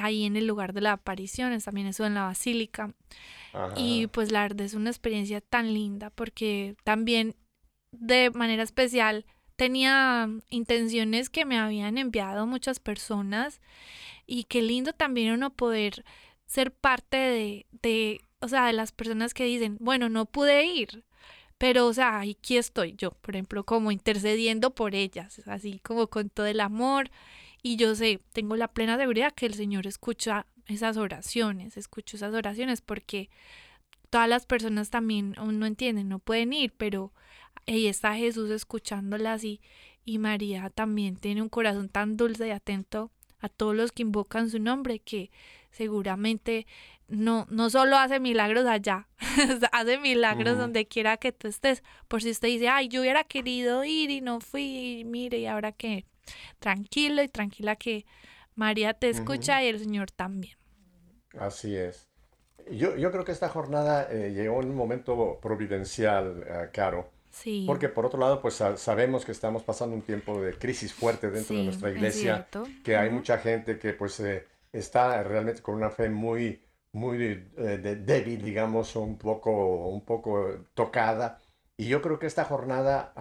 ahí 0.00 0.24
en 0.24 0.36
el 0.36 0.46
lugar 0.46 0.72
de 0.72 0.80
la 0.80 0.92
aparición, 0.92 1.58
también 1.60 1.86
eso 1.86 2.04
en 2.06 2.14
la 2.14 2.24
basílica. 2.24 2.94
Y 3.76 4.06
pues 4.06 4.32
la 4.32 4.42
verdad 4.42 4.62
es 4.62 4.74
una 4.74 4.90
experiencia 4.90 5.40
tan 5.42 5.74
linda 5.74 6.08
porque 6.10 6.74
también 6.84 7.36
de 7.90 8.30
manera 8.30 8.62
especial 8.62 9.26
tenía 9.56 10.28
intenciones 10.48 11.28
que 11.28 11.44
me 11.44 11.58
habían 11.58 11.98
enviado 11.98 12.46
muchas 12.46 12.80
personas 12.80 13.60
y 14.26 14.44
qué 14.44 14.62
lindo 14.62 14.94
también 14.94 15.34
uno 15.34 15.50
poder 15.50 16.04
ser 16.46 16.72
parte 16.72 17.16
de, 17.16 17.66
de, 17.82 18.20
o 18.40 18.48
sea, 18.48 18.66
de 18.66 18.72
las 18.72 18.92
personas 18.92 19.34
que 19.34 19.44
dicen, 19.44 19.76
bueno, 19.80 20.08
no 20.08 20.24
pude 20.24 20.64
ir, 20.64 21.04
pero, 21.58 21.86
o 21.86 21.94
sea, 21.94 22.20
aquí 22.20 22.56
estoy 22.56 22.94
yo, 22.96 23.12
por 23.12 23.36
ejemplo, 23.36 23.64
como 23.64 23.92
intercediendo 23.92 24.74
por 24.74 24.94
ellas, 24.94 25.40
así 25.46 25.78
como 25.78 26.08
con 26.08 26.28
todo 26.28 26.46
el 26.46 26.60
amor 26.60 27.10
y 27.62 27.76
yo 27.76 27.94
sé, 27.94 28.20
tengo 28.32 28.56
la 28.56 28.68
plena 28.68 28.96
seguridad 28.96 29.32
que 29.32 29.46
el 29.46 29.54
Señor 29.54 29.86
escucha 29.86 30.46
esas 30.66 30.96
oraciones, 30.96 31.76
escucha 31.76 32.16
esas 32.16 32.34
oraciones 32.34 32.80
porque 32.80 33.30
todas 34.10 34.28
las 34.28 34.46
personas 34.46 34.90
también 34.90 35.34
no 35.38 35.66
entienden, 35.66 36.08
no 36.08 36.18
pueden 36.18 36.52
ir, 36.52 36.72
pero 36.76 37.12
ahí 37.66 37.86
está 37.86 38.14
Jesús 38.16 38.50
escuchándolas 38.50 39.44
y, 39.44 39.60
y 40.04 40.18
María 40.18 40.70
también 40.70 41.16
tiene 41.16 41.42
un 41.42 41.48
corazón 41.48 41.88
tan 41.88 42.16
dulce 42.16 42.48
y 42.48 42.50
atento 42.50 43.10
a 43.40 43.48
todos 43.48 43.74
los 43.74 43.92
que 43.92 44.02
invocan 44.02 44.50
su 44.50 44.58
nombre 44.58 44.98
que 44.98 45.30
seguramente 45.70 46.66
no, 47.08 47.46
no 47.50 47.70
solo 47.70 47.96
hace 47.96 48.20
milagros 48.20 48.66
allá, 48.66 49.08
hace 49.72 49.98
milagros 49.98 50.58
donde 50.58 50.86
quiera 50.86 51.16
que 51.16 51.32
tú 51.32 51.48
estés. 51.48 51.82
Por 52.08 52.22
si 52.22 52.30
usted 52.30 52.48
dice, 52.48 52.68
ay, 52.68 52.88
yo 52.88 53.00
hubiera 53.00 53.24
querido 53.24 53.84
ir 53.84 54.10
y 54.10 54.20
no 54.20 54.40
fui, 54.40 55.04
mire, 55.04 55.38
y 55.38 55.46
ahora 55.46 55.72
que 55.72 56.06
tranquilo 56.58 57.22
y 57.22 57.28
tranquila 57.28 57.76
que 57.76 58.04
María 58.54 58.94
te 58.94 59.08
escucha 59.08 59.62
y 59.62 59.68
el 59.68 59.78
Señor 59.78 60.10
también. 60.10 60.56
Así 61.38 61.76
es. 61.76 62.08
Yo, 62.70 62.96
yo 62.96 63.10
creo 63.10 63.24
que 63.24 63.32
esta 63.32 63.48
jornada 63.48 64.08
eh, 64.10 64.32
llegó 64.34 64.60
en 64.62 64.70
un 64.70 64.76
momento 64.76 65.38
providencial, 65.40 66.44
eh, 66.46 66.68
Caro. 66.72 67.10
Sí. 67.30 67.64
Porque 67.66 67.88
por 67.88 68.04
otro 68.04 68.20
lado, 68.20 68.42
pues 68.42 68.62
sabemos 68.76 69.24
que 69.24 69.32
estamos 69.32 69.62
pasando 69.62 69.96
un 69.96 70.02
tiempo 70.02 70.40
de 70.40 70.52
crisis 70.52 70.92
fuerte 70.92 71.30
dentro 71.30 71.56
de 71.56 71.64
nuestra 71.64 71.90
iglesia, 71.90 72.46
que 72.84 72.96
hay 72.96 73.08
mucha 73.08 73.38
gente 73.38 73.78
que 73.78 73.94
pues 73.94 74.20
eh, 74.20 74.46
está 74.70 75.22
realmente 75.22 75.62
con 75.62 75.76
una 75.76 75.88
fe 75.88 76.10
muy, 76.10 76.62
muy 76.92 77.16
débil, 77.16 78.42
digamos, 78.42 78.94
un 78.96 79.16
poco, 79.16 79.88
un 79.88 80.04
poco 80.04 80.66
tocada. 80.74 81.40
Y 81.78 81.86
yo 81.86 82.02
creo 82.02 82.18
que 82.18 82.26
esta 82.26 82.44
jornada 82.44 83.14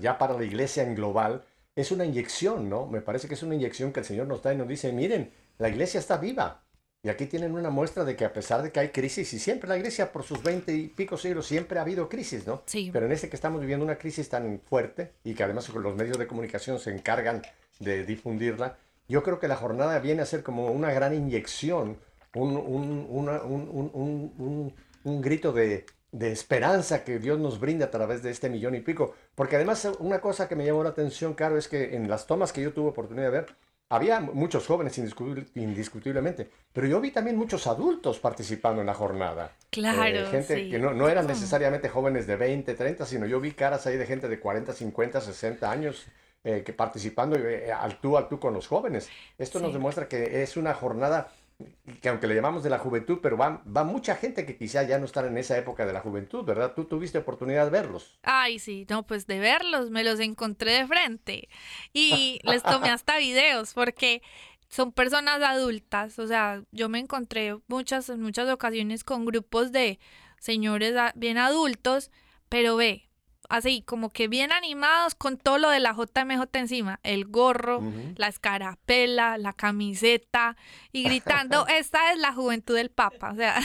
ya 0.00 0.18
para 0.18 0.34
la 0.34 0.44
iglesia 0.44 0.82
en 0.82 0.94
global 0.94 1.42
es 1.76 1.92
una 1.92 2.06
inyección, 2.06 2.68
¿no? 2.68 2.86
Me 2.86 3.02
parece 3.02 3.28
que 3.28 3.34
es 3.34 3.42
una 3.42 3.54
inyección 3.54 3.92
que 3.92 4.00
el 4.00 4.06
Señor 4.06 4.26
nos 4.26 4.42
da 4.42 4.52
y 4.52 4.56
nos 4.56 4.66
dice, 4.66 4.92
miren, 4.92 5.30
la 5.58 5.68
iglesia 5.68 6.00
está 6.00 6.16
viva. 6.16 6.62
Y 7.02 7.10
aquí 7.10 7.26
tienen 7.26 7.54
una 7.54 7.70
muestra 7.70 8.04
de 8.04 8.16
que 8.16 8.24
a 8.24 8.32
pesar 8.32 8.62
de 8.62 8.72
que 8.72 8.80
hay 8.80 8.88
crisis, 8.88 9.32
y 9.34 9.38
siempre 9.38 9.68
la 9.68 9.76
iglesia 9.76 10.10
por 10.10 10.24
sus 10.24 10.42
veinte 10.42 10.74
y 10.74 10.88
pico 10.88 11.18
siglos 11.18 11.46
siempre 11.46 11.78
ha 11.78 11.82
habido 11.82 12.08
crisis, 12.08 12.46
¿no? 12.46 12.62
Sí. 12.66 12.90
Pero 12.92 13.06
en 13.06 13.12
este 13.12 13.28
que 13.28 13.36
estamos 13.36 13.60
viviendo 13.60 13.84
una 13.84 13.98
crisis 13.98 14.28
tan 14.28 14.60
fuerte 14.64 15.12
y 15.22 15.34
que 15.34 15.44
además 15.44 15.68
los 15.68 15.94
medios 15.94 16.18
de 16.18 16.26
comunicación 16.26 16.80
se 16.80 16.92
encargan 16.92 17.42
de 17.78 18.04
difundirla, 18.04 18.78
yo 19.06 19.22
creo 19.22 19.38
que 19.38 19.46
la 19.46 19.56
jornada 19.56 19.98
viene 20.00 20.22
a 20.22 20.26
ser 20.26 20.42
como 20.42 20.72
una 20.72 20.90
gran 20.92 21.14
inyección, 21.14 21.98
un, 22.34 22.56
un 25.04 25.22
grito 25.22 25.52
de, 25.52 25.86
de 26.18 26.32
esperanza 26.32 27.04
que 27.04 27.18
Dios 27.18 27.38
nos 27.38 27.60
brinda 27.60 27.86
a 27.86 27.90
través 27.90 28.22
de 28.22 28.30
este 28.30 28.48
millón 28.48 28.74
y 28.74 28.80
pico. 28.80 29.14
Porque 29.34 29.56
además 29.56 29.86
una 29.98 30.20
cosa 30.20 30.48
que 30.48 30.56
me 30.56 30.64
llamó 30.64 30.82
la 30.82 30.90
atención, 30.90 31.34
Caro, 31.34 31.58
es 31.58 31.68
que 31.68 31.94
en 31.94 32.08
las 32.08 32.26
tomas 32.26 32.52
que 32.52 32.62
yo 32.62 32.72
tuve 32.72 32.88
oportunidad 32.88 33.26
de 33.26 33.30
ver, 33.30 33.46
había 33.90 34.20
muchos 34.20 34.66
jóvenes 34.66 34.98
indiscutiblemente, 34.98 36.48
pero 36.72 36.86
yo 36.86 37.00
vi 37.00 37.10
también 37.10 37.36
muchos 37.36 37.66
adultos 37.66 38.18
participando 38.18 38.80
en 38.80 38.86
la 38.86 38.94
jornada. 38.94 39.52
Claro. 39.70 40.20
Eh, 40.20 40.26
gente 40.30 40.70
que 40.70 40.78
no, 40.78 40.92
no 40.92 41.08
eran 41.08 41.26
necesariamente 41.26 41.88
jóvenes 41.88 42.26
de 42.26 42.36
20, 42.36 42.74
30, 42.74 43.04
sino 43.04 43.26
yo 43.26 43.38
vi 43.38 43.52
caras 43.52 43.86
ahí 43.86 43.96
de 43.96 44.06
gente 44.06 44.26
de 44.26 44.40
40, 44.40 44.72
50, 44.72 45.20
60 45.20 45.70
años 45.70 46.06
eh, 46.44 46.62
que 46.64 46.72
participando 46.72 47.36
eh, 47.36 47.70
al 47.72 48.00
tú 48.00 48.16
al 48.16 48.28
tú 48.28 48.40
con 48.40 48.54
los 48.54 48.66
jóvenes. 48.66 49.10
Esto 49.36 49.60
nos 49.60 49.72
demuestra 49.72 50.08
que 50.08 50.42
es 50.42 50.56
una 50.56 50.74
jornada 50.74 51.28
que 52.00 52.08
aunque 52.08 52.26
le 52.26 52.34
llamamos 52.34 52.62
de 52.62 52.70
la 52.70 52.78
juventud, 52.78 53.18
pero 53.22 53.36
va, 53.36 53.62
va 53.64 53.84
mucha 53.84 54.16
gente 54.16 54.44
que 54.44 54.56
quizá 54.56 54.82
ya 54.82 54.98
no 54.98 55.06
están 55.06 55.26
en 55.26 55.38
esa 55.38 55.56
época 55.56 55.86
de 55.86 55.92
la 55.92 56.00
juventud, 56.00 56.44
¿verdad? 56.44 56.74
Tú 56.74 56.84
tuviste 56.84 57.18
oportunidad 57.18 57.64
de 57.64 57.70
verlos. 57.70 58.18
Ay, 58.22 58.58
sí, 58.58 58.86
no, 58.90 59.06
pues 59.06 59.26
de 59.26 59.38
verlos, 59.38 59.90
me 59.90 60.04
los 60.04 60.20
encontré 60.20 60.72
de 60.72 60.86
frente 60.86 61.48
y 61.92 62.40
les 62.44 62.62
tomé 62.62 62.90
hasta 62.90 63.18
videos 63.18 63.72
porque 63.72 64.22
son 64.68 64.92
personas 64.92 65.40
adultas, 65.42 66.18
o 66.18 66.26
sea, 66.26 66.62
yo 66.72 66.88
me 66.88 66.98
encontré 66.98 67.56
muchas, 67.68 68.08
en 68.08 68.20
muchas 68.20 68.48
ocasiones 68.50 69.04
con 69.04 69.24
grupos 69.24 69.72
de 69.72 69.98
señores 70.40 70.94
bien 71.14 71.38
adultos, 71.38 72.10
pero 72.48 72.76
ve, 72.76 73.05
así 73.48 73.82
como 73.82 74.10
que 74.10 74.28
bien 74.28 74.52
animados 74.52 75.14
con 75.14 75.36
todo 75.36 75.58
lo 75.58 75.70
de 75.70 75.80
la 75.80 75.92
JMJ 75.92 76.44
encima, 76.54 77.00
el 77.02 77.26
gorro, 77.26 77.82
la 78.16 78.28
escarapela, 78.28 79.38
la 79.38 79.52
camiseta 79.52 80.56
y 80.92 81.04
gritando, 81.04 81.66
esta 81.68 82.12
es 82.12 82.18
la 82.18 82.32
juventud 82.32 82.74
del 82.74 82.90
Papa, 82.90 83.32
o 83.32 83.36
sea. 83.36 83.60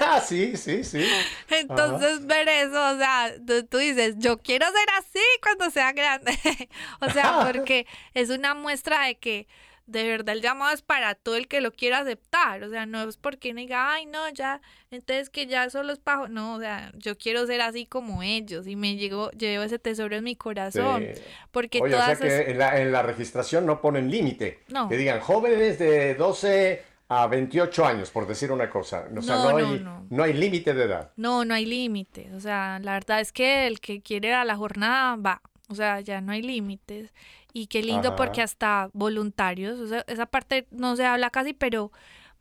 ah, 0.00 0.20
sí, 0.20 0.56
sí, 0.56 0.84
sí. 0.84 1.04
Entonces 1.50 2.26
ver 2.26 2.48
eso, 2.48 2.94
o 2.94 2.96
sea, 2.96 3.32
tú, 3.68 3.78
dices, 3.78 4.16
yo 4.18 4.38
quiero 4.38 4.66
ser 4.66 4.88
así 4.98 5.24
cuando 5.42 5.70
sea 5.70 5.92
grande, 5.92 6.38
o 7.00 7.10
sea, 7.10 7.40
porque 7.46 7.86
es 8.14 8.30
una 8.30 8.54
muestra 8.54 9.06
de 9.06 9.18
que 9.18 9.48
de 9.90 10.08
verdad 10.08 10.34
el 10.34 10.42
llamado 10.42 10.72
es 10.72 10.82
para 10.82 11.14
todo 11.14 11.36
el 11.36 11.48
que 11.48 11.60
lo 11.60 11.72
quiera 11.72 11.98
aceptar, 11.98 12.62
o 12.62 12.70
sea, 12.70 12.86
no 12.86 13.02
es 13.08 13.16
porque 13.16 13.52
diga, 13.52 13.92
ay, 13.92 14.06
no, 14.06 14.28
ya, 14.30 14.60
entonces 14.90 15.30
que 15.30 15.46
ya 15.46 15.68
solo 15.68 15.92
es 15.92 15.98
pajo, 15.98 16.28
no, 16.28 16.54
o 16.54 16.60
sea, 16.60 16.92
yo 16.96 17.18
quiero 17.18 17.46
ser 17.46 17.60
así 17.60 17.86
como 17.86 18.22
ellos 18.22 18.66
y 18.66 18.76
me 18.76 18.96
llevo, 18.96 19.30
llevo 19.32 19.64
ese 19.64 19.78
tesoro 19.78 20.16
en 20.16 20.24
mi 20.24 20.36
corazón, 20.36 21.06
porque 21.50 21.80
Oye, 21.80 21.92
todas 21.92 22.20
o 22.20 22.22
sea 22.22 22.44
que 22.44 22.50
en, 22.52 22.58
la, 22.58 22.80
en 22.80 22.92
la 22.92 23.02
registración 23.02 23.66
no 23.66 23.80
ponen 23.80 24.10
límite, 24.10 24.60
que 24.88 24.96
digan 24.96 25.20
jóvenes 25.20 25.78
de 25.78 26.14
12 26.14 26.82
a 27.08 27.26
28 27.26 27.84
años, 27.84 28.10
por 28.10 28.28
decir 28.28 28.52
una 28.52 28.70
cosa, 28.70 29.06
o 29.16 29.22
sea, 29.22 29.36
no, 29.36 29.56
hay, 29.56 29.84
no 30.10 30.22
hay 30.22 30.32
límite 30.32 30.72
de 30.74 30.84
edad. 30.84 31.10
No, 31.16 31.44
no 31.44 31.54
hay 31.54 31.66
límite, 31.66 32.30
o 32.36 32.40
sea, 32.40 32.78
la 32.80 32.92
verdad 32.92 33.20
es 33.20 33.32
que 33.32 33.66
el 33.66 33.80
que 33.80 34.00
quiere 34.00 34.32
a 34.32 34.44
la 34.44 34.56
jornada 34.56 35.16
va, 35.16 35.42
o 35.68 35.74
sea, 35.74 36.00
ya 36.00 36.20
no 36.20 36.32
hay 36.32 36.42
límites. 36.42 37.12
Y 37.52 37.66
qué 37.66 37.82
lindo 37.82 38.16
porque 38.16 38.42
hasta 38.42 38.90
voluntarios, 38.92 39.78
o 39.80 39.86
sea, 39.86 40.04
esa 40.06 40.26
parte 40.26 40.66
no 40.70 40.96
se 40.96 41.06
habla 41.06 41.30
casi, 41.30 41.52
pero 41.52 41.90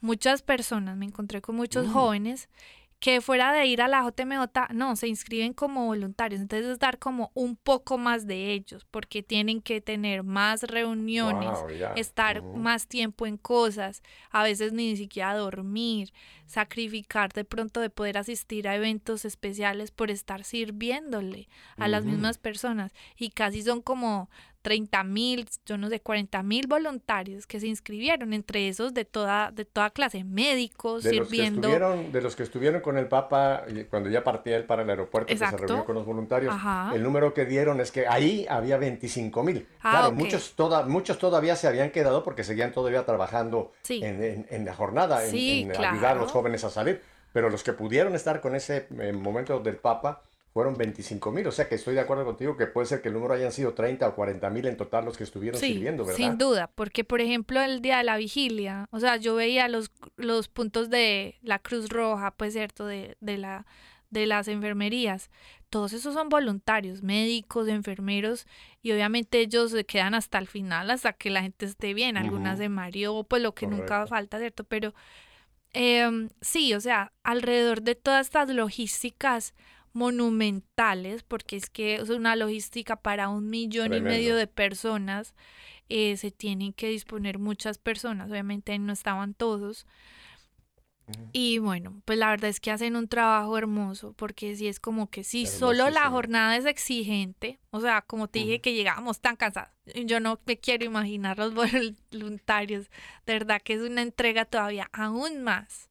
muchas 0.02 0.42
personas, 0.42 0.98
me 0.98 1.06
encontré 1.06 1.42
con 1.42 1.56
muchos 1.56 1.88
mm. 1.88 1.92
jóvenes 1.92 2.50
que 3.00 3.22
fuera 3.22 3.54
de 3.54 3.66
ir 3.66 3.82
a 3.82 3.88
la 3.88 4.02
JMJ, 4.04 4.74
no, 4.74 4.96
se 4.98 5.08
inscriben 5.08 5.54
como 5.54 5.86
voluntarios. 5.86 6.42
Entonces 6.42 6.68
es 6.68 6.80
dar 6.80 7.00
como 7.00 7.32
un 7.34 7.56
poco 7.56 7.98
más 7.98 8.28
de 8.28 8.52
ellos, 8.52 8.86
porque 8.92 9.24
tienen 9.24 9.62
que 9.62 9.80
tener 9.80 10.24
más 10.24 10.64
reuniones, 10.64 11.58
estar 11.96 12.44
más 12.44 12.88
tiempo 12.88 13.26
en 13.26 13.38
cosas, 13.38 14.04
a 14.32 14.44
veces 14.44 14.74
ni 14.74 14.98
siquiera 14.98 15.34
dormir, 15.34 16.12
sacrificar 16.46 17.32
de 17.32 17.46
pronto 17.46 17.80
de 17.80 17.90
poder 17.90 18.18
asistir 18.18 18.68
a 18.68 18.76
eventos 18.76 19.24
especiales 19.24 19.92
por 19.92 20.12
estar 20.12 20.44
sirviéndole 20.44 21.48
a 21.78 21.88
las 21.88 22.04
mismas 22.04 22.38
personas. 22.38 22.92
Y 23.18 23.30
casi 23.30 23.64
son 23.64 23.82
como 23.82 24.30
30 24.62 25.04
mil, 25.04 25.48
yo 25.66 25.78
no 25.78 25.90
sé, 25.90 26.02
40 26.02 26.44
mil 26.44 26.68
voluntarios 26.68 27.48
que 27.48 27.60
se 27.60 27.68
inscribieron, 27.68 28.34
entre 28.34 28.68
esos 28.68 28.94
de 28.94 29.06
toda, 29.06 29.52
de 29.52 29.66
toda 29.66 29.90
clase, 29.90 30.24
médicos, 30.24 31.04
sirviendo. 31.04 31.68
Los 31.68 31.78
que 31.78 31.78
estuvieron, 31.78 32.12
de 32.12 32.22
los 32.22 32.36
que 32.36 32.44
estuvieron 32.44 32.82
con 32.82 32.98
el 32.98 33.08
Papa 33.08 33.64
cuando 33.90 34.10
ya 34.10 34.24
partía 34.24 34.58
él 34.58 34.66
para 34.66 34.84
el 34.84 34.90
aeropuerto, 34.90 35.28
que 35.28 35.38
se 35.38 35.50
reunió 35.50 35.86
con 35.86 35.96
los 35.96 36.06
voluntarios, 36.06 36.54
el 36.94 37.04
número 37.04 37.34
que 37.34 37.46
dieron 37.46 37.80
es 37.80 37.92
que 37.92 38.08
ahí 38.08 38.46
había 38.50 38.78
25 38.78 39.44
mil. 39.44 39.68
Ah, 39.80 39.92
claro, 39.92 40.12
muchos, 40.12 40.54
toda, 40.56 40.84
muchos 40.86 41.18
todavía 41.18 41.56
se 41.56 41.68
habían 41.68 41.92
quedado 41.92 42.24
porque 42.24 42.44
seguían 42.44 42.72
todavía 42.72 43.06
trabajando 43.06 43.72
en, 43.88 44.46
en, 44.50 44.66
la 44.66 44.74
jornada, 44.74 45.26
en, 45.26 45.72
ayudar 45.72 46.18
a 46.18 46.20
los 46.20 46.32
jóvenes 46.32 46.64
a 46.64 46.70
salir, 46.70 47.02
pero 47.32 47.50
los 47.50 47.64
que 47.64 47.74
pudieron 47.74 48.16
estar 48.16 48.42
con 48.42 48.56
ese 48.56 48.88
eh, 49.00 49.14
momento 49.14 49.60
del 49.60 49.78
Papa, 49.78 50.24
fueron 50.54 50.76
25 50.76 51.32
mil. 51.32 51.48
O 51.48 51.52
sea 51.52 51.68
que 51.68 51.76
estoy 51.76 51.96
de 51.96 52.02
acuerdo 52.02 52.26
contigo 52.26 52.58
que 52.58 52.68
puede 52.68 52.88
ser 52.88 53.02
que 53.02 53.10
el 53.10 53.14
número 53.14 53.34
hayan 53.34 53.52
sido 53.52 53.74
30 53.74 54.08
o 54.08 54.16
40 54.16 54.50
mil 54.50 54.66
en 54.66 54.78
total 54.78 55.06
los 55.06 55.18
que 55.18 55.24
estuvieron 55.24 55.60
sirviendo, 55.60 56.04
¿verdad? 56.04 56.18
Sin 56.18 56.38
duda, 56.38 56.72
porque 56.74 57.04
por 57.04 57.22
ejemplo 57.22 57.62
el 57.62 57.82
día 57.82 57.98
de 57.98 58.04
la 58.04 58.18
vigilia, 58.18 58.88
o 58.92 59.00
sea, 59.00 59.18
yo 59.18 59.36
veía 59.36 59.68
los, 59.68 59.92
los 60.18 60.48
puntos 60.48 60.90
de 60.90 61.38
la 61.42 61.60
Cruz 61.60 61.90
Roja, 61.90 62.32
pues 62.32 62.54
cierto, 62.54 62.86
de, 62.86 63.16
de, 63.20 63.38
la, 63.38 63.66
de 64.10 64.26
las 64.26 64.48
enfermerías. 64.48 65.30
Todos 65.70 65.94
esos 65.94 66.16
son 66.16 66.30
voluntarios, 66.30 67.04
médicos, 67.04 67.68
enfermeros, 67.68 68.48
y 68.82 68.92
obviamente 68.92 69.40
ellos 69.40 69.70
se 69.70 69.86
quedan 69.86 70.16
hasta 70.16 70.40
el 70.40 70.48
final, 70.48 70.90
hasta 70.90 71.14
que 71.14 71.30
la 71.30 71.44
gente 71.44 71.68
esté 71.68 71.94
bien. 71.94 72.18
Algunas 72.18 72.58
de 72.58 72.70
Mario, 72.70 73.24
pues 73.24 73.44
lo 73.44 73.54
que 73.54 73.68
nunca 73.68 74.08
falta, 74.08 74.40
¿cierto? 74.40 74.64
Pero 74.64 74.96
em, 75.74 76.30
sí, 76.42 76.74
o 76.74 76.82
sea, 76.82 77.14
alrededor 77.22 77.84
de 77.84 77.94
todas 77.94 78.26
estas 78.26 78.50
logísticas 78.50 79.54
monumentales, 79.94 81.24
porque 81.24 81.56
es 81.56 81.70
que 81.70 81.96
es 81.96 82.10
una 82.10 82.36
logística 82.36 82.96
para 82.96 83.30
un 83.30 83.50
millón 83.50 83.94
y 83.94 84.02
medio 84.02 84.36
de 84.36 84.48
personas, 84.48 85.34
eh, 85.90 86.18
se 86.18 86.32
tienen 86.32 86.74
que 86.74 86.90
disponer 86.90 87.40
muchas 87.40 87.78
personas, 87.78 88.30
obviamente 88.30 88.78
no 88.80 88.94
estaban 88.94 89.34
todos. 89.34 89.86
Y 91.32 91.58
bueno, 91.58 92.02
pues 92.06 92.20
la 92.20 92.30
verdad 92.30 92.52
es 92.52 92.60
que 92.60 92.70
hacen 92.70 92.96
un 92.96 93.08
trabajo 93.08 93.58
hermoso, 93.58 94.14
porque 94.14 94.56
si 94.56 94.68
es 94.68 94.80
como 94.80 95.10
que 95.10 95.24
si 95.24 95.48
solo 95.48 95.90
la 95.90 96.08
jornada 96.10 96.56
es 96.56 96.66
exigente, 96.66 97.60
o 97.72 97.82
sea, 97.82 98.04
como 98.04 98.28
te 98.28 98.40
dije 98.40 98.62
que 98.62 98.74
llegábamos 98.74 99.20
tan 99.20 99.36
cansados, 99.36 99.72
yo 100.06 100.20
no 100.20 100.40
me 100.46 100.60
quiero 100.60 100.86
imaginar 100.86 101.40
los 101.40 101.54
voluntarios, 102.12 102.92
de 103.26 103.34
verdad 103.34 103.62
que 103.64 103.74
es 103.74 103.82
una 103.82 104.04
entrega 104.04 104.46
todavía 104.46 104.90
aún 104.94 105.42
más 105.42 105.89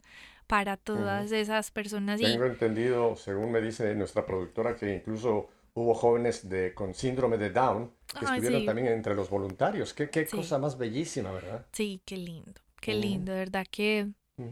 para 0.49 0.77
todas 0.79 1.31
esas 1.31 1.71
personas. 1.71 2.19
Tengo 2.19 2.47
entendido, 2.47 3.15
según 3.15 3.53
me 3.53 3.61
dice 3.61 3.95
nuestra 3.95 4.27
productora, 4.27 4.75
que 4.75 4.97
incluso 4.97 5.49
hubo 5.75 5.95
jóvenes 5.95 6.49
de, 6.49 6.75
con 6.75 6.95
síndrome 6.95 7.37
de 7.37 7.51
Down 7.51 7.93
que 8.19 8.25
estuvieron 8.25 8.65
también 8.65 8.89
entre 8.89 9.15
los 9.15 9.31
voluntarios. 9.31 9.95
Qué, 9.95 10.09
qué 10.11 10.27
cosa 10.27 10.59
más 10.59 10.77
bellísima, 10.77 11.31
¿verdad? 11.31 11.67
Sí, 11.73 12.01
qué 12.05 12.17
lindo, 12.17 12.61
qué 12.81 12.95
lindo, 12.95 13.31
de 13.31 13.39
verdad 13.39 13.67
que... 13.71 14.09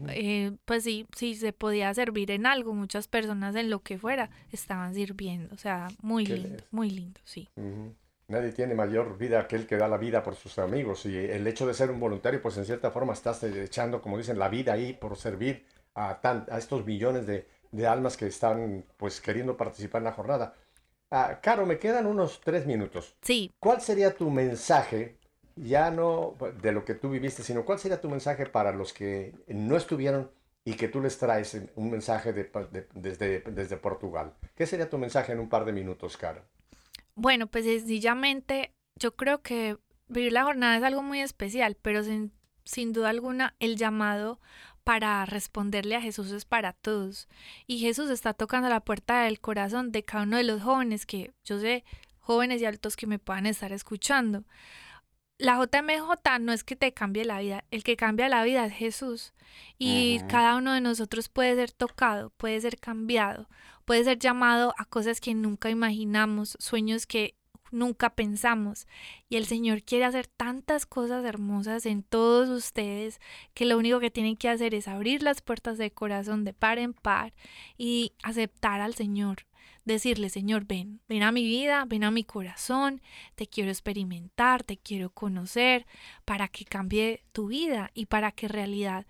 Eh, 0.09 0.51
pues 0.65 0.83
sí, 0.83 1.07
sí 1.15 1.35
se 1.35 1.53
podía 1.53 1.93
servir 1.93 2.29
en 2.31 2.45
algo, 2.45 2.73
muchas 2.73 3.07
personas 3.07 3.55
en 3.55 3.69
lo 3.69 3.79
que 3.79 3.97
fuera 3.97 4.29
estaban 4.51 4.93
sirviendo, 4.93 5.55
o 5.55 5.57
sea, 5.57 5.87
muy 6.01 6.25
lindo, 6.25 6.61
muy 6.71 6.89
lindo, 6.89 7.21
sí. 7.23 7.47
Nadie 8.27 8.51
tiene 8.51 8.75
mayor 8.75 9.17
vida 9.17 9.47
que 9.47 9.55
el 9.55 9.65
que 9.65 9.77
da 9.77 9.87
la 9.87 9.95
vida 9.95 10.23
por 10.23 10.35
sus 10.35 10.59
amigos 10.59 11.05
y 11.05 11.15
el 11.15 11.47
hecho 11.47 11.65
de 11.65 11.73
ser 11.73 11.89
un 11.89 12.01
voluntario, 12.01 12.41
pues 12.41 12.57
en 12.57 12.65
cierta 12.65 12.91
forma 12.91 13.13
estás 13.13 13.41
echando, 13.43 14.01
como 14.01 14.17
dicen, 14.17 14.37
la 14.37 14.49
vida 14.49 14.73
ahí 14.73 14.91
por 14.91 15.15
servir 15.15 15.65
a, 15.97 16.19
a 16.49 16.57
estos 16.57 16.85
millones 16.85 17.25
de, 17.25 17.47
de, 17.71 17.87
almas 17.87 18.15
que 18.15 18.27
están 18.27 18.85
pues 18.97 19.19
queriendo 19.19 19.57
participar 19.57 20.01
en 20.01 20.05
la 20.05 20.13
jornada. 20.13 20.53
Ah, 21.09 21.39
Caro, 21.41 21.65
me 21.65 21.79
quedan 21.79 22.05
unos 22.05 22.39
tres 22.41 22.65
minutos. 22.65 23.15
Sí. 23.21 23.51
¿Cuál 23.59 23.81
sería 23.81 24.15
tu 24.15 24.29
mensaje, 24.29 25.17
ya 25.55 25.89
no 25.89 26.35
de 26.61 26.71
lo 26.71 26.85
que 26.85 26.93
tú 26.93 27.09
viviste, 27.09 27.41
sino 27.43 27.65
cuál 27.65 27.79
sería 27.79 27.99
tu 27.99 28.09
mensaje 28.09 28.45
para 28.45 28.71
los 28.71 28.93
que 28.93 29.33
no 29.47 29.75
estuvieron 29.75 30.29
y 30.63 30.75
que 30.75 30.87
tú 30.87 31.01
les 31.01 31.17
traes 31.17 31.59
un 31.75 31.89
mensaje 31.89 32.31
desde, 32.93 33.39
desde 33.39 33.77
Portugal? 33.77 34.33
¿Qué 34.55 34.67
sería 34.67 34.89
tu 34.89 34.99
mensaje 34.99 35.31
en 35.31 35.39
un 35.39 35.49
par 35.49 35.65
de 35.65 35.71
minutos, 35.71 36.15
Caro? 36.15 36.43
Bueno, 37.15 37.47
pues 37.47 37.65
sencillamente 37.65 38.71
yo 38.95 39.15
creo 39.15 39.41
que 39.41 39.77
vivir 40.07 40.33
la 40.33 40.43
jornada 40.43 40.77
es 40.77 40.83
algo 40.83 41.01
muy 41.01 41.21
especial, 41.21 41.75
pero 41.81 42.03
sin, 42.03 42.33
sin 42.65 42.93
duda 42.93 43.09
alguna 43.09 43.55
el 43.59 43.77
llamado 43.77 44.39
para 44.87 45.25
responderle 45.25 45.97
a 45.97 46.01
Jesús 46.01 46.31
es 46.31 46.45
para 46.45 46.71
todos. 46.71 47.27
Y 47.65 47.79
Jesús 47.79 48.09
está 48.09 48.33
tocando 48.33 48.69
la 48.69 48.79
puerta 48.79 49.23
del 49.23 49.41
corazón 49.41 49.91
de 49.91 50.03
cada 50.03 50.23
uno 50.23 50.37
de 50.37 50.45
los 50.45 50.61
jóvenes 50.61 51.05
que 51.05 51.33
yo 51.43 51.59
sé, 51.59 51.83
jóvenes 52.21 52.61
y 52.61 52.65
altos 52.65 52.95
que 52.95 53.05
me 53.05 53.19
puedan 53.19 53.47
estar 53.47 53.73
escuchando. 53.73 54.45
La 55.37 55.57
JMJ 55.57 56.39
no 56.39 56.53
es 56.53 56.63
que 56.63 56.77
te 56.77 56.93
cambie 56.93 57.25
la 57.25 57.41
vida, 57.41 57.65
el 57.69 57.83
que 57.83 57.97
cambia 57.97 58.29
la 58.29 58.45
vida 58.45 58.65
es 58.65 58.71
Jesús. 58.71 59.33
Y 59.77 60.21
cada 60.29 60.55
uno 60.55 60.71
de 60.71 60.79
nosotros 60.79 61.27
puede 61.27 61.55
ser 61.55 61.73
tocado, 61.73 62.29
puede 62.37 62.61
ser 62.61 62.79
cambiado, 62.79 63.49
puede 63.83 64.05
ser 64.05 64.19
llamado 64.19 64.73
a 64.77 64.85
cosas 64.85 65.19
que 65.19 65.33
nunca 65.33 65.69
imaginamos, 65.69 66.55
sueños 66.61 67.05
que 67.05 67.35
nunca 67.71 68.11
pensamos. 68.11 68.87
Y 69.29 69.37
el 69.37 69.45
Señor 69.45 69.83
quiere 69.83 70.05
hacer 70.05 70.27
tantas 70.27 70.85
cosas 70.85 71.25
hermosas 71.25 71.85
en 71.85 72.03
todos 72.03 72.49
ustedes 72.49 73.19
que 73.53 73.65
lo 73.65 73.77
único 73.77 73.99
que 73.99 74.11
tienen 74.11 74.37
que 74.37 74.49
hacer 74.49 74.73
es 74.73 74.87
abrir 74.87 75.23
las 75.23 75.41
puertas 75.41 75.77
de 75.77 75.91
corazón 75.91 76.43
de 76.43 76.53
par 76.53 76.79
en 76.79 76.93
par 76.93 77.33
y 77.77 78.13
aceptar 78.23 78.81
al 78.81 78.93
Señor 78.93 79.45
decirle, 79.87 80.29
Señor, 80.29 80.65
ven, 80.65 80.99
ven 81.07 81.23
a 81.23 81.31
mi 81.31 81.43
vida, 81.43 81.85
ven 81.87 82.03
a 82.03 82.11
mi 82.11 82.23
corazón, 82.23 83.01
te 83.35 83.47
quiero 83.47 83.71
experimentar, 83.71 84.63
te 84.63 84.77
quiero 84.77 85.09
conocer, 85.09 85.87
para 86.25 86.49
que 86.49 86.65
cambie 86.65 87.23
tu 87.31 87.47
vida 87.47 87.89
y 87.93 88.05
para 88.05 88.31
que 88.31 88.47
en 88.47 88.51
realidad 88.51 89.07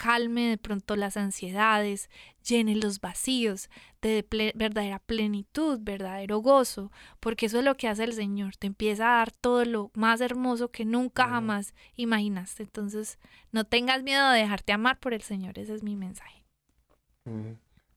calme 0.00 0.48
de 0.48 0.56
pronto 0.56 0.96
las 0.96 1.18
ansiedades, 1.18 2.08
llene 2.42 2.74
los 2.74 3.02
vacíos 3.02 3.68
de 4.00 4.26
verdadera 4.54 4.98
plenitud, 4.98 5.78
verdadero 5.82 6.38
gozo, 6.38 6.90
porque 7.20 7.46
eso 7.46 7.58
es 7.58 7.66
lo 7.66 7.76
que 7.76 7.86
hace 7.86 8.04
el 8.04 8.14
Señor, 8.14 8.56
te 8.56 8.66
empieza 8.66 9.04
a 9.04 9.18
dar 9.18 9.30
todo 9.30 9.62
lo 9.66 9.90
más 9.92 10.22
hermoso 10.22 10.70
que 10.70 10.86
nunca 10.86 11.28
jamás 11.28 11.74
imaginaste. 11.96 12.62
Entonces, 12.62 13.18
no 13.52 13.64
tengas 13.64 14.02
miedo 14.02 14.30
de 14.30 14.38
dejarte 14.38 14.72
amar 14.72 14.98
por 14.98 15.12
el 15.12 15.20
Señor, 15.20 15.58
ese 15.58 15.74
es 15.74 15.82
mi 15.82 15.96
mensaje. 15.96 16.46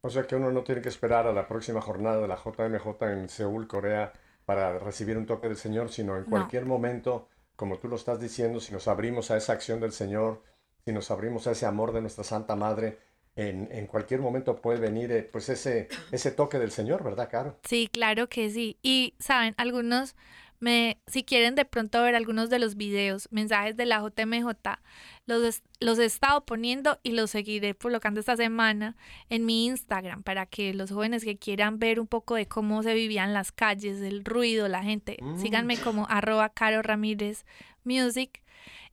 O 0.01 0.09
sea 0.09 0.23
que 0.23 0.35
uno 0.35 0.51
no 0.51 0.63
tiene 0.63 0.81
que 0.81 0.89
esperar 0.89 1.25
a 1.25 1.31
la 1.31 1.47
próxima 1.47 1.79
jornada 1.79 2.19
de 2.19 2.27
la 2.27 2.35
JMJ 2.35 3.01
en 3.13 3.29
Seúl, 3.29 3.65
Corea, 3.65 4.11
para 4.43 4.77
recibir 4.77 5.17
un 5.17 5.25
toque 5.25 5.47
del 5.47 5.55
Señor, 5.55 5.89
sino 5.89 6.17
en 6.17 6.25
cualquier 6.25 6.65
momento, 6.65 7.29
como 7.55 7.77
tú 7.77 7.87
lo 7.87 7.95
estás 7.95 8.19
diciendo, 8.19 8.59
si 8.59 8.73
nos 8.73 8.89
abrimos 8.89 9.31
a 9.31 9.37
esa 9.37 9.53
acción 9.53 9.79
del 9.79 9.93
Señor, 9.93 10.43
si 10.85 10.91
nos 10.91 11.11
abrimos 11.11 11.47
a 11.47 11.51
ese 11.51 11.65
amor 11.65 11.93
de 11.93 12.01
nuestra 12.01 12.23
Santa 12.23 12.55
Madre, 12.55 12.99
en, 13.35 13.67
en, 13.71 13.87
cualquier 13.87 14.19
momento 14.19 14.61
puede 14.61 14.79
venir 14.79 15.11
eh, 15.11 15.23
pues 15.23 15.49
ese, 15.49 15.87
ese 16.11 16.31
toque 16.31 16.59
del 16.59 16.71
Señor, 16.71 17.03
¿verdad, 17.03 17.29
Caro? 17.31 17.59
Sí, 17.63 17.89
claro 17.91 18.29
que 18.29 18.51
sí. 18.51 18.77
Y 18.83 19.15
saben, 19.17 19.55
algunos 19.57 20.15
me, 20.59 21.01
si 21.07 21.23
quieren 21.23 21.55
de 21.55 21.65
pronto 21.65 22.01
ver 22.01 22.15
algunos 22.15 22.49
de 22.49 22.59
los 22.59 22.75
videos, 22.75 23.27
mensajes 23.31 23.75
de 23.75 23.85
la 23.85 23.99
JMJ, 23.99 24.47
los, 25.25 25.61
los 25.79 25.99
he 25.99 26.05
estado 26.05 26.45
poniendo 26.45 26.99
y 27.03 27.11
los 27.11 27.31
seguiré 27.31 27.75
colocando 27.75 28.19
esta 28.19 28.37
semana 28.37 28.95
en 29.29 29.45
mi 29.45 29.65
Instagram 29.65 30.23
para 30.23 30.45
que 30.45 30.73
los 30.73 30.91
jóvenes 30.91 31.25
que 31.25 31.37
quieran 31.37 31.79
ver 31.79 31.99
un 31.99 32.07
poco 32.07 32.35
de 32.35 32.45
cómo 32.45 32.83
se 32.83 32.93
vivían 32.93 33.33
las 33.33 33.51
calles, 33.51 33.99
el 34.01 34.23
ruido, 34.23 34.67
la 34.67 34.83
gente, 34.83 35.17
mm. 35.21 35.41
síganme 35.41 35.77
como 35.77 36.07
arroba 36.07 36.49
Caro 36.49 36.81
Ramírez 36.81 37.45
Music 37.83 38.42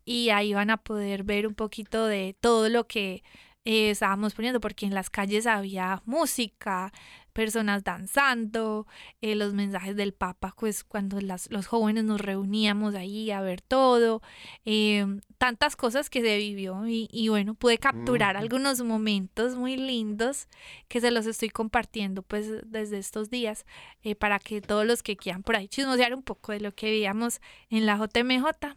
y 0.04 0.30
ahí 0.30 0.54
van 0.54 0.70
a 0.70 0.78
poder 0.78 1.24
ver 1.24 1.46
un 1.46 1.54
poquito 1.54 2.06
de 2.06 2.36
todo 2.40 2.68
lo 2.68 2.86
que 2.86 3.22
eh, 3.64 3.90
estábamos 3.90 4.34
poniendo, 4.34 4.60
porque 4.60 4.86
en 4.86 4.94
las 4.94 5.10
calles 5.10 5.46
había 5.46 6.02
música, 6.06 6.92
personas 7.32 7.84
danzando, 7.84 8.86
eh, 9.20 9.34
los 9.34 9.54
mensajes 9.54 9.96
del 9.96 10.12
Papa, 10.12 10.54
pues 10.58 10.84
cuando 10.84 11.20
las, 11.20 11.50
los 11.50 11.66
jóvenes 11.66 12.04
nos 12.04 12.20
reuníamos 12.20 12.94
ahí 12.94 13.30
a 13.30 13.40
ver 13.40 13.60
todo, 13.60 14.22
eh, 14.64 15.06
tantas 15.38 15.76
cosas 15.76 16.10
que 16.10 16.20
se 16.20 16.36
vivió 16.36 16.82
y, 16.86 17.28
bueno, 17.28 17.54
pude 17.54 17.78
capturar 17.78 18.36
algunos 18.36 18.82
momentos 18.82 19.56
muy 19.56 19.76
lindos 19.76 20.48
que 20.88 21.00
se 21.00 21.10
los 21.10 21.26
estoy 21.26 21.48
compartiendo 21.48 22.22
pues 22.22 22.46
desde 22.66 22.98
estos 22.98 23.30
días 23.30 23.64
eh, 24.02 24.14
para 24.14 24.38
que 24.38 24.60
todos 24.60 24.84
los 24.84 25.02
que 25.02 25.16
quieran 25.16 25.42
por 25.42 25.56
ahí 25.56 25.68
chismosear 25.68 26.14
un 26.14 26.22
poco 26.22 26.52
de 26.52 26.60
lo 26.60 26.72
que 26.74 26.90
veíamos 26.90 27.40
en 27.70 27.86
la 27.86 27.96
JMJ 27.96 28.76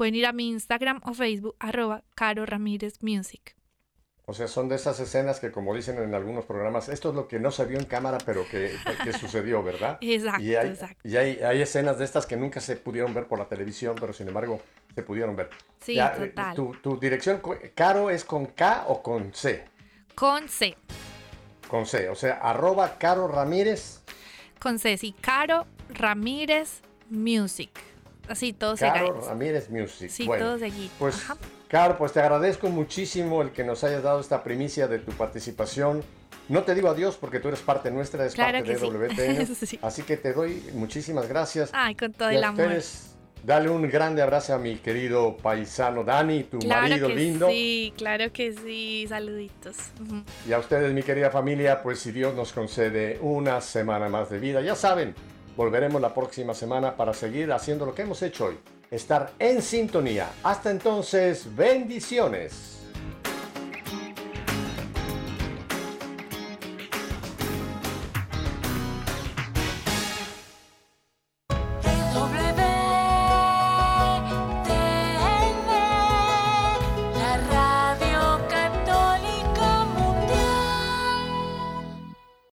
pueden 0.00 0.14
ir 0.14 0.24
a 0.24 0.32
mi 0.32 0.48
Instagram 0.48 1.02
o 1.04 1.12
Facebook 1.12 1.56
arroba 1.58 2.04
Caro 2.14 2.46
Ramírez 2.46 3.02
Music. 3.02 3.54
O 4.24 4.32
sea, 4.32 4.48
son 4.48 4.70
de 4.70 4.76
esas 4.76 4.98
escenas 4.98 5.40
que, 5.40 5.52
como 5.52 5.74
dicen 5.74 5.98
en 5.98 6.14
algunos 6.14 6.46
programas, 6.46 6.88
esto 6.88 7.10
es 7.10 7.14
lo 7.14 7.28
que 7.28 7.38
no 7.38 7.50
se 7.50 7.66
vio 7.66 7.78
en 7.78 7.84
cámara, 7.84 8.16
pero 8.24 8.46
que, 8.48 8.72
sucedió, 9.20 9.62
¿verdad? 9.62 9.98
Exacto, 10.00 10.42
y 10.42 10.54
hay, 10.54 10.68
exacto. 10.68 11.06
Y 11.06 11.16
hay, 11.18 11.60
escenas 11.60 11.98
de 11.98 12.06
estas 12.06 12.24
que 12.24 12.38
nunca 12.38 12.60
se 12.60 12.76
pudieron 12.76 13.12
ver 13.12 13.26
por 13.26 13.38
la 13.38 13.44
televisión, 13.44 13.94
pero 14.00 14.14
sin 14.14 14.28
embargo 14.28 14.62
se 14.94 15.02
pudieron 15.02 15.36
ver. 15.36 15.50
Sí, 15.82 15.98
total. 15.98 16.54
Tu, 16.54 16.98
dirección, 16.98 17.42
Caro, 17.74 18.08
es 18.08 18.24
con 18.24 18.46
K 18.46 18.86
o 18.88 19.02
con 19.02 19.34
C? 19.34 19.66
Con 20.14 20.48
C. 20.48 20.78
Con 21.68 21.84
C, 21.84 22.08
o 22.08 22.14
sea, 22.14 22.38
arroba 22.38 22.96
Caro 22.96 23.28
Ramírez. 23.28 24.00
Con 24.60 24.78
C, 24.78 24.96
sí, 24.96 25.14
Caro 25.20 25.66
Ramírez 25.90 26.80
Music. 27.10 27.89
Así, 28.28 28.52
todo 28.52 28.76
Caro 28.76 29.20
Ramírez 29.20 29.70
Music. 29.70 30.10
Sí, 30.10 30.26
todo 30.26 30.58
seguido. 30.58 30.90
Pues, 30.98 31.24
Caro, 31.68 31.96
pues 31.96 32.12
te 32.12 32.20
agradezco 32.20 32.68
muchísimo 32.68 33.42
el 33.42 33.52
que 33.52 33.62
nos 33.64 33.84
hayas 33.84 34.02
dado 34.02 34.20
esta 34.20 34.42
primicia 34.42 34.88
de 34.88 34.98
tu 34.98 35.12
participación. 35.12 36.02
No 36.48 36.64
te 36.64 36.74
digo 36.74 36.88
adiós 36.88 37.16
porque 37.16 37.38
tú 37.38 37.48
eres 37.48 37.60
parte 37.60 37.92
nuestra, 37.92 38.26
es 38.26 38.34
parte 38.34 38.62
de 38.62 38.76
WTN. 38.76 39.78
Así 39.82 40.02
que 40.02 40.16
te 40.16 40.32
doy 40.32 40.64
muchísimas 40.74 41.28
gracias. 41.28 41.70
Ay, 41.72 41.94
con 41.94 42.12
todo 42.12 42.30
el 42.30 42.42
amor. 42.42 42.82
Dale 43.42 43.70
un 43.70 43.88
grande 43.88 44.20
abrazo 44.20 44.54
a 44.54 44.58
mi 44.58 44.76
querido 44.76 45.36
paisano 45.36 46.04
Dani, 46.04 46.44
tu 46.44 46.58
marido 46.66 47.08
lindo. 47.08 47.48
Sí, 47.48 47.92
claro 47.96 48.30
que 48.32 48.52
sí, 48.52 49.06
saluditos. 49.08 49.76
Y 50.46 50.52
a 50.52 50.58
ustedes, 50.58 50.92
mi 50.92 51.02
querida 51.02 51.30
familia, 51.30 51.82
pues 51.82 52.00
si 52.00 52.12
Dios 52.12 52.34
nos 52.34 52.52
concede 52.52 53.18
una 53.22 53.62
semana 53.62 54.10
más 54.10 54.28
de 54.28 54.38
vida, 54.38 54.60
ya 54.60 54.74
saben, 54.74 55.14
volveremos 55.56 56.00
la 56.00 56.14
próxima 56.14 56.54
semana 56.54 56.96
para 56.96 57.14
seguir 57.14 57.52
haciendo 57.52 57.86
lo 57.86 57.94
que 57.94 58.02
hemos 58.02 58.22
hecho 58.22 58.46
hoy 58.46 58.58
estar 58.90 59.32
en 59.38 59.62
sintonía. 59.62 60.30
Hasta 60.42 60.70
entonces, 60.70 61.46
bendiciones. 61.54 62.79